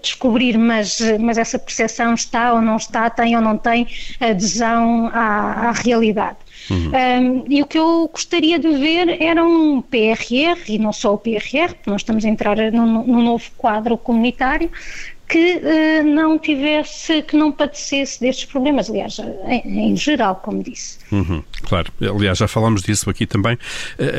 descobrir, 0.00 0.58
mas, 0.58 1.00
mas 1.20 1.38
essa 1.38 1.58
percepção 1.58 2.14
está 2.14 2.52
ou 2.52 2.60
não 2.60 2.76
está, 2.76 3.08
tem 3.08 3.34
ou 3.34 3.42
não 3.42 3.56
tem 3.56 3.86
adesão 4.20 5.08
à, 5.08 5.68
à 5.68 5.72
realidade. 5.72 6.36
Uhum. 6.70 6.90
Um, 6.90 7.44
e 7.48 7.62
o 7.62 7.66
que 7.66 7.78
eu 7.78 8.08
gostaria 8.12 8.58
de 8.58 8.68
ver 8.68 9.22
era 9.22 9.44
um 9.44 9.82
PRR, 9.82 10.58
e 10.68 10.78
não 10.78 10.92
só 10.92 11.14
o 11.14 11.18
PRR, 11.18 11.74
porque 11.74 11.90
nós 11.90 12.00
estamos 12.00 12.24
a 12.24 12.28
entrar 12.28 12.56
num, 12.72 13.04
num 13.04 13.22
novo 13.22 13.44
quadro 13.56 13.96
comunitário, 13.98 14.70
que 15.28 15.56
uh, 15.56 16.06
não 16.06 16.38
tivesse, 16.38 17.22
que 17.22 17.36
não 17.36 17.50
padecesse 17.50 18.20
destes 18.20 18.44
problemas, 18.44 18.90
aliás, 18.90 19.18
em, 19.46 19.92
em 19.92 19.96
geral, 19.96 20.36
como 20.36 20.62
disse. 20.62 20.98
Uhum, 21.10 21.42
claro, 21.62 21.90
aliás, 22.00 22.38
já 22.38 22.46
falámos 22.46 22.82
disso 22.82 23.08
aqui 23.08 23.26
também. 23.26 23.58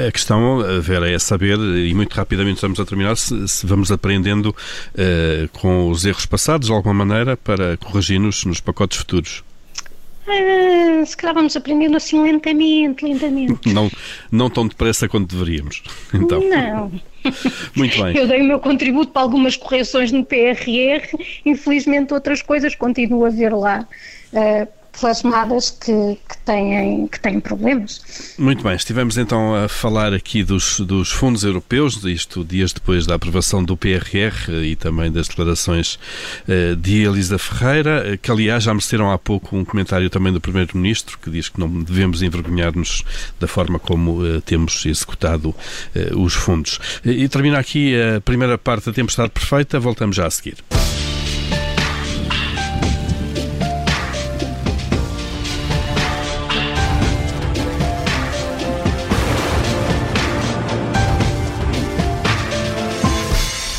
A 0.07 0.11
questão, 0.11 0.59
Vera, 0.81 1.09
é 1.09 1.19
saber, 1.19 1.57
e 1.59 1.93
muito 1.93 2.13
rapidamente 2.13 2.55
estamos 2.55 2.79
a 2.79 2.85
terminar, 2.85 3.15
se, 3.15 3.47
se 3.47 3.65
vamos 3.65 3.91
aprendendo 3.91 4.47
uh, 4.49 5.49
com 5.59 5.89
os 5.89 6.05
erros 6.05 6.25
passados, 6.25 6.67
de 6.67 6.73
alguma 6.73 7.05
maneira, 7.05 7.37
para 7.37 7.77
corrigir-nos 7.77 8.43
nos 8.45 8.59
pacotes 8.59 8.97
futuros. 8.97 9.43
Ah, 10.27 11.05
se 11.05 11.15
calhar 11.15 11.35
vamos 11.35 11.55
aprendendo 11.55 11.95
assim 11.97 12.21
lentamente, 12.21 13.05
lentamente. 13.05 13.73
Não, 13.73 13.89
não 14.31 14.49
tão 14.49 14.67
depressa 14.67 15.07
quanto 15.07 15.35
deveríamos. 15.35 15.83
Então. 16.13 16.41
Não. 16.41 16.91
Muito 17.75 18.01
bem. 18.01 18.15
Eu 18.15 18.27
dei 18.27 18.41
o 18.41 18.45
meu 18.45 18.59
contributo 18.59 19.11
para 19.11 19.21
algumas 19.21 19.57
correções 19.57 20.11
no 20.11 20.23
PRR, 20.23 21.07
infelizmente 21.45 22.13
outras 22.13 22.41
coisas 22.41 22.75
continuo 22.75 23.25
a 23.25 23.29
ver 23.29 23.53
lá. 23.53 23.87
Uh, 24.31 24.67
plasmadas 24.99 25.69
que, 25.71 26.17
que, 26.27 26.37
têm, 26.45 27.07
que 27.07 27.19
têm 27.19 27.39
problemas. 27.39 28.35
Muito 28.37 28.63
bem, 28.63 28.75
estivemos 28.75 29.17
então 29.17 29.55
a 29.55 29.67
falar 29.67 30.13
aqui 30.13 30.43
dos, 30.43 30.79
dos 30.79 31.11
fundos 31.11 31.43
europeus, 31.43 32.03
isto 32.03 32.43
dias 32.43 32.73
depois 32.73 33.05
da 33.05 33.15
aprovação 33.15 33.63
do 33.63 33.75
PRR 33.75 34.63
e 34.63 34.75
também 34.75 35.11
das 35.11 35.27
declarações 35.27 35.99
uh, 36.47 36.75
de 36.75 37.03
Elisa 37.03 37.37
Ferreira, 37.37 38.13
eh, 38.13 38.17
que 38.17 38.31
aliás 38.31 38.63
já 38.63 38.73
mereceram 38.73 39.11
há 39.11 39.17
pouco 39.17 39.55
um 39.55 39.65
comentário 39.65 40.09
também 40.09 40.31
do 40.31 40.41
Primeiro-Ministro, 40.41 41.17
que 41.21 41.29
diz 41.29 41.49
que 41.49 41.59
não 41.59 41.69
devemos 41.83 42.21
envergonhar-nos 42.21 43.03
da 43.39 43.47
forma 43.47 43.79
como 43.79 44.21
uh, 44.21 44.41
temos 44.41 44.85
executado 44.85 45.53
os 46.15 46.33
fundos. 46.33 46.79
E 47.03 47.27
termina 47.27 47.59
aqui 47.59 47.93
a 47.95 48.21
primeira 48.21 48.57
parte 48.57 48.85
da 48.85 48.93
Tempestade 48.93 49.29
Perfeita, 49.29 49.79
voltamos 49.79 50.15
já 50.15 50.25
a 50.25 50.31
seguir. 50.31 50.55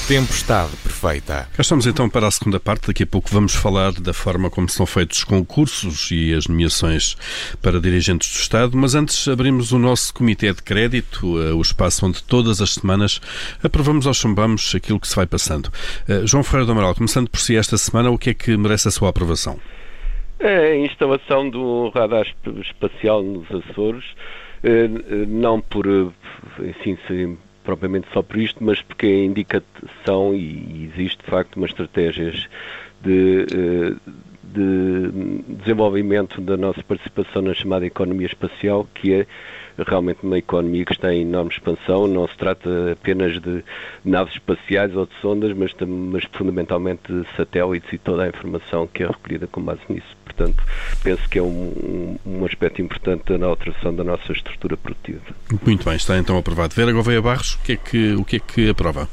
Tempestade 0.09 0.71
perfeita. 0.85 1.49
Cá 1.53 1.63
estamos 1.63 1.85
então 1.85 2.09
para 2.09 2.29
a 2.29 2.31
segunda 2.31 2.61
parte. 2.61 2.87
Daqui 2.87 3.03
a 3.03 3.07
pouco 3.07 3.29
vamos 3.29 3.57
falar 3.57 3.91
da 3.91 4.15
forma 4.15 4.49
como 4.49 4.69
são 4.69 4.87
feitos 4.87 5.19
os 5.19 5.25
concursos 5.25 6.13
e 6.13 6.33
as 6.33 6.47
nomeações 6.47 7.17
para 7.61 7.81
dirigentes 7.81 8.33
do 8.33 8.39
Estado. 8.39 8.77
Mas 8.77 8.95
antes 8.95 9.27
abrimos 9.27 9.73
o 9.73 9.81
nosso 9.81 10.15
Comitê 10.15 10.53
de 10.53 10.63
Crédito, 10.63 11.43
eh, 11.43 11.53
o 11.53 11.61
espaço 11.61 12.07
onde 12.07 12.23
todas 12.23 12.61
as 12.61 12.75
semanas 12.75 13.21
aprovamos 13.65 14.07
ou 14.07 14.15
chumbamos 14.15 14.77
aquilo 14.77 15.01
que 15.01 15.09
se 15.09 15.17
vai 15.17 15.27
passando. 15.27 15.71
Eh, 16.09 16.25
João 16.25 16.45
Ferreira 16.45 16.67
do 16.67 16.73
Amaral, 16.73 16.95
começando 16.95 17.29
por 17.29 17.41
si 17.41 17.57
esta 17.57 17.77
semana, 17.77 18.09
o 18.09 18.17
que 18.17 18.31
é 18.31 18.35
que 18.35 18.57
merece 18.57 18.87
a 18.87 18.93
sua 18.93 19.09
aprovação? 19.09 19.59
É 20.39 20.71
a 20.71 20.77
instalação 20.77 21.51
do 21.51 21.89
radar 21.89 22.27
espacial 22.61 23.25
nos 23.25 23.51
Açores, 23.51 24.05
eh, 24.63 24.87
não 25.27 25.61
por, 25.61 25.85
enfim, 26.61 26.97
propriamente 27.67 28.07
só 28.13 28.23
por 28.23 28.39
isto, 28.39 28.63
mas 28.63 28.81
porque 28.81 29.07
é 29.07 29.25
indicação 29.25 30.33
e 30.33 30.91
existe 30.95 31.19
de 31.19 31.31
facto 31.31 31.57
uma 31.57 31.67
estratégia 31.67 32.33
de, 33.03 33.47
eh, 33.53 33.95
de 34.45 35.45
desenvolvimento 35.59 36.41
da 36.41 36.57
nossa 36.57 36.83
participação 36.85 37.43
na 37.43 37.53
chamada 37.53 37.85
economia 37.85 38.29
espacial, 38.29 38.89
que 38.95 39.13
é 39.13 39.27
realmente 39.79 40.19
uma 40.23 40.39
economia 40.39 40.85
que 40.85 40.93
está 40.93 41.13
em 41.13 41.23
enorme 41.23 41.51
expansão. 41.51 42.07
Não 42.07 42.27
se 42.29 42.37
trata 42.37 42.93
apenas 42.93 43.41
de 43.41 43.65
naves 44.05 44.35
espaciais 44.35 44.95
ou 44.97 45.07
de 45.07 45.15
sondas, 45.21 45.57
mas, 45.57 45.73
mas 45.87 46.25
fundamentalmente 46.33 47.13
de 47.13 47.27
satélites 47.37 47.93
e 47.93 47.99
toda 47.99 48.25
a 48.25 48.29
informação 48.29 48.87
que 48.87 49.03
é 49.03 49.07
recolhida 49.07 49.47
com 49.47 49.61
base 49.61 49.81
nisso. 49.89 50.17
Portanto, 50.25 50.63
penso 51.03 51.29
que 51.29 51.39
é 51.39 51.43
um, 51.43 52.19
um, 52.27 52.45
aspecto 52.45 52.83
importante 52.83 53.37
na 53.37 53.47
alteração 53.47 53.95
da 53.95 54.05
nossa 54.05 54.33
estrutura 54.33 54.77
produtiva. 54.77 55.23
Muito 55.65 55.85
bem, 55.85 55.97
está 55.97 56.19
então 56.19 56.37
aprovado. 56.37 56.75
Vera 56.75 56.93
Gouveia 56.93 57.23
Barros, 57.23 57.55
o 57.55 57.63
que 57.63 57.73
é 57.73 57.77
que, 57.77 58.15
o 58.15 58.25
que, 58.25 58.37
é 58.37 58.41
que 58.41 58.71
aprova? 58.71 59.09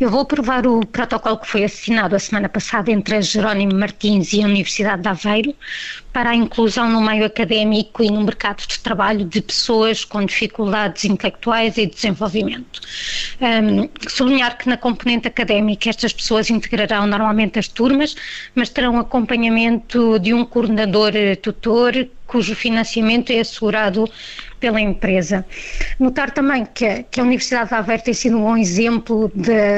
Eu 0.00 0.08
vou 0.08 0.20
aprovar 0.20 0.66
o 0.66 0.84
protocolo 0.86 1.38
que 1.38 1.46
foi 1.46 1.64
assinado 1.64 2.16
a 2.16 2.18
semana 2.18 2.48
passada 2.48 2.90
entre 2.90 3.16
a 3.16 3.20
Jerónimo 3.20 3.74
Martins 3.74 4.32
e 4.32 4.42
a 4.42 4.46
Universidade 4.46 5.02
de 5.02 5.08
Aveiro 5.08 5.54
para 6.12 6.30
a 6.30 6.34
inclusão 6.34 6.88
no 6.90 7.00
meio 7.00 7.24
académico 7.24 8.02
e 8.02 8.10
no 8.10 8.22
mercado 8.22 8.66
de 8.66 8.78
trabalho 8.78 9.24
de 9.24 9.42
pessoas 9.42 10.04
com 10.04 10.24
dificuldades 10.24 11.04
intelectuais 11.04 11.76
e 11.76 11.86
desenvolvimento. 11.86 12.80
Um, 13.40 13.88
sublinhar 14.08 14.56
que 14.56 14.68
na 14.68 14.76
componente 14.76 15.28
académica 15.28 15.90
estas 15.90 16.12
pessoas 16.12 16.50
integrarão 16.50 17.06
normalmente 17.06 17.58
as 17.58 17.68
turmas, 17.68 18.16
mas 18.54 18.70
terão 18.70 18.98
acompanhamento 18.98 20.18
de 20.18 20.32
um 20.32 20.44
coordenador 20.44 21.12
tutor 21.42 22.08
cujo 22.26 22.54
financiamento 22.54 23.30
é 23.30 23.40
assegurado 23.40 24.08
pela 24.60 24.80
empresa. 24.80 25.44
Notar 25.98 26.30
também 26.30 26.66
que, 26.66 27.04
que 27.04 27.18
a 27.18 27.24
Universidade 27.24 27.70
de 27.70 27.74
Aveiro 27.74 28.02
tem 28.02 28.14
sido 28.14 28.36
um 28.36 28.42
bom 28.42 28.56
exemplo 28.56 29.32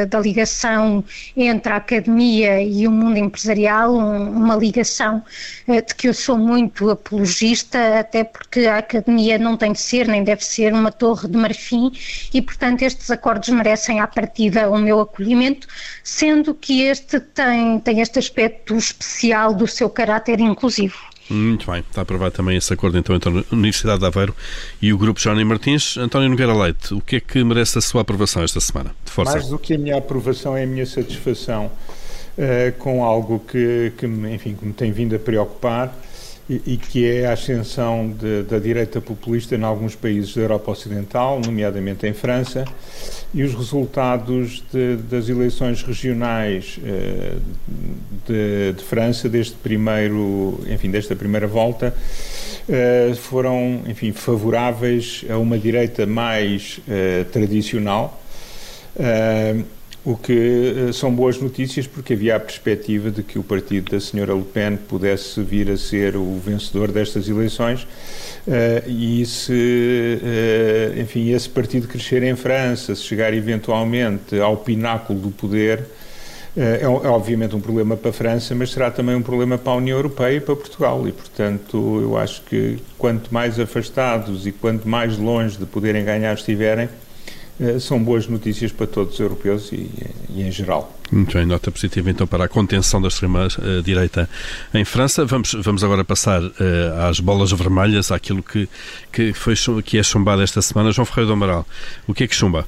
da 0.08 0.18
ligação 0.18 1.04
entre 1.36 1.72
a 1.72 1.76
academia 1.76 2.60
e 2.60 2.86
o 2.86 2.90
mundo 2.90 3.16
empresarial, 3.16 3.94
um, 3.94 4.30
uma 4.30 4.56
ligação 4.56 5.22
uh, 5.68 5.86
de 5.86 5.94
que 5.94 6.08
eu 6.08 6.14
sou 6.14 6.36
muito 6.36 6.90
apologista, 6.90 8.00
até 8.00 8.24
porque 8.24 8.66
a 8.66 8.78
academia 8.78 9.38
não 9.38 9.56
tem 9.56 9.72
de 9.72 9.80
ser, 9.80 10.08
nem 10.08 10.24
deve 10.24 10.44
ser 10.44 10.72
uma 10.72 10.90
torre 10.90 11.28
de 11.28 11.36
marfim 11.36 11.92
e, 12.34 12.42
portanto, 12.42 12.82
estes 12.82 13.10
acordos 13.10 13.48
merecem 13.50 14.00
à 14.00 14.06
partida 14.06 14.68
o 14.68 14.78
meu 14.78 15.00
acolhimento, 15.00 15.68
sendo 16.02 16.54
que 16.54 16.82
este 16.82 17.20
tem, 17.20 17.78
tem 17.80 18.00
este 18.00 18.18
aspecto 18.18 18.74
especial 18.76 19.54
do 19.54 19.66
seu 19.66 19.88
caráter 19.88 20.40
inclusivo. 20.40 21.11
Muito 21.30 21.70
bem, 21.70 21.80
está 21.80 22.02
aprovado 22.02 22.34
também 22.34 22.56
esse 22.56 22.72
acordo 22.72 22.98
então 22.98 23.14
entre 23.16 23.30
a 23.30 23.44
Universidade 23.52 24.00
de 24.00 24.06
Aveiro 24.06 24.34
e 24.80 24.92
o 24.92 24.98
Grupo 24.98 25.20
Johnny 25.20 25.44
Martins. 25.44 25.96
António 25.96 26.28
Nogueira 26.28 26.54
Leite, 26.54 26.92
o 26.92 27.00
que 27.00 27.16
é 27.16 27.20
que 27.20 27.42
merece 27.42 27.78
a 27.78 27.80
sua 27.80 28.02
aprovação 28.02 28.42
esta 28.42 28.60
semana? 28.60 28.94
Mais 29.24 29.48
do 29.48 29.58
que 29.58 29.74
a 29.74 29.78
minha 29.78 29.96
aprovação 29.96 30.56
é 30.56 30.64
a 30.64 30.66
minha 30.66 30.86
satisfação 30.86 31.66
uh, 31.66 32.72
com 32.78 33.04
algo 33.04 33.38
que, 33.40 33.92
que, 33.96 34.06
enfim, 34.06 34.54
que 34.54 34.66
me 34.66 34.72
tem 34.72 34.92
vindo 34.92 35.14
a 35.14 35.18
preocupar 35.18 35.94
e, 36.48 36.76
que 36.76 37.06
é 37.06 37.26
a 37.26 37.32
ascensão 37.32 38.10
de, 38.10 38.42
da 38.42 38.58
direita 38.58 39.00
populista 39.00 39.54
em 39.54 39.62
alguns 39.62 39.94
países 39.94 40.34
da 40.34 40.42
Europa 40.42 40.72
Ocidental, 40.72 41.40
nomeadamente 41.40 42.06
em 42.06 42.12
França, 42.12 42.64
e 43.32 43.42
os 43.42 43.54
resultados 43.54 44.62
de, 44.72 44.96
das 44.96 45.28
eleições 45.28 45.82
regionais 45.82 46.78
eh, 46.84 47.36
de, 48.26 48.72
de, 48.76 48.84
França 48.84 49.28
deste 49.28 49.54
primeiro, 49.56 50.60
enfim, 50.68 50.90
desta 50.90 51.16
primeira 51.16 51.46
volta 51.46 51.94
eh, 52.68 53.12
foram, 53.16 53.82
enfim, 53.86 54.12
favoráveis 54.12 55.24
a 55.30 55.38
uma 55.38 55.58
direita 55.58 56.06
mais 56.06 56.80
eh, 56.88 57.24
tradicional. 57.32 58.20
O 60.04 60.16
que 60.16 60.88
uh, 60.88 60.92
são 60.92 61.14
boas 61.14 61.38
notícias 61.38 61.86
porque 61.86 62.14
havia 62.14 62.34
a 62.34 62.40
perspectiva 62.40 63.08
de 63.08 63.22
que 63.22 63.38
o 63.38 63.42
partido 63.42 63.92
da 63.92 64.00
senhora 64.00 64.34
Le 64.34 64.42
Pen 64.42 64.76
pudesse 64.76 65.40
vir 65.40 65.70
a 65.70 65.76
ser 65.76 66.16
o 66.16 66.40
vencedor 66.44 66.90
destas 66.90 67.28
eleições 67.28 67.84
uh, 67.84 68.88
e 68.88 69.24
se, 69.24 70.18
uh, 70.20 71.00
enfim, 71.00 71.30
esse 71.30 71.48
partido 71.48 71.86
crescer 71.86 72.24
em 72.24 72.34
França, 72.34 72.96
se 72.96 73.02
chegar 73.02 73.32
eventualmente 73.32 74.40
ao 74.40 74.56
pináculo 74.56 75.20
do 75.20 75.30
poder, 75.30 75.86
é, 76.56 76.82
é, 76.82 76.86
obviamente 76.86 77.56
um 77.56 77.60
problema 77.60 77.96
para 77.96 78.10
a 78.10 78.12
França, 78.12 78.54
mas 78.54 78.70
será 78.72 78.90
também 78.90 79.14
um 79.14 79.22
problema 79.22 79.56
para 79.56 79.72
a 79.72 79.76
União 79.76 79.96
Europeia 79.96 80.36
e 80.36 80.40
para 80.40 80.54
Portugal. 80.54 81.08
E, 81.08 81.12
portanto, 81.12 82.00
eu 82.02 82.18
acho 82.18 82.42
que 82.42 82.78
quanto 82.98 83.32
mais 83.32 83.58
afastados 83.58 84.46
e 84.46 84.52
quanto 84.52 84.86
mais 84.86 85.16
longe 85.16 85.56
de 85.56 85.64
poderem 85.64 86.04
ganhar 86.04 86.34
estiverem, 86.34 86.84
eh, 86.84 87.01
são 87.80 88.02
boas 88.02 88.26
notícias 88.26 88.72
para 88.72 88.86
todos 88.86 89.14
os 89.14 89.20
europeus 89.20 89.72
e, 89.72 89.90
e, 90.30 90.42
em 90.42 90.50
geral. 90.50 90.98
Muito 91.10 91.36
bem, 91.36 91.46
nota 91.46 91.70
positiva 91.70 92.10
então 92.10 92.26
para 92.26 92.44
a 92.44 92.48
contenção 92.48 93.00
da 93.00 93.08
extrema-direita 93.08 94.28
eh, 94.72 94.80
em 94.80 94.84
França. 94.84 95.24
Vamos, 95.24 95.52
vamos 95.52 95.84
agora 95.84 96.04
passar 96.04 96.42
uh, 96.42 96.52
às 97.08 97.20
bolas 97.20 97.52
vermelhas, 97.52 98.10
àquilo 98.10 98.42
que, 98.42 98.68
que, 99.12 99.32
foi, 99.32 99.54
que 99.84 99.98
é 99.98 100.02
chumbado 100.02 100.42
esta 100.42 100.62
semana. 100.62 100.90
João 100.90 101.04
Ferreira 101.04 101.26
do 101.26 101.32
Amaral, 101.34 101.66
o 102.06 102.14
que 102.14 102.24
é 102.24 102.26
que 102.26 102.34
chumba? 102.34 102.66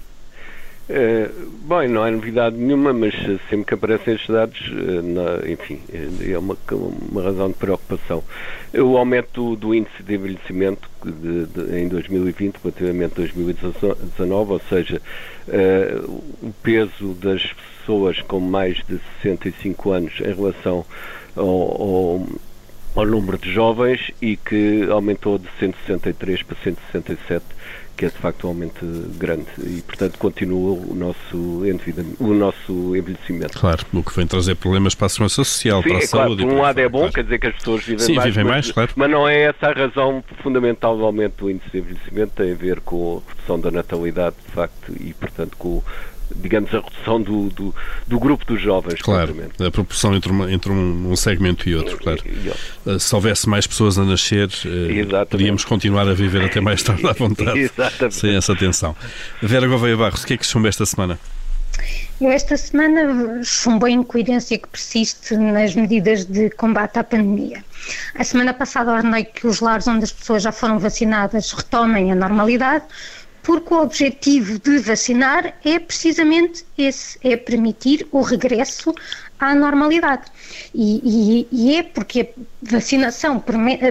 Uh, 0.87 1.51
bom, 1.63 1.89
não 1.89 2.05
é 2.05 2.11
novidade 2.11 2.57
nenhuma, 2.57 2.93
mas 2.93 3.15
sempre 3.49 3.65
que 3.65 3.75
aparecem 3.75 4.15
estes 4.15 4.29
dados, 4.29 4.61
uh, 4.69 5.03
na, 5.03 5.51
enfim, 5.51 5.81
é 5.91 6.37
uma, 6.39 6.57
uma 7.11 7.23
razão 7.23 7.49
de 7.49 7.55
preocupação. 7.55 8.23
O 8.75 8.99
aumento 8.99 9.57
do, 9.57 9.75
índice 9.75 10.03
de 10.03 10.15
envelhecimento 10.15 10.91
de, 11.03 11.47
de, 11.47 11.81
em 11.81 11.89
2020 11.89 12.57
relativamente 12.63 13.13
a 13.13 13.17
2019, 13.17 14.53
ou 14.53 14.61
seja, 14.69 15.01
o 16.43 16.53
peso 16.63 17.15
das 17.15 17.43
pessoas 17.53 18.21
com 18.23 18.41
mais 18.41 18.77
de 18.87 18.99
65 19.23 19.91
anos 19.91 20.13
em 20.21 20.35
relação 20.35 20.85
ao, 21.37 21.47
ao, 21.47 22.27
ao 22.97 23.07
número 23.07 23.39
de 23.39 23.51
jovens 23.53 24.11
e 24.21 24.37
que 24.37 24.87
aumentou 24.91 25.39
de 25.39 25.49
163 25.59 26.43
para 26.43 26.57
167 26.63 27.45
que 27.97 28.07
é 28.07 28.09
de 28.09 28.17
facto 28.17 28.45
um 28.45 28.49
aumento 28.49 28.85
grande 29.17 29.47
e, 29.59 29.83
portanto, 29.83 30.19
continua 30.19 30.73
o 30.73 30.95
nosso, 30.95 31.63
o 32.19 32.35
nosso 32.35 32.97
envelhecimento. 32.97 33.59
Claro, 33.59 33.85
o 33.93 34.03
que 34.03 34.15
vem 34.17 34.27
trazer 34.27 34.55
problemas 34.57 34.95
para 34.95 35.07
a 35.07 35.09
segurança 35.09 35.37
social, 35.37 35.83
Sim, 35.83 35.89
para 35.89 35.99
a 35.99 36.01
é 36.01 36.07
saúde. 36.07 36.37
Claro, 36.37 36.49
por 36.49 36.59
um 36.59 36.63
lado 36.63 36.79
é 36.79 36.89
bom, 36.89 36.99
claro. 36.99 37.13
quer 37.13 37.25
dizer 37.25 37.39
que 37.39 37.47
as 37.47 37.55
pessoas 37.55 37.85
vivem 37.85 38.07
Sim, 38.07 38.15
mais, 38.15 38.29
vivem 38.29 38.45
mas, 38.45 38.53
mais 38.53 38.73
claro. 38.73 38.91
mas 38.97 39.11
não 39.11 39.29
é 39.29 39.43
essa 39.43 39.67
a 39.69 39.73
razão 39.73 40.25
fundamental 40.43 40.97
do 40.97 41.05
aumento 41.05 41.45
do 41.45 41.51
índice 41.51 41.71
de 41.71 41.79
envelhecimento, 41.79 42.33
tem 42.37 42.53
a 42.53 42.55
ver 42.55 42.81
com 42.81 43.23
a 43.27 43.31
redução 43.31 43.61
da 43.61 43.71
natalidade, 43.71 44.37
de 44.47 44.53
facto, 44.53 44.93
e, 45.01 45.15
portanto, 45.15 45.57
com 45.57 45.83
digamos, 46.37 46.75
a 46.75 46.81
redução 46.81 47.21
do, 47.21 47.49
do, 47.51 47.75
do, 48.07 48.19
grupo 48.19 48.45
dos 48.45 48.61
jovens. 48.61 49.01
Claro, 49.01 49.35
a 49.59 49.71
proporção 49.71 50.15
entre, 50.15 50.31
uma, 50.31 50.53
entre 50.53 50.71
um, 50.71 51.11
um, 51.11 51.17
segmento 51.17 51.69
e 51.69 51.75
outro, 51.75 51.99
claro. 51.99 52.23
Eh, 52.87 52.99
se 52.99 53.15
houvesse 53.15 53.49
mais 53.49 53.67
pessoas 53.67 53.99
a 53.99 54.05
nascer, 54.05 54.49
uh, 54.49 55.27
podíamos 55.27 55.65
continuar 55.65 56.09
a 56.09 56.15
viver 56.15 56.45
até 56.45 56.61
mais 56.61 56.83
tarde 56.83 57.07
à 57.07 57.13
vontade, 57.15 57.59
Exatamente. 57.59 58.15
sem 58.15 58.37
essa 58.37 58.55
tensão. 58.55 58.95
Vera 59.43 59.67
Gouveia 59.67 59.97
Barros, 59.97 60.23
o 60.23 60.27
que 60.27 60.35
é 60.35 60.37
que 60.37 60.47
chumba 60.47 60.69
esta 60.69 60.85
semana? 60.85 61.19
Eu 62.21 62.31
esta 62.31 62.57
semana 62.57 63.43
chumbo 63.43 63.87
a 63.87 63.91
incoerência 63.91 64.57
que 64.57 64.69
persiste 64.69 65.37
nas 65.37 65.75
medidas 65.75 66.25
de 66.25 66.49
combate 66.51 66.99
à 66.99 67.05
pandemia. 67.05 67.65
A 68.15 68.23
semana 68.23 68.55
passada 68.55 68.93
ordenei 68.93 69.25
que 69.25 69.47
os 69.47 69.61
lares 69.61 69.89
onde 69.89 70.05
as 70.05 70.13
pessoas 70.13 70.43
já 70.43 70.53
foram 70.53 70.79
vacinadas 70.79 71.51
retomem 71.53 72.13
a 72.13 72.15
normalidade, 72.15 72.85
porque 73.45 73.75
o 73.75 73.83
objetivo 73.83 74.59
de 74.59 74.79
vacinar 74.79 75.55
é 75.65 75.79
precisamente 75.79 76.65
esse, 76.77 77.19
é 77.23 77.37
permitir 77.37 78.07
o 78.11 78.23
regresso 78.23 78.93
à 79.39 79.55
normalidade. 79.55 80.25
E, 80.75 81.01
e, 81.05 81.49
e 81.53 81.77
é 81.77 81.83
porque 81.83 82.31
vacinação 82.65 83.43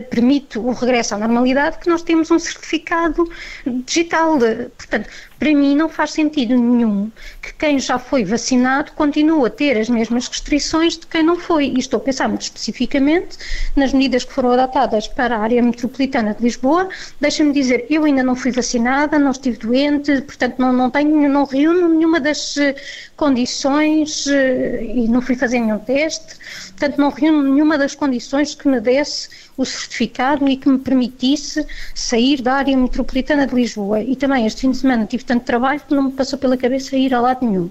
permite 0.09 0.57
o 0.57 0.71
regresso 0.71 1.15
à 1.15 1.17
normalidade 1.17 1.77
que 1.77 1.89
nós 1.89 2.01
temos 2.01 2.31
um 2.31 2.39
certificado 2.39 3.29
digital. 3.65 4.37
Portanto, 4.77 5.09
para 5.39 5.53
mim 5.53 5.75
não 5.75 5.89
faz 5.89 6.11
sentido 6.11 6.55
nenhum 6.55 7.11
que 7.41 7.53
quem 7.53 7.77
já 7.77 7.99
foi 7.99 8.23
vacinado 8.23 8.93
continue 8.93 9.45
a 9.45 9.49
ter 9.49 9.77
as 9.77 9.89
mesmas 9.89 10.27
restrições 10.27 10.97
de 10.97 11.05
quem 11.05 11.21
não 11.21 11.37
foi. 11.37 11.65
E 11.65 11.79
estou 11.79 11.97
a 11.97 12.01
pensar 12.01 12.27
muito 12.27 12.43
especificamente 12.43 13.37
nas 13.75 13.91
medidas 13.93 14.23
que 14.23 14.33
foram 14.33 14.53
adotadas 14.53 15.07
para 15.07 15.35
a 15.35 15.39
área 15.39 15.61
metropolitana 15.61 16.33
de 16.33 16.41
Lisboa. 16.41 16.89
Deixa-me 17.19 17.51
dizer, 17.51 17.85
eu 17.89 18.05
ainda 18.05 18.23
não 18.23 18.35
fui 18.35 18.51
vacinada, 18.51 19.19
não 19.19 19.31
estive 19.31 19.57
doente, 19.57 20.21
portanto 20.21 20.59
não, 20.59 20.71
não 20.71 20.89
tenho, 20.89 21.29
não 21.29 21.43
reúno 21.45 21.89
nenhuma 21.89 22.19
das 22.19 22.57
eh, 22.57 22.75
condições 23.17 24.25
eh, 24.27 24.83
e 24.83 25.07
não 25.07 25.21
fui 25.21 25.35
fazer 25.35 25.59
nenhum 25.59 25.79
teste, 25.79 26.35
portanto 26.69 26.97
não 26.97 27.09
reúno 27.09 27.43
nenhuma 27.43 27.77
das 27.77 27.95
condições 27.95 28.55
que 28.55 28.67
me 28.67 28.79
desse 28.79 29.29
o 29.55 29.65
certificado 29.65 30.47
e 30.47 30.57
que 30.57 30.67
me 30.67 30.79
permitisse 30.79 31.65
sair 31.93 32.41
da 32.41 32.53
área 32.53 32.75
metropolitana 32.75 33.45
de 33.45 33.55
Lisboa. 33.55 34.01
E 34.01 34.15
também 34.15 34.45
este 34.45 34.61
fim 34.61 34.71
de 34.71 34.77
semana 34.77 35.05
tive 35.05 35.23
tanto 35.23 35.43
trabalho 35.43 35.81
que 35.87 35.93
não 35.93 36.03
me 36.03 36.11
passou 36.11 36.39
pela 36.39 36.57
cabeça 36.57 36.95
ir 36.95 37.13
a 37.13 37.21
lado 37.21 37.45
nenhum. 37.45 37.69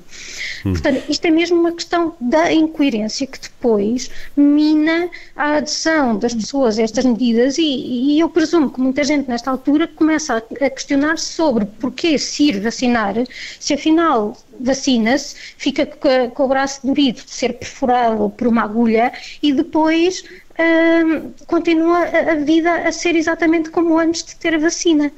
Hum. 0.64 0.72
Portanto, 0.72 1.02
isto 1.08 1.24
é 1.24 1.30
mesmo 1.30 1.58
uma 1.58 1.72
questão 1.72 2.14
da 2.20 2.52
incoerência 2.52 3.26
que 3.26 3.40
depois 3.40 4.10
mina 4.36 5.08
a 5.36 5.56
adesão 5.56 6.16
das 6.18 6.34
pessoas 6.34 6.78
a 6.78 6.82
estas 6.82 7.04
medidas 7.04 7.58
e, 7.58 7.62
e 7.62 8.20
eu 8.20 8.28
presumo 8.28 8.70
que 8.70 8.80
muita 8.80 9.02
gente 9.04 9.28
nesta 9.28 9.50
altura 9.50 9.88
começa 9.88 10.34
a, 10.34 10.66
a 10.66 10.70
questionar 10.70 11.18
sobre 11.18 11.64
porquê 11.64 12.18
se 12.18 12.44
ir 12.44 12.60
vacinar, 12.60 13.14
se 13.58 13.74
afinal 13.74 14.36
vacina-se, 14.60 15.34
fica 15.56 15.86
com, 15.86 16.30
com, 16.30 16.44
o 16.44 16.48
braço 16.48 16.86
dorido 16.86 17.22
de 17.22 17.30
ser 17.30 17.54
perfurado 17.54 18.30
por 18.30 18.46
uma 18.46 18.62
agulha 18.62 19.12
e 19.42 19.52
depois 19.52 20.24
uh, 20.58 21.34
continua 21.46 22.04
a, 22.04 22.34
vida 22.36 22.88
a 22.88 22.92
ser 22.92 23.16
exatamente 23.16 23.70
como 23.70 23.98
antes 23.98 24.24
de 24.24 24.36
ter 24.36 24.54
a 24.54 24.58
vacina. 24.58 25.12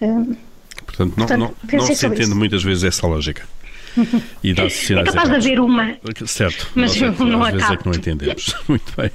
Uh, 0.00 0.36
portanto, 0.84 1.14
não, 1.16 1.26
portanto, 1.26 1.38
não, 1.40 1.78
não 1.78 1.86
se 1.86 2.06
entende 2.06 2.22
isso. 2.22 2.36
muitas 2.36 2.62
vezes 2.62 2.84
essa 2.84 3.06
lógica. 3.06 3.46
E 4.42 4.52
dá 4.52 4.64
é 4.66 5.04
capaz 5.04 5.28
de 5.28 5.36
haver 5.36 5.60
uma. 5.60 5.96
Certo, 6.26 6.68
mas 6.74 6.96
não, 7.00 7.12
não 7.12 7.44
às 7.44 7.52
vezes 7.52 7.70
é 7.70 7.76
que 7.76 7.86
não 7.86 7.94
entendemos. 7.94 8.56
Muito 8.68 8.92
bem. 8.96 9.10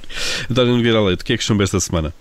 António 0.50 0.76
Nogueira 0.76 1.00
Leite, 1.02 1.22
o 1.22 1.24
que 1.24 1.32
é 1.34 1.36
que 1.36 1.44
chumba 1.44 1.64
esta 1.64 1.78
semana? 1.80 2.14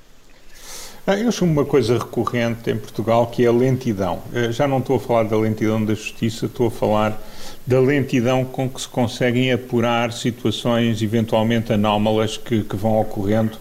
Ah, 1.12 1.18
eu 1.18 1.32
chamo 1.32 1.52
uma 1.52 1.66
coisa 1.66 1.98
recorrente 1.98 2.70
em 2.70 2.78
Portugal 2.78 3.26
que 3.26 3.44
é 3.44 3.48
a 3.48 3.52
lentidão. 3.52 4.20
Eh, 4.32 4.52
já 4.52 4.68
não 4.68 4.78
estou 4.78 4.98
a 4.98 5.00
falar 5.00 5.24
da 5.24 5.36
lentidão 5.36 5.84
da 5.84 5.96
justiça, 5.96 6.46
estou 6.46 6.68
a 6.68 6.70
falar 6.70 7.20
da 7.66 7.80
lentidão 7.80 8.46
com 8.46 8.70
que 8.70 8.80
se 8.80 8.88
conseguem 8.88 9.52
apurar 9.52 10.14
situações 10.14 11.02
eventualmente 11.02 11.74
anómalas 11.74 12.38
que, 12.38 12.62
que 12.62 12.76
vão 12.76 13.02
ocorrendo, 13.02 13.58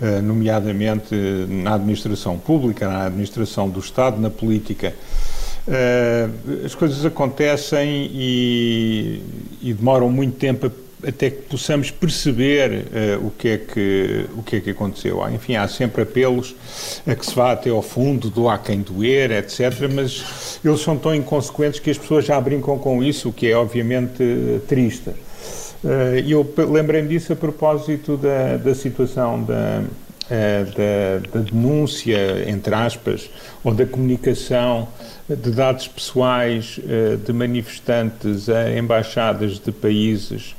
eh, 0.00 0.20
nomeadamente 0.20 1.16
na 1.48 1.74
administração 1.74 2.38
pública, 2.38 2.86
na 2.86 3.06
administração 3.06 3.68
do 3.68 3.80
Estado, 3.80 4.20
na 4.20 4.30
política. 4.30 4.94
As 6.64 6.76
coisas 6.76 7.04
acontecem 7.04 8.08
e, 8.12 9.20
e 9.60 9.72
demoram 9.72 10.08
muito 10.10 10.36
tempo 10.36 10.66
a 10.66 10.70
até 11.06 11.30
que 11.30 11.42
possamos 11.42 11.90
perceber 11.90 12.86
uh, 13.20 13.26
o, 13.26 13.30
que 13.30 13.48
é 13.48 13.58
que, 13.58 14.26
o 14.36 14.42
que 14.42 14.56
é 14.56 14.60
que 14.60 14.70
aconteceu. 14.70 15.22
Enfim, 15.30 15.56
há 15.56 15.68
sempre 15.68 16.02
apelos 16.02 16.54
a 17.06 17.14
que 17.14 17.24
se 17.24 17.34
vá 17.34 17.52
até 17.52 17.70
ao 17.70 17.82
fundo, 17.82 18.30
do 18.30 18.48
há 18.48 18.58
quem 18.58 18.80
doer, 18.80 19.30
etc., 19.32 19.88
mas 19.92 20.58
eles 20.64 20.80
são 20.80 20.96
tão 20.96 21.14
inconsequentes 21.14 21.80
que 21.80 21.90
as 21.90 21.98
pessoas 21.98 22.24
já 22.24 22.40
brincam 22.40 22.78
com 22.78 23.02
isso, 23.02 23.28
o 23.28 23.32
que 23.32 23.50
é 23.50 23.56
obviamente 23.56 24.22
triste. 24.66 25.10
Uh, 25.10 26.18
eu 26.26 26.54
lembrei-me 26.70 27.08
disso 27.08 27.32
a 27.32 27.36
propósito 27.36 28.16
da, 28.16 28.56
da 28.56 28.74
situação 28.74 29.42
da, 29.44 29.82
da, 30.30 31.18
da 31.30 31.40
denúncia, 31.40 32.48
entre 32.48 32.74
aspas, 32.74 33.28
ou 33.62 33.74
da 33.74 33.84
comunicação 33.84 34.88
de 35.28 35.50
dados 35.50 35.86
pessoais 35.86 36.80
de 37.24 37.32
manifestantes 37.32 38.48
a 38.48 38.76
embaixadas 38.76 39.58
de 39.58 39.70
países 39.70 40.54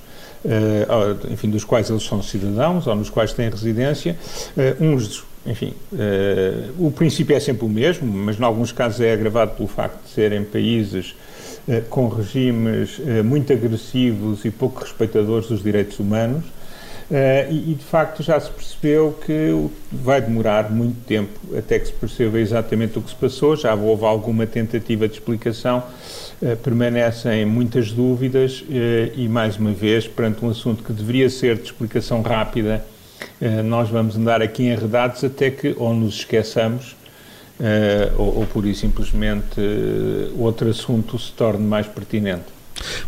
enfim, 1.32 1.50
dos 1.50 1.64
quais 1.64 1.90
eles 1.90 2.04
são 2.04 2.22
cidadãos 2.22 2.88
ou 2.88 2.96
nos 2.96 3.10
quais 3.10 3.34
têm 3.34 3.50
residência, 3.50 4.16
uh, 4.56 4.84
uns 4.84 5.24
enfim, 5.46 5.74
uh, 5.94 6.88
o 6.88 6.92
princípio 6.92 7.36
é 7.36 7.40
sempre 7.40 7.66
o 7.66 7.70
mesmo, 7.70 8.12
mas 8.12 8.40
em 8.40 8.44
alguns 8.44 8.72
casos 8.72 9.00
é 9.02 9.14
agravado 9.14 9.52
pelo 9.56 9.68
facto 9.68 10.04
de 10.04 10.10
serem 10.10 10.44
países 10.44 11.16
com 11.90 12.08
regimes 12.08 13.02
muito 13.24 13.52
agressivos 13.52 14.46
e 14.46 14.52
pouco 14.52 14.82
respeitadores 14.82 15.48
dos 15.48 15.64
direitos 15.64 15.98
humanos. 15.98 16.44
Uh, 17.10 17.52
e, 17.52 17.72
e, 17.72 17.76
de 17.76 17.84
facto 17.84 18.24
já 18.24 18.39
se 18.39 18.50
percebeu 18.50 19.15
que 19.24 19.70
vai 19.91 20.20
demorar 20.20 20.72
muito 20.72 21.06
tempo 21.06 21.39
até 21.56 21.78
que 21.78 21.86
se 21.86 21.94
perceba 21.94 22.39
exatamente 22.39 22.98
o 22.98 23.02
que 23.02 23.10
se 23.10 23.15
passou. 23.15 23.56
Já 23.56 23.76
houve 23.76 24.06
alguma 24.06 24.48
tentativa 24.48 25.08
de 25.08 25.13
explicação, 25.13 25.84
uh, 26.41 26.58
permanecem 26.58 27.46
muitas 27.46 27.91
dúvidas 27.91 28.62
uh, 28.62 28.65
e, 29.15 29.28
mais 29.30 29.56
uma 29.58 29.72
vez, 29.72 30.08
perante 30.08 30.44
um 30.44 30.50
assunto 30.50 30.84
que 30.84 30.91
deveria 30.91 31.30
ser 31.30 31.58
de 31.58 31.65
explicação 31.65 32.22
rápida, 32.22 32.84
nós 33.65 33.89
vamos 33.89 34.18
andar 34.18 34.41
aqui 34.41 34.63
enredados 34.63 35.24
até 35.24 35.50
que 35.50 35.74
ou 35.78 35.94
nos 35.94 36.15
esqueçamos 36.15 36.96
ou, 38.18 38.39
ou, 38.39 38.46
por 38.46 38.65
isso 38.65 38.82
simplesmente 38.82 39.60
outro 40.38 40.70
assunto 40.70 41.18
se 41.18 41.32
torne 41.32 41.65
mais 41.65 41.88
pertinente. 41.88 42.55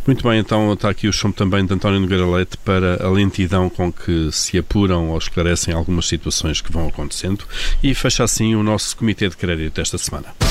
Muito 0.06 0.28
bem, 0.28 0.40
então 0.40 0.72
está 0.74 0.90
aqui 0.90 1.08
o 1.08 1.14
chumbo 1.14 1.36
também 1.36 1.66
de 1.66 1.74
António 1.74 2.00
Nogueira 2.00 2.26
Leite 2.26 2.58
para 2.58 3.06
a 3.06 3.10
lentidão 3.10 3.70
com 3.70 3.92
que 3.92 4.30
se 4.32 4.58
apuram 4.58 5.10
ou 5.10 5.18
esclarecem 5.18 5.74
algumas 5.74 6.08
situações 6.08 6.62
que 6.62 6.72
vão 6.72 6.88
acontecendo 6.88 7.44
e 7.84 7.94
fecha 7.94 8.24
assim 8.24 8.56
o 8.56 8.64
nosso 8.64 8.96
Comitê 8.96 9.28
de 9.28 9.36
Crédito 9.36 9.76
desta 9.76 9.98
semana. 9.98 10.47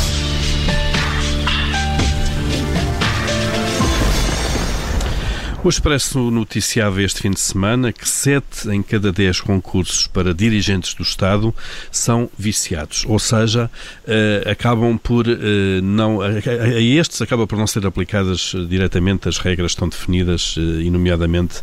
O 5.67 5.69
Expresso 5.69 6.31
noticiava 6.31 7.03
este 7.03 7.23
fim 7.23 7.33
de 7.33 7.41
semana 7.41 7.93
que 7.93 8.09
sete 8.09 8.71
em 8.71 8.85
cada 8.85 9.11
dez 9.11 9.41
concursos 9.41 10.07
para 10.07 10.33
dirigentes 10.33 10.95
do 10.95 11.03
Estado 11.03 11.53
são 11.91 12.31
viciados, 12.39 13.05
ou 13.05 13.19
seja, 13.19 13.69
uh, 14.05 14.49
acabam 14.49 14.97
por 14.97 15.27
uh, 15.27 15.37
não. 15.83 16.21
A, 16.21 16.39
estes 16.81 17.21
acaba 17.21 17.49
por 17.49 17.59
não 17.59 17.67
ser 17.67 17.85
aplicadas 17.85 18.53
diretamente 18.69 19.29
as 19.29 19.39
regras 19.39 19.73
estão 19.73 19.89
definidas, 19.89 20.55
e 20.57 20.89
nomeadamente 20.89 21.57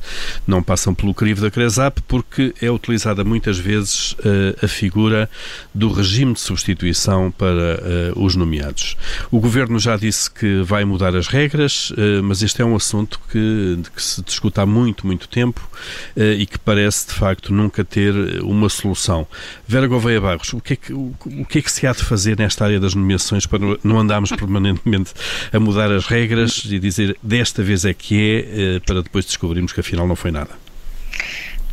não 0.45 0.61
passam 0.61 0.93
pelo 0.93 1.13
crivo 1.13 1.39
da 1.39 1.49
CRESAP, 1.49 2.01
porque 2.05 2.53
é 2.61 2.69
utilizada 2.69 3.23
muitas 3.23 3.57
vezes 3.57 4.17
a 4.61 4.67
figura 4.67 5.29
do 5.73 5.89
regime 5.89 6.33
de 6.33 6.41
substituição 6.41 7.31
para 7.31 7.79
os 8.17 8.35
nomeados. 8.35 8.97
O 9.31 9.39
Governo 9.39 9.79
já 9.79 9.95
disse 9.95 10.29
que 10.29 10.61
vai 10.63 10.83
mudar 10.83 11.15
as 11.15 11.27
regras, 11.27 11.93
mas 12.23 12.43
este 12.43 12.61
é 12.61 12.65
um 12.65 12.75
assunto 12.75 13.19
que 13.31 13.77
que 13.93 14.01
se 14.01 14.21
discute 14.21 14.59
há 14.59 14.65
muito, 14.65 15.05
muito 15.05 15.27
tempo 15.27 15.61
eh, 16.15 16.33
e 16.33 16.45
que 16.45 16.57
parece, 16.57 17.07
de 17.07 17.13
facto, 17.13 17.53
nunca 17.53 17.83
ter 17.83 18.13
uma 18.43 18.69
solução. 18.69 19.27
Vera 19.67 19.87
Gouveia 19.87 20.19
Barros, 20.19 20.51
o 20.53 20.59
que, 20.59 20.73
é 20.73 20.75
que, 20.75 20.93
o, 20.93 21.13
o 21.25 21.45
que 21.45 21.59
é 21.59 21.61
que 21.61 21.71
se 21.71 21.85
há 21.85 21.93
de 21.93 22.03
fazer 22.03 22.37
nesta 22.37 22.65
área 22.65 22.79
das 22.79 22.95
nomeações 22.95 23.45
para 23.45 23.59
não 23.83 23.99
andarmos 23.99 24.31
permanentemente 24.35 25.13
a 25.51 25.59
mudar 25.59 25.91
as 25.91 26.05
regras 26.05 26.63
e 26.65 26.79
dizer 26.79 27.17
desta 27.21 27.61
vez 27.63 27.85
é 27.85 27.93
que 27.93 28.15
é, 28.15 28.75
eh, 28.75 28.79
para 28.79 29.01
depois 29.01 29.25
descobrirmos 29.25 29.71
que 29.71 29.79
afinal 29.79 30.07
não 30.07 30.15
foi 30.15 30.31
nada? 30.31 30.51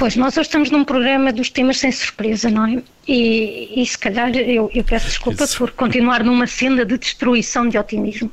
Pois, 0.00 0.16
nós 0.16 0.34
hoje 0.38 0.48
estamos 0.48 0.70
num 0.70 0.82
programa 0.82 1.30
dos 1.30 1.50
temas 1.50 1.78
sem 1.78 1.92
surpresa, 1.92 2.48
não 2.48 2.66
é? 2.66 2.82
E, 3.06 3.82
e 3.82 3.84
se 3.84 3.98
calhar 3.98 4.34
eu, 4.34 4.70
eu 4.72 4.82
peço 4.82 5.08
desculpa 5.08 5.44
Isso. 5.44 5.58
por 5.58 5.72
continuar 5.72 6.24
numa 6.24 6.46
senda 6.46 6.86
de 6.86 6.96
destruição 6.96 7.68
de 7.68 7.76
otimismo 7.76 8.32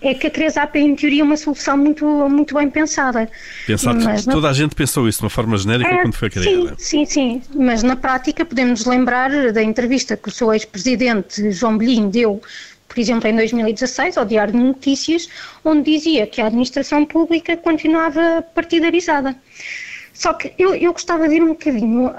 é 0.00 0.14
que 0.14 0.26
a 0.26 0.30
3AP 0.30 0.70
é, 0.74 0.80
em 0.80 0.94
teoria, 0.94 1.24
uma 1.24 1.36
solução 1.36 1.76
muito, 1.76 2.04
muito 2.28 2.54
bem 2.54 2.70
pensada. 2.70 3.28
Pensado, 3.66 4.02
mas, 4.02 4.24
toda 4.24 4.42
não... 4.42 4.48
a 4.48 4.52
gente 4.52 4.74
pensou 4.74 5.08
isso 5.08 5.18
de 5.18 5.24
uma 5.24 5.30
forma 5.30 5.56
genérica 5.56 5.90
é, 5.90 6.02
quando 6.02 6.14
foi 6.14 6.30
criada. 6.30 6.74
Sim, 6.78 7.04
sim, 7.04 7.06
sim, 7.06 7.42
mas 7.54 7.82
na 7.82 7.96
prática 7.96 8.44
podemos 8.44 8.86
lembrar 8.86 9.52
da 9.52 9.62
entrevista 9.62 10.16
que 10.16 10.28
o 10.28 10.32
seu 10.32 10.52
ex-presidente 10.52 11.50
João 11.50 11.76
Belinho 11.76 12.08
deu 12.08 12.40
por 12.88 12.98
exemplo, 12.98 13.28
em 13.28 13.36
2016, 13.36 14.16
ao 14.16 14.24
Diário 14.24 14.54
de 14.54 14.58
Notícias, 14.58 15.28
onde 15.62 15.92
dizia 15.92 16.26
que 16.26 16.40
a 16.40 16.46
administração 16.46 17.04
pública 17.04 17.54
continuava 17.54 18.42
partidarizada. 18.54 19.36
Só 20.18 20.34
que 20.34 20.52
eu, 20.58 20.74
eu 20.74 20.92
gostava 20.92 21.28
de 21.28 21.36
ir 21.36 21.42
um 21.44 21.50
bocadinho 21.50 22.08
uh, 22.08 22.12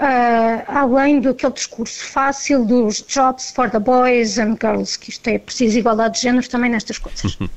além 0.66 1.20
daquele 1.20 1.52
discurso 1.52 2.02
fácil 2.02 2.64
dos 2.64 3.02
jobs 3.02 3.50
for 3.50 3.70
the 3.70 3.78
boys 3.78 4.38
and 4.38 4.56
girls, 4.58 4.98
que 4.98 5.10
isto 5.10 5.28
é 5.28 5.38
preciso 5.38 5.78
igualdade 5.78 6.14
de 6.14 6.22
géneros 6.22 6.48
também 6.48 6.70
nestas 6.70 6.96
coisas. 6.96 7.34
uh, 7.34 7.48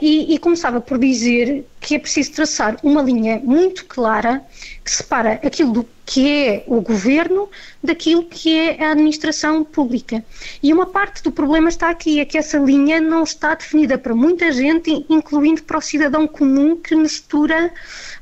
e, 0.00 0.34
e 0.34 0.38
começava 0.38 0.80
por 0.80 0.98
dizer 0.98 1.66
que 1.78 1.96
é 1.96 1.98
preciso 1.98 2.32
traçar 2.32 2.78
uma 2.82 3.02
linha 3.02 3.38
muito 3.44 3.84
clara 3.84 4.42
que 4.82 4.90
separa 4.90 5.34
aquilo 5.44 5.72
do 5.72 5.84
que 6.08 6.26
é 6.26 6.64
o 6.66 6.80
governo 6.80 7.50
daquilo 7.84 8.24
que 8.24 8.58
é 8.58 8.82
a 8.82 8.92
administração 8.92 9.62
pública. 9.62 10.24
E 10.62 10.72
uma 10.72 10.86
parte 10.86 11.22
do 11.22 11.30
problema 11.30 11.68
está 11.68 11.90
aqui, 11.90 12.18
é 12.18 12.24
que 12.24 12.38
essa 12.38 12.56
linha 12.56 12.98
não 12.98 13.24
está 13.24 13.54
definida 13.54 13.98
para 13.98 14.14
muita 14.14 14.50
gente, 14.50 15.04
incluindo 15.10 15.62
para 15.64 15.76
o 15.76 15.82
cidadão 15.82 16.26
comum 16.26 16.76
que 16.76 16.96
mistura 16.96 17.70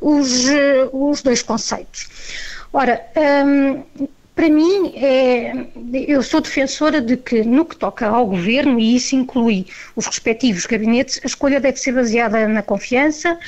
os, 0.00 0.48
eh, 0.48 0.88
os 0.92 1.22
dois 1.22 1.42
conceitos. 1.42 2.08
Ora, 2.72 3.00
hum, 3.46 4.08
para 4.36 4.50
mim, 4.50 4.92
é, 4.94 5.66
eu 5.94 6.22
sou 6.22 6.42
defensora 6.42 7.00
de 7.00 7.16
que, 7.16 7.42
no 7.42 7.64
que 7.64 7.74
toca 7.74 8.06
ao 8.06 8.26
governo, 8.26 8.78
e 8.78 8.94
isso 8.94 9.16
inclui 9.16 9.66
os 9.96 10.04
respectivos 10.04 10.66
gabinetes, 10.66 11.18
a 11.24 11.26
escolha 11.26 11.58
deve 11.58 11.78
ser 11.78 11.92
baseada 11.92 12.46
na 12.46 12.62
confiança 12.62 13.38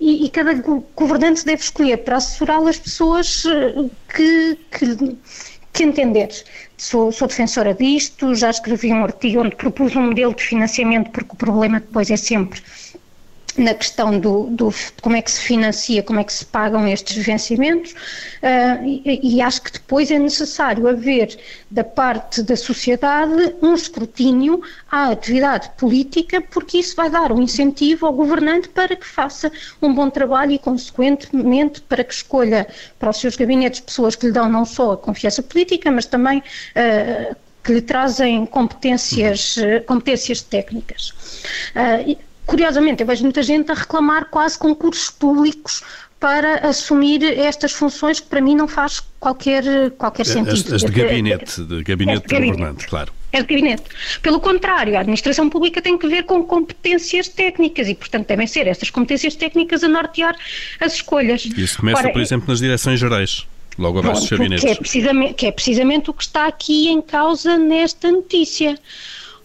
e, 0.00 0.24
e 0.24 0.30
cada 0.30 0.54
governante 0.94 1.44
deve 1.44 1.62
escolher 1.62 1.96
para 1.98 2.18
assessorar 2.18 2.64
as 2.64 2.78
pessoas 2.78 3.44
eh, 3.44 3.90
que, 4.14 4.58
que, 4.70 5.16
que 5.72 5.82
entender. 5.82 6.28
Sou, 6.76 7.10
sou, 7.10 7.26
defensora 7.26 7.74
disto, 7.74 8.32
já 8.32 8.50
escrevi 8.50 8.92
um 8.92 9.02
artigo 9.02 9.40
onde 9.40 9.56
propus 9.56 9.96
um 9.96 10.02
modelo 10.02 10.32
de 10.32 10.44
financiamento, 10.44 11.10
porque 11.10 11.32
o 11.32 11.36
problema 11.36 11.80
depois 11.80 12.08
é 12.08 12.16
sempre 12.16 12.62
na 13.56 13.74
questão 13.74 14.18
do, 14.18 14.44
do, 14.50 14.72
como 15.00 15.16
é 15.16 15.22
que 15.22 15.30
se 15.30 15.40
financia, 15.40 16.02
como 16.02 16.20
é 16.20 16.24
que 16.24 16.32
se 16.32 16.44
pagam 16.44 16.86
estes 16.86 17.24
vencimentos, 17.24 17.92
uh, 17.92 18.84
e, 18.84 19.36
e, 19.36 19.40
acho 19.40 19.62
que 19.62 19.72
depois 19.72 20.10
é 20.10 20.18
necessário 20.18 20.86
haver 20.88 21.38
da 21.70 21.82
parte 21.82 22.42
da 22.42 22.56
sociedade 22.56 23.54
um 23.62 23.74
escrutínio 23.74 24.62
à 24.90 25.10
atividade 25.10 25.70
política, 25.76 26.40
porque 26.40 26.78
isso 26.78 26.94
vai 26.96 27.10
dar 27.10 27.32
um 27.32 27.42
incentivo 27.42 28.06
ao 28.06 28.12
governante 28.12 28.68
para 28.68 28.94
que 28.94 29.06
faça 29.06 29.50
um 29.80 29.92
bom 29.92 30.10
trabalho 30.10 30.52
e, 30.52 30.58
consequentemente, 30.58 31.80
para 31.80 32.04
que 32.04 32.12
escolha 32.12 32.66
para 32.98 33.10
os 33.10 33.18
seus 33.18 33.36
gabinetes 33.36 33.80
pessoas 33.80 34.14
que 34.14 34.26
lhe 34.26 34.32
dão 34.32 34.48
não 34.48 34.64
só 34.64 34.92
a 34.92 34.96
confiança 34.96 35.42
política, 35.42 35.90
mas 35.90 36.06
também 36.06 36.38
uh, 36.38 37.36
que 37.64 37.72
lhe 37.72 37.80
trazem 37.80 38.46
competências, 38.46 39.56
competências 39.86 40.40
técnicas. 40.40 41.10
Uh, 41.74 42.16
Curiosamente, 42.46 43.02
eu 43.02 43.06
vejo 43.06 43.24
muita 43.24 43.42
gente 43.42 43.70
a 43.72 43.74
reclamar 43.74 44.26
quase 44.30 44.56
concursos 44.56 45.10
públicos 45.10 45.82
para 46.18 46.66
assumir 46.68 47.22
estas 47.38 47.72
funções 47.72 48.20
que 48.20 48.26
para 48.26 48.40
mim 48.40 48.54
não 48.54 48.66
faz 48.66 49.02
qualquer, 49.20 49.90
qualquer 49.98 50.24
sentido. 50.24 50.74
As, 50.74 50.82
as 50.82 50.82
de 50.82 50.90
gabinete, 50.90 51.62
de 51.62 51.82
gabinete 51.82 52.26
de 52.26 52.34
governante, 52.34 52.86
claro. 52.86 53.12
É 53.32 53.42
de 53.42 53.48
gabinete. 53.48 53.82
Pelo 54.22 54.40
contrário, 54.40 54.96
a 54.96 55.00
administração 55.00 55.50
pública 55.50 55.82
tem 55.82 55.98
que 55.98 56.08
ver 56.08 56.22
com 56.22 56.42
competências 56.42 57.28
técnicas 57.28 57.88
e, 57.88 57.94
portanto, 57.94 58.28
devem 58.28 58.46
ser 58.46 58.66
estas 58.66 58.88
competências 58.88 59.34
técnicas 59.34 59.84
a 59.84 59.88
nortear 59.88 60.34
as 60.80 60.94
escolhas. 60.94 61.44
Isso 61.44 61.78
começa, 61.78 61.98
Ora, 61.98 62.12
por 62.12 62.22
exemplo, 62.22 62.48
nas 62.48 62.60
direções 62.60 62.98
gerais. 62.98 63.46
Logo 63.78 63.98
abaixo 63.98 64.22
dos 64.22 64.30
gabinetes. 64.30 64.64
Que 64.64 64.70
é, 64.70 64.74
precisamente, 64.74 65.34
que 65.34 65.46
é 65.46 65.52
precisamente 65.52 66.10
o 66.10 66.14
que 66.14 66.22
está 66.22 66.46
aqui 66.46 66.88
em 66.88 67.02
causa 67.02 67.58
nesta 67.58 68.10
notícia. 68.10 68.78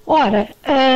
Ora, 0.05 0.47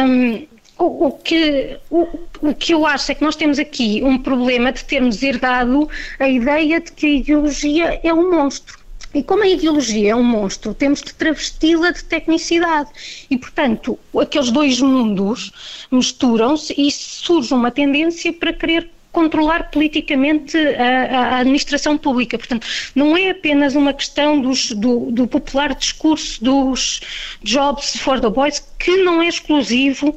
hum, 0.07 0.47
o, 0.77 1.07
o, 1.07 1.11
que, 1.11 1.77
o, 1.89 2.07
o, 2.41 2.53
que 2.53 2.73
eu 2.73 2.85
acho 2.85 3.11
é 3.11 3.15
que 3.15 3.23
nós 3.23 3.35
temos 3.35 3.59
aqui 3.59 4.01
um 4.03 4.17
problema 4.17 4.71
de 4.71 4.83
termos 4.83 5.23
herdado 5.23 5.89
a 6.19 6.27
ideia 6.27 6.81
de 6.81 6.91
que 6.91 7.05
a 7.05 7.09
ideologia 7.09 7.99
é 8.03 8.13
um 8.13 8.29
monstro. 8.31 8.77
E 9.13 9.23
como 9.23 9.43
a 9.43 9.47
ideologia 9.47 10.11
é 10.11 10.15
um 10.15 10.23
monstro, 10.23 10.73
temos 10.73 11.01
de 11.01 11.13
travesti-la 11.13 11.91
de 11.91 12.03
tecnicidade. 12.03 12.89
E, 13.29 13.38
portanto, 13.38 13.97
aqueles 14.19 14.51
dois 14.51 14.81
mundos 14.81 15.88
misturam-se 15.89 16.73
e 16.77 16.91
surge 16.91 17.53
uma 17.53 17.71
tendência 17.71 18.33
para 18.33 18.51
querer 18.51 18.89
controlar 19.13 19.71
politicamente 19.71 20.57
a, 20.57 21.38
a, 21.38 21.38
administração 21.38 21.97
pública. 21.97 22.38
Portanto, 22.38 22.67
não 22.93 23.15
é 23.15 23.29
apenas 23.29 23.73
uma 23.73 23.93
questão 23.93 24.41
dos, 24.41 24.71
do, 24.71 25.09
do, 25.09 25.25
popular 25.25 25.73
discurso 25.73 26.43
dos 26.43 26.99
jobs 27.41 27.95
for 27.95 28.19
the 28.19 28.29
boys, 28.29 28.61
que 28.77 28.97
não 28.97 29.21
é 29.21 29.29
exclusivo 29.29 30.13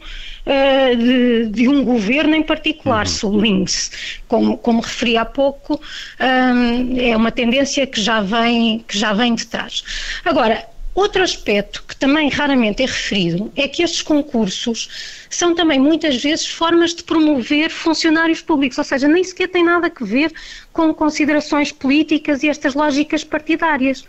uh, 0.48 0.96
de, 0.96 1.46
de, 1.46 1.68
um 1.68 1.84
governo 1.84 2.34
em 2.34 2.42
particular, 2.42 3.06
uhum. 3.06 3.12
sublinhe-se. 3.12 3.90
Como, 4.26 4.56
como 4.58 4.80
referi 4.80 5.16
há 5.16 5.24
pouco, 5.24 5.80
um, 6.20 6.98
é 6.98 7.16
uma 7.16 7.30
tendência 7.30 7.86
que 7.86 8.00
já 8.00 8.20
vem, 8.20 8.84
que 8.88 8.98
já 8.98 9.12
vem 9.12 9.34
de 9.34 9.46
trás. 9.46 9.84
Agora, 10.24 10.66
Outro 10.98 11.22
aspecto 11.22 11.84
que 11.86 11.94
também 11.94 12.28
raramente 12.28 12.82
é 12.82 12.86
referido 12.86 13.52
é 13.54 13.68
que 13.68 13.84
estes 13.84 14.02
concursos 14.02 14.88
são 15.30 15.54
também 15.54 15.78
muitas 15.78 16.20
vezes 16.20 16.48
formas 16.48 16.92
de 16.92 17.04
promover 17.04 17.70
funcionários 17.70 18.42
públicos, 18.42 18.76
ou 18.78 18.82
seja, 18.82 19.06
nem 19.06 19.22
sequer 19.22 19.46
tem 19.46 19.62
nada 19.62 19.86
a 19.94 20.04
ver 20.04 20.32
com 20.78 20.94
considerações 20.94 21.72
políticas 21.72 22.44
e 22.44 22.48
estas 22.48 22.72
lógicas 22.72 23.24
partidárias. 23.24 24.04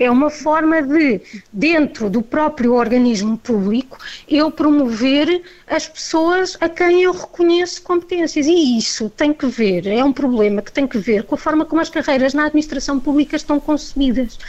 É 0.00 0.10
uma 0.10 0.28
forma 0.28 0.82
de, 0.82 1.20
dentro 1.52 2.10
do 2.10 2.22
próprio 2.22 2.74
organismo 2.74 3.38
público, 3.38 3.96
eu 4.28 4.50
promover 4.50 5.40
as 5.68 5.86
pessoas 5.86 6.56
a 6.60 6.68
quem 6.68 7.02
eu 7.02 7.12
reconheço 7.12 7.80
competências. 7.82 8.46
E 8.48 8.76
isso 8.76 9.08
tem 9.10 9.32
que 9.32 9.46
ver, 9.46 9.86
é 9.86 10.02
um 10.02 10.12
problema 10.12 10.60
que 10.60 10.72
tem 10.72 10.88
que 10.88 10.98
ver 10.98 11.22
com 11.22 11.36
a 11.36 11.38
forma 11.38 11.64
como 11.64 11.80
as 11.80 11.88
carreiras 11.88 12.34
na 12.34 12.46
administração 12.46 12.98
pública 12.98 13.36
estão 13.36 13.60
concebidas. 13.60 14.40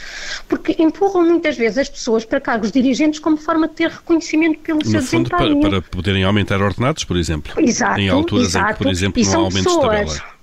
Porque 0.48 0.74
empurram 0.76 1.24
muitas 1.24 1.56
vezes 1.56 1.78
as 1.78 1.88
pessoas 1.88 2.24
para 2.24 2.40
cargos 2.40 2.72
dirigentes 2.72 3.20
como 3.20 3.36
forma 3.36 3.68
de 3.68 3.74
ter 3.74 3.90
reconhecimento 3.90 4.58
pelo 4.58 4.80
no 4.80 4.86
seu 4.86 5.00
fundo, 5.00 5.30
desempenho. 5.30 5.60
Para, 5.60 5.82
para 5.82 5.82
poderem 5.82 6.24
aumentar 6.24 6.60
ordenados, 6.60 7.04
por 7.04 7.16
exemplo. 7.16 7.52
Exato, 7.62 8.00
em 8.00 8.08
alturas 8.08 8.48
exato. 8.48 8.70
em 8.70 8.72
que, 8.72 8.82
por 8.82 8.90
exemplo, 8.90 9.22
não 9.22 9.28
há 9.28 9.32
são 9.32 9.44
aumentos 9.44 9.60
de 9.72 9.78
pessoas- 9.78 10.16
tabela. 10.18 10.39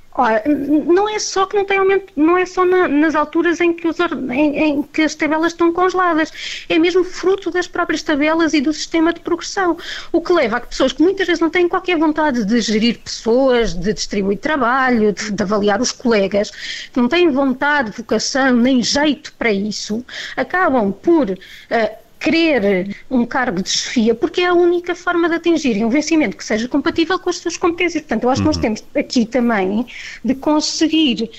Não 0.88 1.08
é 1.08 1.20
só 1.20 1.46
que 1.46 1.56
não 1.56 1.64
tem 1.64 1.78
aumento, 1.78 2.12
não 2.16 2.36
é 2.38 2.46
só 2.46 2.66
na- 2.66 2.88
nas 2.88 3.14
alturas 3.14 3.62
em 3.62 3.72
que, 3.74 3.88
os 3.88 3.98
em- 4.00 4.58
em 4.58 4.82
que 4.82 5.04
as 5.04 5.14
tabelas 5.14 5.52
estão 5.54 5.72
congeladas, 5.72 6.66
é 6.68 6.80
mesmo 6.80 7.04
fruto 7.04 7.52
das 7.52 7.68
próprias 7.68 8.02
tabelas 8.02 8.54
e 8.54 8.62
do 8.62 8.74
sistema 8.74 9.14
de 9.14 9.20
progressão, 9.20 9.78
o 10.12 10.20
que 10.20 10.34
leva 10.34 10.58
a 10.58 10.60
que 10.62 10.68
pessoas 10.70 10.92
que 10.92 11.04
muitas 11.04 11.28
vezes 11.28 11.40
não 11.40 11.50
têm 11.52 11.68
qualquer 11.70 11.98
vontade 12.00 12.44
de 12.46 12.60
gerir 12.62 12.98
pessoas, 13.00 13.74
de 13.76 13.94
distribuir 13.94 14.40
trabalho, 14.40 15.14
de, 15.14 15.32
de 15.32 15.44
avaliar 15.44 15.80
os 15.82 15.92
colegas, 15.92 16.50
que 16.92 17.00
não 17.00 17.08
têm 17.08 17.30
vontade, 17.30 17.92
vocação, 17.92 18.56
nem 18.56 18.82
jeito 18.82 19.32
para 19.34 19.52
isso, 19.52 20.04
acabam 20.36 20.92
por 20.92 21.38
eh, 21.70 21.98
querer 22.20 22.96
um 23.10 23.26
cargo 23.26 23.62
de 23.62 23.70
chefia, 23.70 24.16
porque 24.16 24.42
é 24.42 24.48
a 24.48 24.54
única 24.54 24.96
forma 24.96 25.30
de 25.30 25.36
atingirem 25.36 25.86
um 25.86 25.90
vencimento 25.90 26.36
que 26.36 26.44
seja 26.44 26.68
compatível 26.68 27.18
com 27.20 27.30
as 27.30 27.38
suas 27.38 27.58
competências. 27.58 28.04
Portanto, 28.04 28.24
eu 28.24 28.30
acho 28.30 28.42
que 28.42 28.48
nós 28.48 28.58
temos 28.58 28.84
aqui 28.96 29.26
também 29.26 29.86
de 30.24 30.34
conseguir 30.36 31.30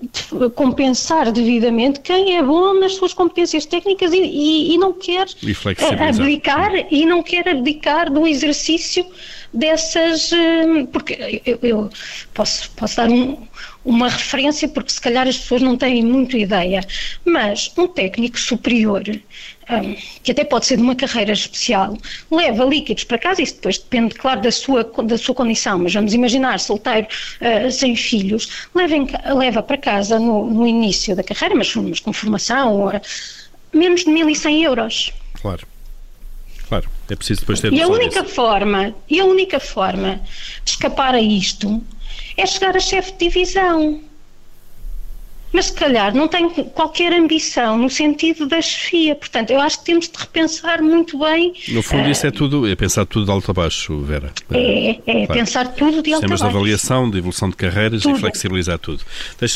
de- 0.00 0.50
compensar 0.54 1.30
devidamente 1.32 2.00
quem 2.00 2.36
é 2.36 2.42
bom 2.42 2.74
nas 2.74 2.94
suas 2.94 3.12
competências 3.12 3.66
técnicas 3.66 4.12
e, 4.12 4.18
e- 4.20 4.74
e 4.74 4.78
não 4.78 4.92
quer 4.92 5.26
E 5.82 6.08
abdicar 6.20 6.72
e 6.90 7.06
não 7.06 7.22
quer 7.22 7.48
abdicar 7.48 8.10
do 8.12 8.26
exercício 8.26 9.04
dessas. 9.52 10.30
ah, 10.32 10.86
porque 10.92 11.42
eu, 11.44 11.58
eu 11.62 11.90
posso, 12.34 12.70
posso 12.72 12.96
dar 12.96 13.08
um- 13.10 13.46
uma 13.84 14.08
referência, 14.08 14.68
porque 14.68 14.90
se 14.92 15.00
calhar 15.00 15.26
as 15.26 15.36
pessoas 15.38 15.60
não 15.62 15.76
têm 15.76 16.04
muito 16.04 16.36
ideia, 16.36 16.86
mas 17.24 17.72
um 17.76 17.88
técnico 17.88 18.38
superior, 18.38 19.02
hum, 19.08 19.96
que 20.22 20.30
até 20.30 20.44
pode 20.44 20.66
ser 20.66 20.76
de 20.76 20.82
uma 20.82 20.94
carreira 20.94 21.32
especial, 21.32 21.98
leva 22.30 22.64
líquidos 22.64 23.02
para 23.04 23.18
casa, 23.18 23.42
isso 23.42 23.56
depois 23.56 23.78
depende, 23.78 24.14
claro, 24.14 24.40
da 24.40 24.52
sua, 24.52 24.84
da 25.04 25.18
sua 25.18 25.34
condição, 25.34 25.80
mas 25.80 25.92
vamos 25.92 26.14
imaginar, 26.14 26.60
solteiro, 26.60 27.08
ah, 27.40 27.70
sem 27.72 27.96
filhos, 27.96 28.48
leva, 28.74 28.94
em 28.94 29.06
leva 29.36 29.62
para 29.62 29.76
casa 29.76 30.18
no, 30.18 30.46
no 30.48 30.64
início 30.66 31.16
da 31.16 31.24
carreira, 31.24 31.56
mas, 31.56 31.74
mas 31.74 31.98
com 31.98 32.12
formação, 32.12 32.88
ah, 32.88 33.00
menos 33.74 34.04
de 34.04 34.10
1.100 34.10 34.62
euros. 34.62 35.12
Claro. 35.40 35.66
Claro. 36.72 36.88
É 37.10 37.14
preciso 37.14 37.40
depois 37.40 37.60
ter 37.60 37.70
E 37.70 37.82
a 37.82 37.86
única 37.86 38.22
disso. 38.22 38.34
forma, 38.34 38.94
e 39.10 39.20
a 39.20 39.26
única 39.26 39.60
forma 39.60 40.20
de 40.64 40.70
escapar 40.70 41.14
a 41.14 41.20
isto 41.20 41.82
é 42.34 42.46
chegar 42.46 42.74
a 42.74 42.80
chefe 42.80 43.12
de 43.12 43.18
divisão. 43.28 44.00
Mas 45.52 45.66
se 45.66 45.74
calhar 45.74 46.14
não 46.14 46.26
tem 46.28 46.48
qualquer 46.48 47.12
ambição 47.12 47.76
no 47.76 47.90
sentido 47.90 48.46
da 48.46 48.62
chefia. 48.62 49.14
Portanto, 49.14 49.50
eu 49.50 49.60
acho 49.60 49.80
que 49.80 49.84
temos 49.84 50.08
de 50.08 50.16
repensar 50.18 50.80
muito 50.80 51.18
bem. 51.18 51.52
No 51.68 51.82
fundo, 51.82 52.08
isso 52.08 52.26
é 52.26 52.30
tudo, 52.30 52.66
é 52.66 52.74
pensar 52.74 53.04
tudo 53.04 53.26
de 53.26 53.30
alto 53.30 53.50
a 53.50 53.52
baixo, 53.54 53.98
Vera. 54.00 54.32
É, 54.50 54.90
é 54.92 55.26
Claro. 55.26 55.26
pensar 55.34 55.68
tudo 55.74 56.00
de 56.02 56.10
Sistemas 56.10 56.38
de 56.40 56.44
baixo. 56.44 56.56
avaliação, 56.56 57.10
de 57.10 57.18
evolução 57.18 57.50
de 57.50 57.56
carreiras 57.56 58.00
e 58.00 58.04
Tudo. 58.04 58.18
flexibilizar 58.18 58.78
tudo. 58.78 59.04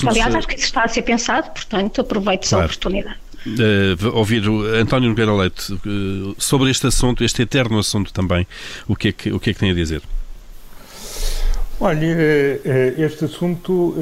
Aliás, 0.07 0.35
acho 0.35 0.47
que 0.47 0.57
isso 0.57 0.65
está 0.65 0.83
a 0.83 0.89
ser 0.89 1.01
pensado, 1.01 1.51
portanto, 1.53 2.03
aproveito 2.03 2.47
Claro. 2.47 2.65
a 2.65 2.67
oportunidade. 2.67 3.17
Eh, 3.47 3.97
ouvir 4.13 4.49
o 4.49 4.63
António 4.75 5.09
Nogueira 5.09 5.33
Leite 5.33 5.73
eh, 5.73 6.35
sobre 6.37 6.71
este 6.71 6.89
assunto, 6.89 7.23
este 7.23 7.43
eterno 7.43 7.79
assunto 7.79 8.13
também. 8.13 8.47
O 8.89 8.97
que 8.97 9.09
é 9.09 9.13
que, 9.13 9.33
o 9.33 9.39
que, 9.39 9.51
é 9.51 9.55
que 9.55 9.61
tem 9.61 9.71
a 9.71 9.75
dizer? 9.75 10.03
Olha, 11.79 12.07
eh, 12.07 12.95
este 12.99 13.27
assunto 13.27 13.95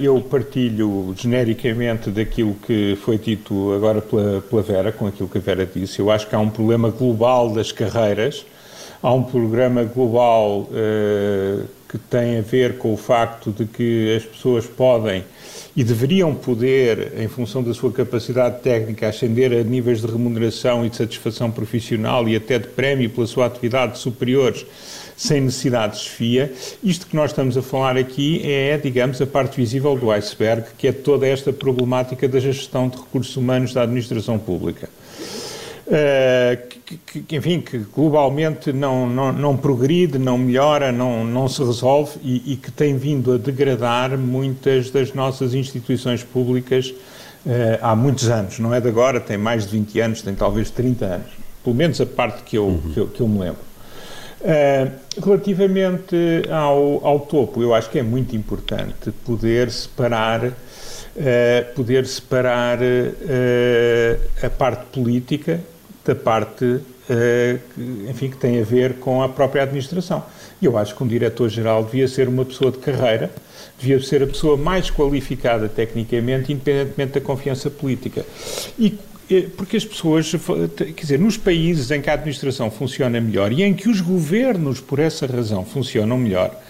eu 0.00 0.20
partilho 0.20 1.14
genericamente 1.16 2.10
daquilo 2.10 2.54
que 2.54 2.96
foi 3.02 3.18
dito 3.18 3.72
agora 3.74 4.00
pela, 4.00 4.40
pela 4.40 4.62
Vera, 4.62 4.92
com 4.92 5.06
aquilo 5.06 5.28
que 5.28 5.38
a 5.38 5.40
Vera 5.40 5.66
disse. 5.66 5.98
Eu 5.98 6.10
acho 6.10 6.26
que 6.28 6.34
há 6.34 6.38
um 6.38 6.50
problema 6.50 6.88
global 6.90 7.52
das 7.52 7.72
carreiras, 7.72 8.46
há 9.02 9.12
um 9.12 9.24
programa 9.24 9.84
global 9.84 10.68
que 11.88 11.98
tem 11.98 12.38
a 12.38 12.42
ver 12.42 12.78
com 12.78 12.94
o 12.94 12.96
facto 12.96 13.50
de 13.50 13.66
que 13.66 14.16
as 14.16 14.24
pessoas 14.24 14.66
podem 14.66 15.24
e 15.76 15.84
deveriam 15.84 16.34
poder, 16.34 17.12
em 17.18 17.28
função 17.28 17.62
da 17.62 17.74
sua 17.74 17.92
capacidade 17.92 18.62
técnica, 18.62 19.08
ascender 19.08 19.52
a 19.52 19.62
níveis 19.62 20.00
de 20.00 20.06
remuneração 20.06 20.86
e 20.86 20.88
de 20.88 20.96
satisfação 20.96 21.50
profissional 21.50 22.26
e 22.26 22.34
até 22.34 22.58
de 22.58 22.68
prémio 22.68 23.10
pela 23.10 23.26
sua 23.26 23.44
atividade 23.44 23.98
superiores 23.98 24.64
sem 25.16 25.42
necessidade 25.42 25.96
de 25.96 26.04
chefia. 26.04 26.52
Isto 26.82 27.06
que 27.06 27.16
nós 27.16 27.30
estamos 27.30 27.56
a 27.56 27.62
falar 27.62 27.96
aqui 27.96 28.40
é, 28.44 28.76
digamos, 28.78 29.20
a 29.20 29.26
parte 29.26 29.56
visível 29.56 29.96
do 29.96 30.10
iceberg, 30.10 30.66
que 30.76 30.88
é 30.88 30.92
toda 30.92 31.26
esta 31.26 31.52
problemática 31.52 32.26
da 32.26 32.40
gestão 32.40 32.88
de 32.88 32.96
recursos 32.96 33.36
humanos 33.36 33.72
da 33.72 33.82
administração 33.82 34.38
pública. 34.38 34.88
Uh, 35.86 36.66
que, 36.84 37.22
que- 37.22 37.36
enfim, 37.36 37.60
que 37.60 37.78
globalmente 37.78 38.72
não, 38.72 39.08
não, 39.08 39.32
não 39.32 39.56
progride, 39.56 40.18
não 40.18 40.36
melhora, 40.36 40.90
não, 40.90 41.24
não 41.24 41.46
se 41.48 41.62
resolve 41.62 42.18
e, 42.24 42.54
e 42.54 42.56
que 42.56 42.72
tem 42.72 42.96
vindo 42.96 43.32
a 43.32 43.38
degradar 43.38 44.18
muitas 44.18 44.90
das 44.90 45.14
nossas 45.14 45.54
instituições 45.54 46.24
públicas 46.24 46.88
uh, 46.90 47.78
há 47.80 47.94
muitos 47.94 48.28
anos. 48.28 48.58
Não 48.58 48.74
é 48.74 48.80
de 48.80 48.88
agora, 48.88 49.20
tem 49.20 49.36
mais 49.38 49.64
de 49.64 49.78
20 49.78 50.00
anos, 50.00 50.22
tem 50.22 50.34
talvez 50.34 50.70
30 50.70 51.04
anos. 51.04 51.28
Pelo 51.62 51.76
menos 51.76 52.00
a 52.00 52.06
parte 52.06 52.42
que 52.42 52.58
eu, 52.58 52.80
que 52.92 52.98
eu, 52.98 53.06
que 53.06 53.20
eu 53.20 53.28
me 53.28 53.38
lembro. 53.38 53.60
Uh, 54.40 54.90
relativamente 55.24 56.16
ao, 56.50 57.06
ao 57.06 57.20
topo, 57.20 57.62
eu 57.62 57.72
acho 57.72 57.88
que 57.90 57.98
é 58.00 58.02
muito 58.02 58.34
importante 58.34 59.12
poder 59.24 59.70
separar, 59.70 60.44
uh, 60.46 60.52
poder 61.76 62.04
separar 62.06 62.78
uh, 62.80 64.20
a 64.44 64.50
parte 64.50 64.84
política 64.86 65.60
da 66.06 66.14
parte, 66.14 66.80
que, 67.06 68.08
enfim, 68.10 68.30
que 68.30 68.36
tem 68.36 68.60
a 68.60 68.64
ver 68.64 68.94
com 68.94 69.22
a 69.22 69.28
própria 69.28 69.62
administração. 69.62 70.24
E 70.60 70.66
eu 70.66 70.76
acho 70.76 70.94
que 70.94 71.04
um 71.04 71.06
diretor-geral 71.06 71.84
devia 71.84 72.08
ser 72.08 72.28
uma 72.28 72.44
pessoa 72.44 72.72
de 72.72 72.78
carreira, 72.78 73.30
devia 73.78 74.00
ser 74.00 74.22
a 74.22 74.26
pessoa 74.26 74.56
mais 74.56 74.90
qualificada 74.90 75.68
tecnicamente, 75.68 76.52
independentemente 76.52 77.12
da 77.12 77.20
confiança 77.20 77.70
política. 77.70 78.24
E 78.78 78.98
eh, 79.30 79.46
porque 79.56 79.76
as 79.76 79.84
pessoas, 79.84 80.32
quer 80.76 81.02
dizer, 81.02 81.18
nos 81.18 81.36
países 81.36 81.90
em 81.90 82.00
que 82.00 82.08
a 82.08 82.12
administração 82.12 82.70
funciona 82.70 83.20
melhor 83.20 83.52
e 83.52 83.62
em 83.62 83.74
que 83.74 83.88
os 83.88 84.00
governos, 84.00 84.80
por 84.80 84.98
essa 84.98 85.26
razão, 85.26 85.64
funcionam 85.64 86.16
melhor, 86.16 86.50
eh, 86.52 86.65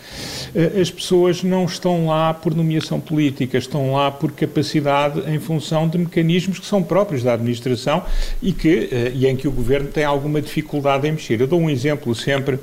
as 0.80 0.90
pessoas 0.90 1.42
não 1.42 1.66
estão 1.66 2.06
lá 2.06 2.32
por 2.32 2.54
nomeação 2.54 2.98
política, 2.98 3.58
estão 3.58 3.92
lá 3.92 4.10
por 4.10 4.32
capacidade 4.32 5.20
em 5.30 5.38
função 5.38 5.86
de 5.86 5.98
mecanismos 5.98 6.58
que 6.58 6.64
são 6.64 6.82
próprios 6.82 7.22
da 7.22 7.34
administração 7.34 8.02
e, 8.40 8.52
que, 8.52 8.88
eh, 8.90 9.12
e 9.14 9.26
em 9.26 9.36
que 9.36 9.46
o 9.46 9.52
governo 9.52 9.88
tem 9.88 10.04
alguma 10.04 10.40
dificuldade 10.40 11.06
em 11.06 11.12
mexer. 11.12 11.38
Eu 11.42 11.46
dou 11.46 11.60
um 11.60 11.68
exemplo 11.68 12.14
sempre 12.14 12.58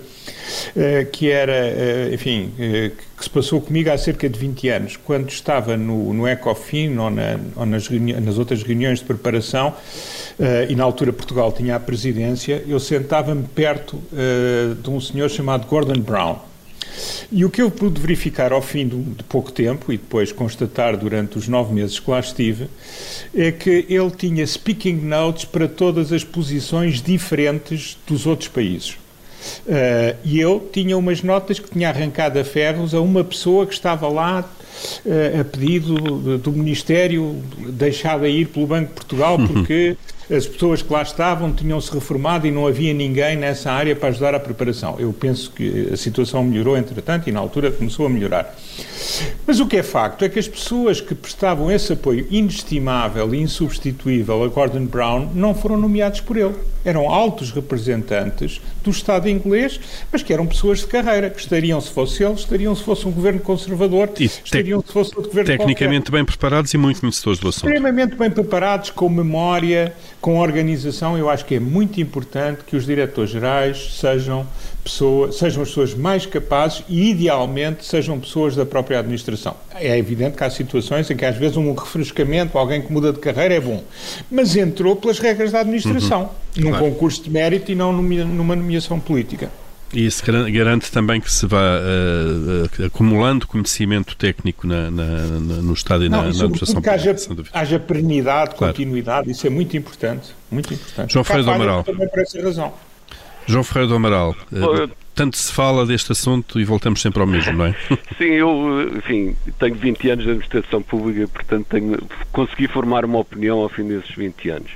eh, 0.75 1.05
que 1.11 1.29
era, 1.29 2.11
enfim, 2.11 2.51
que 2.57 3.23
se 3.23 3.29
passou 3.29 3.61
comigo 3.61 3.91
há 3.91 3.97
cerca 3.97 4.27
de 4.27 4.39
20 4.39 4.69
anos, 4.69 4.97
quando 4.97 5.29
estava 5.29 5.77
no, 5.77 6.13
no 6.13 6.27
ECOFIN 6.27 6.97
ou, 6.97 7.11
na, 7.11 7.39
ou 7.55 7.65
nas, 7.65 7.87
nas, 7.89 8.37
outras 8.39 8.63
reuniões 8.63 8.99
de 8.99 9.05
preparação, 9.05 9.73
e 10.67 10.75
na 10.75 10.83
altura 10.83 11.13
Portugal 11.13 11.51
tinha 11.51 11.75
a 11.75 11.79
presidência, 11.79 12.63
eu 12.67 12.79
sentava-me 12.79 13.43
perto 13.43 14.01
de 14.81 14.89
um 14.89 14.99
senhor 14.99 15.29
chamado 15.29 15.67
Gordon 15.67 16.01
Brown. 16.01 16.52
E 17.31 17.43
o 17.43 17.49
que 17.49 17.61
eu 17.61 17.71
pude 17.71 17.99
verificar 17.99 18.51
ao 18.51 18.61
fim 18.61 18.87
de, 18.87 19.23
pouco 19.23 19.51
tempo, 19.51 19.91
e 19.91 19.97
depois 19.97 20.31
constatar 20.31 20.95
durante 20.97 21.37
os 21.37 21.47
nove 21.47 21.73
meses 21.73 21.99
que 21.99 22.09
lá 22.09 22.19
estive, 22.19 22.67
é 23.35 23.51
que 23.51 23.85
ele 23.89 24.11
tinha 24.11 24.45
speaking 24.45 24.95
notes 24.95 25.45
para 25.45 25.67
todas 25.67 26.11
as 26.11 26.23
posições 26.23 27.01
diferentes 27.01 27.97
dos 28.07 28.25
outros 28.25 28.49
países. 28.49 28.97
Uh, 29.65 30.15
e 30.23 30.39
eu 30.39 30.69
tinha 30.71 30.97
umas 30.97 31.21
notas 31.21 31.59
que 31.59 31.69
tinha 31.69 31.89
arrancado 31.89 32.39
a 32.39 32.45
ferros 32.45 32.93
a 32.93 33.01
uma 33.01 33.23
pessoa 33.23 33.65
que 33.65 33.73
estava 33.73 34.07
lá 34.07 34.49
uh, 35.05 35.41
a 35.41 35.43
pedido 35.43 36.37
do, 36.37 36.51
Ministério 36.51 37.43
deixada 37.69 38.27
ir 38.29 38.47
pelo 38.47 38.67
Banco 38.67 38.87
de 38.87 38.93
Portugal 38.93 39.37
porque 39.37 39.97
uh, 39.97 40.22
as 40.35 40.47
pessoas 40.47 40.81
que 40.81 40.91
lá 40.91 41.01
estavam 41.01 41.51
tinham-se 41.53 41.91
reformado 41.93 42.47
e 42.47 42.51
não 42.51 42.65
havia 42.65 42.93
ninguém 42.93 43.35
nessa 43.35 43.71
área 43.71 43.95
para 43.95 44.09
ajudar 44.09 44.33
à 44.33 44.39
preparação. 44.39 44.95
Eu 44.97 45.13
penso 45.13 45.51
que 45.51 45.89
a 45.93 45.97
situação 45.97 46.43
melhorou, 46.43 46.75
entretanto, 46.75 47.29
e 47.29 47.31
na 47.31 47.39
altura 47.39 47.71
começou 47.71 48.05
a 48.05 48.09
melhorar. 48.09 48.55
Mas 49.45 49.59
o 49.59 49.67
que 49.67 49.77
é 49.77 49.83
facto 49.83 50.25
é 50.25 50.29
que 50.29 50.39
as 50.39 50.47
pessoas 50.47 50.99
que 51.01 51.13
prestavam 51.13 51.71
esse 51.71 51.93
apoio 51.93 52.25
inestimável 52.31 53.33
e 53.33 53.41
insubstituível 53.41 54.43
a 54.43 54.47
Gordon 54.47 54.85
Brown 54.85 55.29
não 55.33 55.53
foram 55.53 55.77
nomeados 55.77 56.21
por 56.21 56.37
ele. 56.37 56.55
Eram 56.85 57.09
altos 57.09 57.51
representantes 57.51 58.59
do 58.83 58.89
Estado 58.89 59.29
inglês, 59.29 59.79
mas 60.11 60.21
que 60.21 60.33
eram 60.33 60.45
pessoas 60.45 60.79
de 60.79 60.87
carreira, 60.87 61.29
que 61.29 61.39
estariam 61.39 61.79
se 61.79 61.89
fosse 61.89 62.23
ele, 62.23 62.33
estariam 62.33 62.75
se 62.75 62.83
fosse 62.83 63.07
um 63.07 63.11
governo 63.11 63.39
conservador, 63.39 64.09
E 64.19 64.25
estariam 64.25 64.83
se 64.85 64.91
fosse 64.91 65.15
outro 65.15 65.29
governo 65.29 65.47
Tecnicamente 65.47 66.11
bem 66.11 66.25
preparados 66.25 66.73
e 66.73 66.77
muito 66.77 66.99
conhecedores 66.99 67.39
do 67.39 67.47
assunto. 67.47 67.67
extremamente 67.67 68.15
bem 68.15 68.29
preparados, 68.29 68.89
com 68.89 69.07
memória, 69.07 69.93
com 70.23 70.39
organização. 70.39 71.17
Eu 71.17 71.29
acho 71.29 71.43
que 71.43 71.55
é 71.55 71.59
muito 71.59 71.99
importante 71.99 72.63
que 72.65 72.77
os 72.77 72.85
diretores-gerais 72.85 73.97
sejam, 73.99 74.47
pessoa, 74.81 75.33
sejam 75.33 75.61
as 75.61 75.67
pessoas 75.67 75.93
mais 75.93 76.25
capazes 76.25 76.81
e, 76.87 77.09
idealmente, 77.09 77.85
sejam 77.85 78.17
pessoas 78.17 78.55
da 78.55 78.65
própria 78.65 78.99
administração. 78.99 79.53
É 79.75 79.97
evidente 79.97 80.37
que 80.37 80.43
há 80.45 80.49
situações 80.49 81.11
em 81.11 81.17
que, 81.17 81.25
às 81.25 81.35
vezes, 81.35 81.57
um 81.57 81.73
refrescamento, 81.73 82.57
alguém 82.57 82.81
que 82.81 82.89
muda 82.89 83.11
de 83.11 83.19
carreira 83.19 83.53
é 83.55 83.59
bom, 83.59 83.83
mas 84.31 84.55
entrou 84.55 84.95
pelas 84.95 85.19
regras 85.19 85.51
da 85.51 85.59
administração, 85.59 86.29
num 86.55 86.69
Claro. 86.69 86.85
concurso 86.85 87.21
de 87.21 87.29
mérito 87.29 87.69
e 87.69 87.75
não 87.75 87.91
numa 87.91 88.55
nomeação 88.55 89.01
política. 89.01 89.51
E 89.93 90.05
isso 90.05 90.25
garan- 90.25 90.51
garante 90.51 90.91
também 90.91 91.21
que 91.21 91.31
se 91.31 91.45
vá 91.45 91.59
eh, 91.61 92.85
acumulando 92.85 93.45
conhecimento 93.45 94.15
técnico 94.15 94.65
na, 94.65 94.89
na- 94.89 95.05
na- 95.39 95.61
no 95.61 95.73
Estado 95.73 96.03
e 96.05 96.09
na, 96.09 96.17
Não, 96.17 96.23
na 96.23 96.29
administração 96.29 96.81
que 96.81 96.89
haja, 96.89 97.13
pública, 97.13 97.49
haja 97.53 97.79
perenidade, 97.79 98.55
Claro. 98.55 98.73
continuidade, 98.73 99.29
isso 99.31 99.45
é 99.45 99.49
muito 99.49 99.77
importante. 99.77 100.33
Muito 100.51 100.73
importante. 100.73 101.13
João 101.13 101.23
Ferreira 101.23 101.45
do 101.45 101.51
Amaral. 101.51 101.83
Também 101.83 102.07
por 102.09 102.19
essa 102.19 102.41
razão. 102.41 102.73
João 103.45 103.63
Ferreira 103.63 103.87
do 103.89 103.95
Amaral, 103.95 104.35
eu- 104.51 104.89
tanto 105.13 105.37
se 105.37 105.51
fala 105.51 105.85
deste 105.85 106.11
assunto 106.11 106.59
e 106.59 106.63
voltamos 106.65 106.99
sempre 107.01 107.21
ao 107.21 107.27
mesmo, 107.27 107.53
não 107.53 107.65
é? 107.65 107.75
Sim, 108.17 108.23
eu, 108.23 108.91
enfim, 108.97 109.35
tenho 109.59 109.75
20 109.75 110.09
anos 110.09 110.23
de 110.25 110.31
administração 110.31 110.81
pública, 110.81 111.27
portanto 111.27 111.67
tenho, 111.69 111.99
consegui 112.31 112.67
formar 112.67 113.05
uma 113.05 113.19
opinião 113.19 113.59
ao 113.59 113.69
fim 113.69 113.87
desses 113.87 114.15
20 114.15 114.49
anos. 114.49 114.71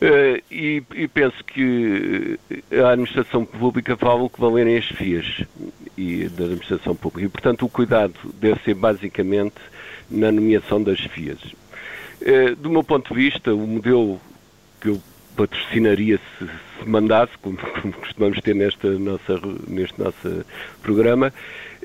Eh, 0.00 0.42
e, 0.50 0.82
e 0.94 1.08
penso 1.08 1.42
que 1.44 2.38
eh, 2.70 2.80
a 2.80 2.90
administração 2.90 3.46
pública 3.46 3.96
vale 3.96 4.22
o 4.22 4.28
que 4.28 4.40
valerem 4.40 4.76
as 4.76 4.84
FIAs 4.84 5.42
e 5.96 6.28
da 6.28 6.44
administração 6.44 6.94
pública. 6.94 7.26
E, 7.26 7.30
portanto, 7.30 7.64
o 7.64 7.68
cuidado 7.68 8.14
deve 8.34 8.60
ser 8.62 8.74
basicamente 8.74 9.56
na 10.10 10.30
nomeação 10.30 10.82
das 10.82 11.00
FIAs. 11.00 11.40
Eh, 12.20 12.54
do 12.56 12.68
meu 12.68 12.84
ponto 12.84 13.14
de 13.14 13.20
vista, 13.20 13.54
o 13.54 13.66
modelo 13.66 14.20
que 14.82 14.88
eu 14.88 15.00
patrocinaria 15.34 16.18
se, 16.38 16.46
se 16.46 16.88
mandasse, 16.88 17.32
como, 17.40 17.56
como 17.80 17.94
costumamos 17.94 18.38
ter 18.42 18.54
nesta 18.54 18.90
nossa, 18.90 19.40
neste 19.66 19.98
nosso 19.98 20.44
programa, 20.82 21.32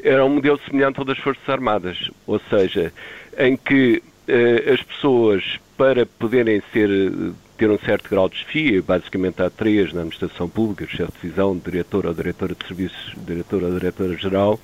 era 0.03 0.25
um 0.25 0.29
modelo 0.29 0.59
semelhante 0.67 0.99
ao 0.99 1.05
das 1.05 1.17
Forças 1.19 1.47
Armadas, 1.47 2.11
ou 2.27 2.41
seja, 2.49 2.91
em 3.37 3.55
que 3.55 4.01
as 4.71 4.81
pessoas, 4.81 5.59
para 5.77 6.05
poderem 6.05 6.63
ser, 6.71 6.89
ter 7.61 7.69
um 7.69 7.77
certo 7.77 8.09
grau 8.09 8.27
de 8.27 8.37
desfia, 8.37 8.81
basicamente 8.81 9.39
há 9.39 9.47
três 9.47 9.93
na 9.93 10.01
administração 10.01 10.49
pública, 10.49 10.87
chefe 10.87 11.11
de 11.11 11.19
divisão, 11.21 11.55
diretor 11.55 12.07
ou 12.07 12.13
diretora 12.13 12.55
de 12.55 12.65
serviços, 12.65 13.13
diretor 13.15 13.61
ou 13.61 13.71
diretora-geral, 13.77 14.59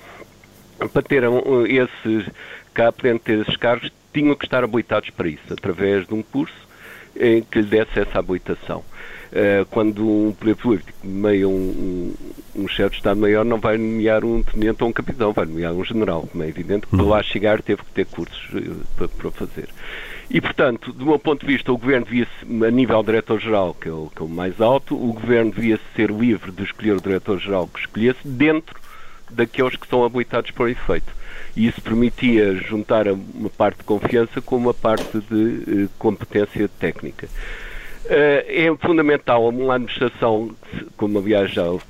para 0.92 1.02
ter 1.02 1.28
um, 1.28 1.64
esse, 1.64 2.26
cá 2.74 2.90
podendo 2.90 3.20
ter 3.20 3.38
esses 3.38 3.56
cargos, 3.56 3.92
tinham 4.12 4.34
que 4.34 4.44
estar 4.44 4.64
habilitados 4.64 5.10
para 5.10 5.28
isso, 5.28 5.52
através 5.52 6.08
de 6.08 6.14
um 6.14 6.24
curso 6.24 6.56
em 7.14 7.40
que 7.40 7.60
lhe 7.60 7.68
desse 7.68 8.00
essa 8.00 8.18
habilitação. 8.18 8.82
Eh, 9.30 9.66
quando 9.70 10.08
um 10.08 10.32
poder 10.32 10.56
político 10.56 10.92
nomeia 11.04 11.46
um, 11.46 11.52
um, 11.52 12.62
um 12.62 12.68
chefe 12.68 12.90
de 12.90 12.96
Estado-Maior, 12.96 13.44
não 13.44 13.58
vai 13.58 13.76
nomear 13.76 14.24
um 14.24 14.42
tenente 14.42 14.82
ou 14.82 14.88
um 14.88 14.92
capitão, 14.92 15.32
vai 15.32 15.44
nomear 15.44 15.72
um 15.72 15.84
general, 15.84 16.26
como 16.30 16.42
é 16.42 16.48
evidente, 16.48 16.86
que 16.86 16.96
para 16.96 17.04
lá 17.04 17.22
chegar 17.22 17.60
teve 17.60 17.82
que 17.82 17.92
ter 17.92 18.06
cursos 18.06 18.48
eh, 18.54 18.70
para, 18.96 19.08
para 19.08 19.30
fazer. 19.30 19.68
E, 20.30 20.40
portanto, 20.40 20.92
do 20.92 21.06
meu 21.06 21.18
ponto 21.18 21.46
de 21.46 21.52
vista, 21.52 21.72
o 21.72 21.78
Governo 21.78 22.06
devia, 22.06 22.26
a 22.66 22.70
nível 22.70 23.02
diretor-geral, 23.02 23.74
que, 23.74 23.88
é 23.88 23.92
que 24.14 24.22
é 24.22 24.24
o 24.24 24.28
mais 24.28 24.60
alto, 24.60 24.94
o 24.94 25.12
Governo 25.12 25.52
devia 25.52 25.78
ser 25.94 26.10
livre 26.10 26.50
de 26.50 26.62
escolher 26.62 26.92
o 26.92 27.00
diretor-geral 27.00 27.66
que 27.66 27.80
escolhesse 27.80 28.26
dentro 28.26 28.78
daqueles 29.30 29.76
que 29.76 29.86
são 29.86 30.04
habilitados 30.04 30.50
para 30.50 30.64
o 30.64 30.68
efeito. 30.68 31.12
E 31.56 31.66
isso 31.66 31.80
permitia 31.82 32.54
juntar 32.54 33.08
uma 33.08 33.50
parte 33.50 33.78
de 33.78 33.84
confiança 33.84 34.40
com 34.40 34.56
uma 34.56 34.74
parte 34.74 35.18
de 35.18 35.84
eh, 35.84 35.88
competência 35.98 36.68
técnica. 36.78 37.28
Eh, 38.06 38.66
é 38.66 38.76
fundamental 38.76 39.48
uma 39.48 39.74
administração, 39.74 40.50
como 40.96 41.18
aliás 41.18 41.50
já 41.50 41.64
os, 41.64 41.82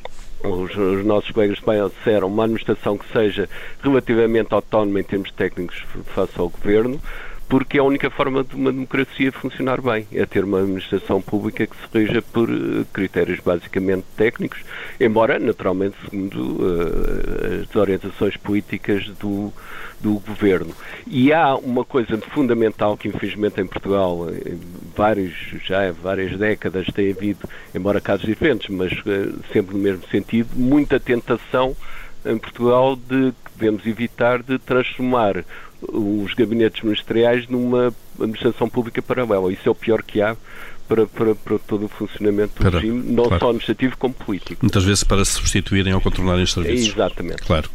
os 0.45 1.05
nossos 1.05 1.31
colegas 1.31 1.59
espanhóis 1.59 1.93
disseram, 1.93 2.29
uma 2.29 2.45
administração 2.45 2.97
que 2.97 3.11
seja 3.13 3.49
relativamente 3.83 4.53
autónoma 4.55 5.01
em 5.01 5.05
termos 5.05 5.31
técnicos 5.33 5.85
face 6.15 6.39
ao 6.39 6.49
governo, 6.49 7.01
porque 7.49 7.79
é 7.79 7.81
a 7.81 7.85
única 7.85 8.11
forma 8.11 8.45
de 8.45 8.55
uma 8.55 8.71
democracia 8.71 9.33
funcionar 9.33 9.81
bem, 9.81 10.07
é 10.13 10.27
ter 10.27 10.45
uma 10.45 10.59
administração 10.59 11.21
pública 11.23 11.67
que 11.67 11.77
se 11.77 11.99
rija 11.99 12.21
por 12.21 12.51
eh, 12.51 12.85
critérios 12.93 13.41
basicamente 13.41 14.05
técnicos, 14.17 14.61
embora, 15.01 15.39
naturalmente, 15.39 15.97
segundo 16.05 16.59
eh, 16.61 17.63
as 17.63 17.75
orientações 17.75 18.37
políticas 18.37 19.07
do, 19.19 19.51
do 19.99 20.15
governo. 20.21 20.75
E 21.07 21.33
há 21.33 21.57
uma 21.57 21.85
coisa 21.85 22.19
fundamental 22.19 22.97
que, 22.99 23.09
infelizmente, 23.09 23.61
em 23.61 23.67
Portugal, 23.67 24.29
em 24.31 24.61
vários, 24.95 25.33
já 25.65 25.89
há 25.89 25.93
várias 25.93 26.37
décadas 26.39 26.87
tem 26.89 27.11
havido, 27.11 27.49
embora 27.75 28.01
casos 28.01 28.27
diferentes, 28.27 28.69
mas 28.69 28.93
eh, 29.07 29.33
sempre 29.53 29.75
no 29.75 29.83
mesmo 29.83 30.07
sentido, 30.11 30.51
muita 30.55 31.01
tentação 31.01 31.75
em 32.27 32.37
Portugal 32.37 32.95
de 32.95 33.33
que 33.33 33.53
devemos 33.59 33.87
evitar 33.87 34.43
de 34.43 34.59
transformar 34.59 35.45
os 35.83 36.35
gabinetes 36.35 36.83
ministeriais 36.83 37.47
numa 37.49 37.93
administração 38.19 38.69
pública 38.69 39.01
paralela. 39.01 39.53
Isso 39.53 39.69
é 39.69 39.71
o 39.71 39.75
pior 39.75 40.03
que 40.03 40.21
há 40.21 40.37
para, 40.89 41.07
para, 41.07 41.35
para 41.35 41.59
todo 41.59 41.85
o 41.85 41.89
funcionamento 41.89 42.55
do 42.57 42.63
Para- 42.71 42.81
regime, 42.81 43.13
não 43.13 43.25
claro. 43.25 43.41
só 43.41 43.47
administrativo 43.49 43.97
como 43.99 44.15
político. 44.15 44.59
Muitas 44.63 44.85
vezes 44.85 45.05
para 45.05 45.25
se 45.25 45.33
substituírem 45.33 45.93
ou 45.93 46.01
controlarem 46.01 46.43
os 46.43 46.53
serviços. 46.53 46.95
Exatamente. 46.95 47.43
Claro. 47.43 47.69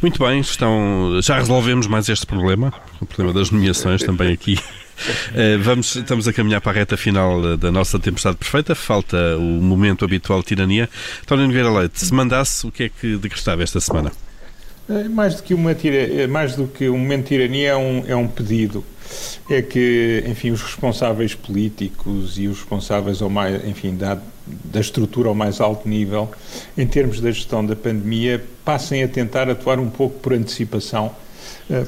Muito 0.00 0.24
bem, 0.24 0.40
estão, 0.40 1.18
já 1.20 1.36
resolvemos 1.38 1.86
mais 1.88 2.08
este 2.08 2.24
problema, 2.26 2.72
o 3.00 3.06
problema 3.06 3.38
das 3.38 3.50
nomeações 3.50 4.02
também 4.02 4.32
aqui. 4.32 4.56
Eh, 5.34 5.56
vamos, 5.56 5.96
estamos 5.96 6.28
a 6.28 6.32
caminhar 6.34 6.60
para 6.60 6.72
a 6.72 6.74
reta 6.74 6.94
final 6.94 7.56
da 7.56 7.72
nossa 7.72 7.98
tempestade 7.98 8.36
perfeita. 8.36 8.74
Falta 8.74 9.16
o 9.38 9.40
momento 9.40 10.04
habitual 10.04 10.40
de 10.40 10.48
tirania. 10.48 10.90
António 11.22 11.46
Nogueira 11.46 11.70
Leite, 11.70 12.04
se 12.04 12.12
mandasse, 12.12 12.66
o 12.66 12.70
que 12.70 12.82
é 12.82 12.88
que 12.90 13.16
decretava 13.16 13.62
esta 13.62 13.80
semana? 13.80 14.12
É, 14.88 15.08
Mais 15.08 15.36
do 15.36 15.42
que, 15.42 15.54
uma 15.54 15.74
tira, 15.74 15.96
é, 15.96 16.26
mais 16.26 16.56
do 16.56 16.66
que 16.66 16.88
um 16.88 16.98
momento 16.98 17.22
de 17.22 17.28
tirania 17.28 17.70
é 17.70 17.76
um, 17.76 18.04
é 18.06 18.16
um 18.16 18.26
pedido. 18.26 18.84
É 19.48 19.60
que, 19.60 20.22
enfim, 20.26 20.50
os 20.50 20.62
responsáveis 20.62 21.34
políticos 21.34 22.38
e 22.38 22.46
os 22.46 22.58
responsáveis 22.58 23.20
ao 23.20 23.28
mais, 23.28 23.64
enfim, 23.66 23.96
da, 23.96 24.18
da 24.46 24.80
estrutura 24.80 25.28
ao 25.28 25.34
mais 25.34 25.60
alto 25.60 25.88
nível, 25.88 26.30
em 26.78 26.86
termos 26.86 27.20
da 27.20 27.30
gestão 27.30 27.64
da 27.64 27.74
pandemia, 27.74 28.42
passem 28.64 29.02
a 29.02 29.08
tentar 29.08 29.48
atuar 29.50 29.80
um 29.80 29.90
pouco 29.90 30.18
por 30.20 30.32
antecipação, 30.32 31.12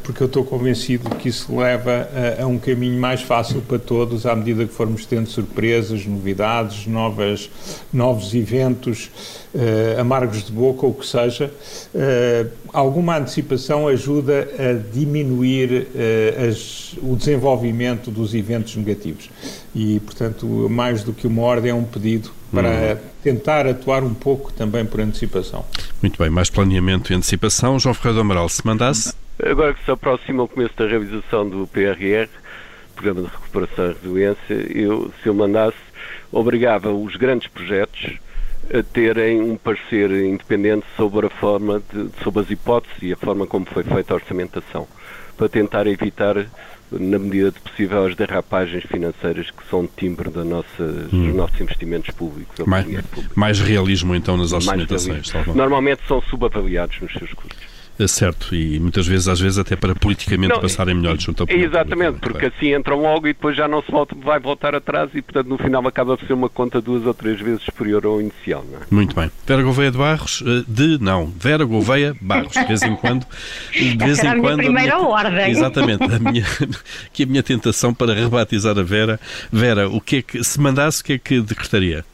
porque 0.05 0.23
eu 0.23 0.27
estou 0.27 0.45
convencido 0.45 1.11
que 1.17 1.29
isso 1.29 1.57
leva 1.57 2.09
a, 2.39 2.43
a 2.43 2.47
um 2.47 2.59
caminho 2.59 3.01
mais 3.01 3.23
fácil 3.23 3.61
para 3.63 3.79
todos 3.79 4.25
à 4.27 4.35
medida 4.37 4.65
que 4.65 4.73
formos 4.73 5.05
tendo 5.07 5.29
surpresas, 5.29 6.07
novidades, 6.07 6.87
novas, 6.87 7.51
novos 7.93 8.35
eventos, 8.35 9.11
eh, 9.55 9.97
amargos 9.99 10.45
de 10.45 10.53
boca 10.53 10.87
ou 10.87 10.93
o 10.93 10.95
que 10.95 11.07
seja. 11.07 11.53
Eh, 11.95 12.47
alguma 12.73 13.19
antecipação 13.19 13.89
ajuda 13.89 14.49
a 14.59 14.93
diminuir 14.95 15.89
eh, 15.95 16.49
as- 16.49 16.95
o 17.03 17.17
desenvolvimento 17.17 18.11
dos 18.11 18.35
eventos 18.35 18.77
negativos. 18.77 19.31
E, 19.75 19.99
portanto, 20.01 20.47
mais 20.71 21.03
do 21.03 21.13
que 21.13 21.27
uma 21.27 21.43
ordem, 21.43 21.71
é 21.71 21.75
um 21.75 21.85
pedido 21.85 22.31
para 22.53 23.01
tentar 23.23 23.67
atuar 23.67 24.05
um 24.05 24.13
pouco 24.15 24.53
também 24.53 24.85
por 24.85 25.01
antecipação. 25.01 25.65
Muito 26.03 26.19
bem, 26.19 26.29
mais 26.31 26.51
planeamento 26.51 27.13
e 27.13 27.17
antecipação. 27.17 27.79
João 27.79 27.95
Ferreira 27.95 28.17
do 28.17 28.21
Amaral, 28.21 28.49
se 28.49 28.65
mandasse, 28.67 29.15
Agora 29.45 29.74
que 29.74 29.84
se 29.84 29.90
aproxima 29.90 30.45
o 30.45 30.49
começo 30.49 30.74
da 30.76 30.86
realização 30.86 31.49
do 31.49 31.66
PRR, 31.66 32.28
Programa 32.95 33.22
de 33.22 33.28
Recuperação 33.28 33.86
e 33.86 33.93
Resiliência, 33.95 34.55
eu, 34.72 35.12
se 35.20 35.28
eu 35.28 35.34
mandasse, 35.34 35.76
obrigava 36.30 36.93
os 36.93 37.16
grandes 37.16 37.49
projetos 37.49 38.18
a 38.72 38.82
terem 38.82 39.40
um 39.40 39.57
parecer 39.57 40.11
independente 40.11 40.86
sobre 40.97 41.26
a 41.26 41.30
forma, 41.30 41.82
de, 41.93 42.11
sobre 42.22 42.43
as 42.43 42.51
hipóteses 42.51 42.97
e 43.03 43.12
a 43.12 43.16
forma 43.16 43.47
como 43.47 43.66
foi 43.66 43.82
feita 43.82 44.14
a 44.14 44.16
orçamentação. 44.16 44.86
para 45.36 45.49
tentar 45.49 45.88
evitar, 45.88 46.36
na 46.93 47.18
medida 47.18 47.51
do 47.51 47.61
possível, 47.61 48.07
as 48.07 48.14
derrapagens 48.14 48.84
financeiras 48.84 49.51
que 49.51 49.66
são 49.68 49.88
timbre 49.88 50.30
da 50.30 50.45
nossa, 50.45 50.82
hum. 50.82 51.24
dos 51.26 51.34
nossos 51.34 51.61
investimentos 51.61 52.14
públicos. 52.14 52.64
Mais, 52.64 52.86
mais 53.34 53.59
realismo, 53.59 54.14
então, 54.14 54.36
nas 54.36 54.53
orçamentações. 54.53 55.32
Normalmente 55.53 56.03
são 56.07 56.22
subavaliados 56.22 57.01
nos 57.01 57.12
seus 57.14 57.32
custos. 57.32 57.72
É 57.99 58.09
certo, 58.09 58.55
e 58.55 58.80
muitas 58.80 59.07
vezes, 59.07 59.28
às 59.28 59.38
vezes, 59.38 59.59
até 59.59 59.76
para 59.76 59.95
politicamente 59.95 60.55
não, 60.55 60.61
passarem 60.61 60.95
melhor 60.95 61.18
junto 61.20 61.43
ao 61.43 61.51
Exatamente, 61.51 62.18
porque 62.20 62.47
assim 62.47 62.74
entram 62.74 63.01
logo 63.01 63.28
e 63.28 63.32
depois 63.32 63.57
já 63.57 63.68
não 63.68 63.82
se 63.82 63.90
volta, 63.90 64.16
vai 64.16 64.40
voltar 64.40 64.74
atrás 64.74 65.11
e, 65.14 65.20
portanto, 65.20 65.47
no 65.47 65.59
final 65.59 65.86
acaba 65.86 66.16
por 66.16 66.26
ser 66.26 66.32
uma 66.32 66.49
conta 66.49 66.80
duas 66.80 67.05
ou 67.07 67.12
três 67.12 67.38
vezes 67.38 67.62
superior 67.62 68.05
ao 68.07 68.20
inicial. 68.20 68.64
Não 68.70 68.78
é? 68.78 68.82
Muito 68.90 69.14
bem. 69.14 69.30
Vera 69.47 69.62
Gouveia 69.62 69.90
de 69.90 69.99
Barros, 69.99 70.43
eh, 70.45 70.64
de 70.66 70.99
não, 71.03 71.26
Vera 71.26 71.64
Gouveia 71.64 72.16
Barros, 72.20 72.53
de 72.53 72.64
vez 72.64 72.82
em 72.82 72.97
quando. 72.97 73.26
De 73.72 73.97
vez 73.97 74.18
em 74.24 74.40
quando. 74.40 74.61
A 74.61 74.62
primeira 74.62 74.95
a 74.95 74.99
minha, 74.99 75.09
ordem. 75.09 75.51
Exatamente, 75.51 76.03
a 76.05 76.18
minha, 76.18 76.45
que 77.12 77.24
a 77.24 77.26
minha 77.26 77.43
tentação 77.43 77.93
para 77.93 78.14
rebatizar 78.14 78.78
a 78.78 78.82
Vera. 78.82 79.20
Vera, 79.53 79.88
o 79.88 80.01
que 80.01 80.16
é 80.16 80.22
que, 80.22 80.43
se 80.43 80.59
mandasse, 80.59 81.03
o 81.03 81.05
que 81.05 81.12
é 81.12 81.18
que 81.18 81.40
decretaria? 81.40 82.05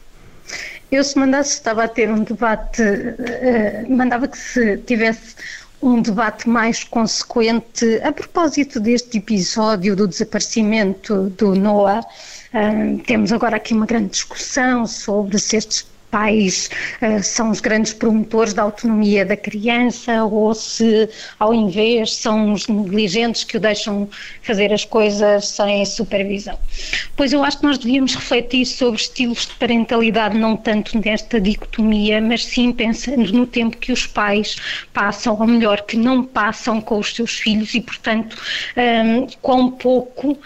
Eu, 0.91 1.03
se 1.03 1.19
mandasse, 1.19 1.53
estava 1.53 1.83
a 1.83 1.87
ter 1.87 2.09
um 2.09 2.23
debate, 2.23 2.81
uh, 2.81 3.95
mandava 3.95 4.27
que 4.27 4.37
se 4.37 4.77
tivesse 4.79 5.35
um 5.81 6.01
debate 6.01 6.47
mais 6.47 6.83
consequente 6.83 8.01
a 8.03 8.11
propósito 8.11 8.79
deste 8.79 9.17
episódio 9.17 9.95
do 9.95 10.07
desaparecimento 10.07 11.29
do 11.37 11.55
Noah. 11.55 12.05
Um, 12.53 12.97
temos 12.97 13.31
agora 13.31 13.57
aqui 13.57 13.73
uma 13.73 13.85
grande 13.85 14.09
discussão 14.09 14.85
sobre 14.85 15.37
se 15.37 15.55
estes 15.57 15.83
pais 16.11 16.69
uh, 17.01 17.21
são 17.23 17.49
os 17.49 17.59
grandes 17.59 17.93
promotores 17.93 18.53
da 18.53 18.63
autonomia 18.63 19.25
da 19.25 19.37
criança 19.37 20.23
ou 20.25 20.53
se, 20.53 21.09
ao 21.39 21.53
invés, 21.53 22.15
são 22.15 22.53
os 22.53 22.67
negligentes 22.67 23.43
que 23.43 23.57
o 23.57 23.59
deixam 23.59 24.09
fazer 24.41 24.73
as 24.73 24.85
coisas 24.85 25.47
sem 25.47 25.85
supervisão. 25.85 26.57
Pois 27.15 27.33
eu 27.33 27.43
acho 27.43 27.59
que 27.59 27.63
nós 27.63 27.77
devíamos 27.77 28.15
refletir 28.15 28.65
sobre 28.65 28.99
estilos 28.99 29.47
de 29.47 29.53
parentalidade, 29.55 30.37
não 30.37 30.55
tanto 30.55 30.99
nesta 30.99 31.39
dicotomia, 31.39 32.21
mas 32.21 32.45
sim 32.45 32.71
pensando 32.71 33.31
no 33.31 33.45
tempo 33.45 33.77
que 33.77 33.91
os 33.91 34.05
pais 34.05 34.55
passam, 34.93 35.37
ou 35.39 35.47
melhor, 35.47 35.81
que 35.81 35.97
não 35.97 36.23
passam 36.23 36.81
com 36.81 36.99
os 36.99 37.15
seus 37.15 37.33
filhos 37.39 37.73
e, 37.73 37.81
portanto, 37.81 38.37
um, 38.77 39.27
quão 39.41 39.71
pouco 39.71 40.37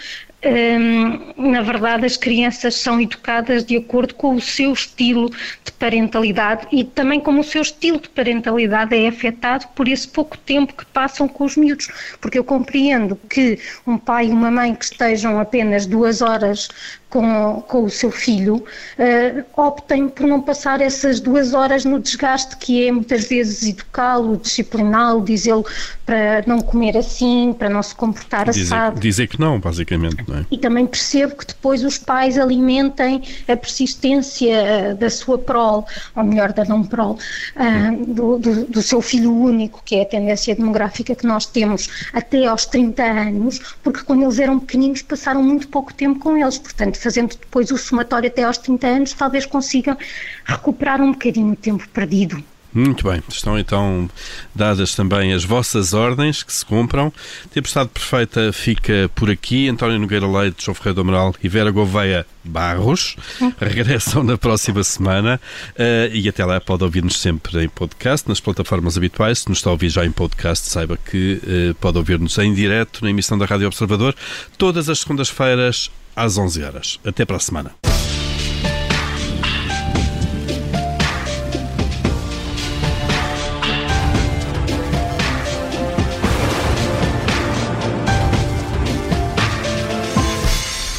na 1.38 1.62
verdade, 1.62 2.06
as 2.06 2.18
crianças 2.18 2.76
são 2.76 3.00
educadas 3.00 3.64
de 3.64 3.78
acordo 3.78 4.14
com 4.16 4.36
o 4.36 4.42
seu 4.42 4.74
estilo 4.74 5.30
de 5.64 5.72
parentalidade 5.80 6.68
e 6.72 6.84
também 6.84 7.20
como 7.20 7.42
o 7.42 7.44
seu 7.44 7.62
estilo 7.62 8.00
de 8.00 8.10
parentalidade 8.10 8.96
é 8.96 9.08
afetado 9.08 9.68
por 9.76 9.88
esse 9.88 10.08
pouco 10.08 10.38
tempo 10.38 10.74
que 10.74 10.86
passam 10.86 11.28
com 11.28 11.46
os 11.46 11.56
miúdos. 11.56 11.88
Porque 12.20 12.38
eu 12.38 12.44
compreendo 12.44 13.18
que 13.30 13.60
um 13.88 13.98
pai 13.98 14.28
e 14.28 14.32
uma 14.32 14.52
mãe 14.52 14.76
que 14.76 14.86
estejam 14.86 15.40
apenas 15.40 15.86
duas 15.86 16.22
horas 16.22 16.70
com, 17.14 17.64
com 17.68 17.84
o 17.84 17.90
seu 17.92 18.10
filho, 18.10 18.56
uh, 18.56 19.46
optem 19.56 20.10
por 20.10 20.26
não 20.26 20.42
passar 20.42 20.82
essas 20.82 21.20
duas 21.20 21.54
horas 21.54 21.86
no 21.86 22.00
desgaste 22.00 22.58
que 22.58 22.88
é 22.88 22.92
muitas 22.92 23.28
vezes 23.28 23.70
educá-lo, 23.70 24.36
discipliná-lo, 24.36 25.24
dizê-lo 25.24 25.64
para 26.08 26.44
não 26.48 26.60
comer 26.60 26.98
assim, 26.98 27.54
para 27.58 27.70
não 27.70 27.84
se 27.84 27.94
comportar 27.94 28.50
dizer, 28.50 28.64
assado. 28.64 29.00
Dizer 29.00 29.28
que 29.28 29.40
não, 29.40 29.60
basicamente, 29.60 30.24
é? 30.38 30.46
E 30.52 30.58
também 30.58 30.86
percebo 30.86 31.36
que 31.36 31.46
depois 31.46 31.84
os 31.84 31.98
pais 31.98 32.38
alimentem 32.38 33.22
a 33.48 33.56
persistência 33.56 34.94
uh, 34.94 34.96
da 34.96 35.10
sua 35.10 35.38
prole, 35.38 35.86
ou 36.16 36.24
melhor, 36.24 36.54
da 36.54 36.66
não 36.66 36.84
prole, 36.84 37.20
uh, 37.56 38.06
do, 38.06 38.38
do, 38.40 38.66
do 38.66 38.82
seu 38.82 39.02
filho 39.02 39.34
único, 39.34 39.82
que 39.84 39.96
é 39.96 40.02
a 40.02 40.06
tendência 40.06 40.56
demográfica 40.56 41.16
que 41.16 41.26
nós 41.26 41.46
temos 41.46 41.90
até 42.14 42.46
aos 42.46 42.66
30 42.66 43.04
anos, 43.04 43.76
porque 43.84 44.02
quando 44.04 44.24
eles 44.24 44.40
eram 44.40 44.60
pequeninos 44.60 45.02
passaram 45.02 45.44
muito 45.44 45.68
pouco 45.68 45.94
tempo 45.94 46.20
com 46.20 46.38
eles, 46.38 46.58
portanto 46.58 46.98
fazendo 46.98 47.36
depois 47.36 47.72
o 47.72 47.78
somatório 47.78 48.28
até 48.28 48.44
aos 48.44 48.58
30 48.58 48.88
anos, 48.88 49.14
talvez 49.14 49.46
consigam 49.46 49.98
recuperar 50.46 51.02
um 51.02 51.12
bocadinho 51.12 51.54
o 51.54 51.56
tempo 51.56 51.88
perdido. 51.90 52.44
Muito 52.74 53.08
bem, 53.08 53.22
estão 53.30 53.58
então 53.58 54.10
dadas 54.54 54.96
também 54.96 55.32
as 55.32 55.44
vossas 55.44 55.94
ordens 55.94 56.42
que 56.42 56.52
se 56.52 56.66
cumpram. 56.66 57.14
Tempestade 57.54 57.90
Perfeita 57.90 58.52
fica 58.52 59.10
por 59.14 59.30
aqui. 59.30 59.70
António 59.70 60.00
Nogueira 60.00 60.28
Leite, 60.28 60.66
João 60.66 60.74
Ferreira 60.74 60.96
do 60.96 61.02
Amaral 61.02 61.36
e 61.44 61.48
Vera 61.48 61.70
Gouveia 61.70 62.26
Barros 62.44 63.16
regressam 63.62 64.24
na 64.24 64.38
próxima 64.38 64.84
semana 64.84 65.40
uh, 65.72 66.14
e 66.14 66.28
até 66.28 66.44
lá 66.44 66.60
pode 66.60 66.84
ouvir-nos 66.84 67.20
sempre 67.20 67.64
em 67.64 67.70
podcast, 67.70 68.28
nas 68.28 68.40
plataformas 68.40 68.98
habituais. 68.98 69.40
Se 69.40 69.50
nos 69.50 69.60
está 69.60 69.70
a 69.70 69.74
ouvir 69.74 69.90
já 69.90 70.04
em 70.04 70.12
podcast, 70.12 70.68
saiba 70.68 70.98
que 70.98 71.40
uh, 71.44 71.76
pode 71.76 72.00
ouvir-nos 72.00 72.38
em 72.40 72.54
direto 72.54 73.04
na 73.04 73.12
emissão 73.12 73.38
da 73.38 73.46
Rádio 73.46 73.68
Observador 73.68 74.16
todas 74.58 74.90
as 74.90 75.00
segundas-feiras 75.00 75.92
às 76.16 76.38
11 76.38 76.64
horas. 76.64 77.00
Até 77.06 77.24
para 77.24 77.38
a 77.38 77.40
semana. 77.40 77.93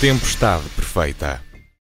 Tempestade 0.05 0.69
perfeita. 0.77 1.54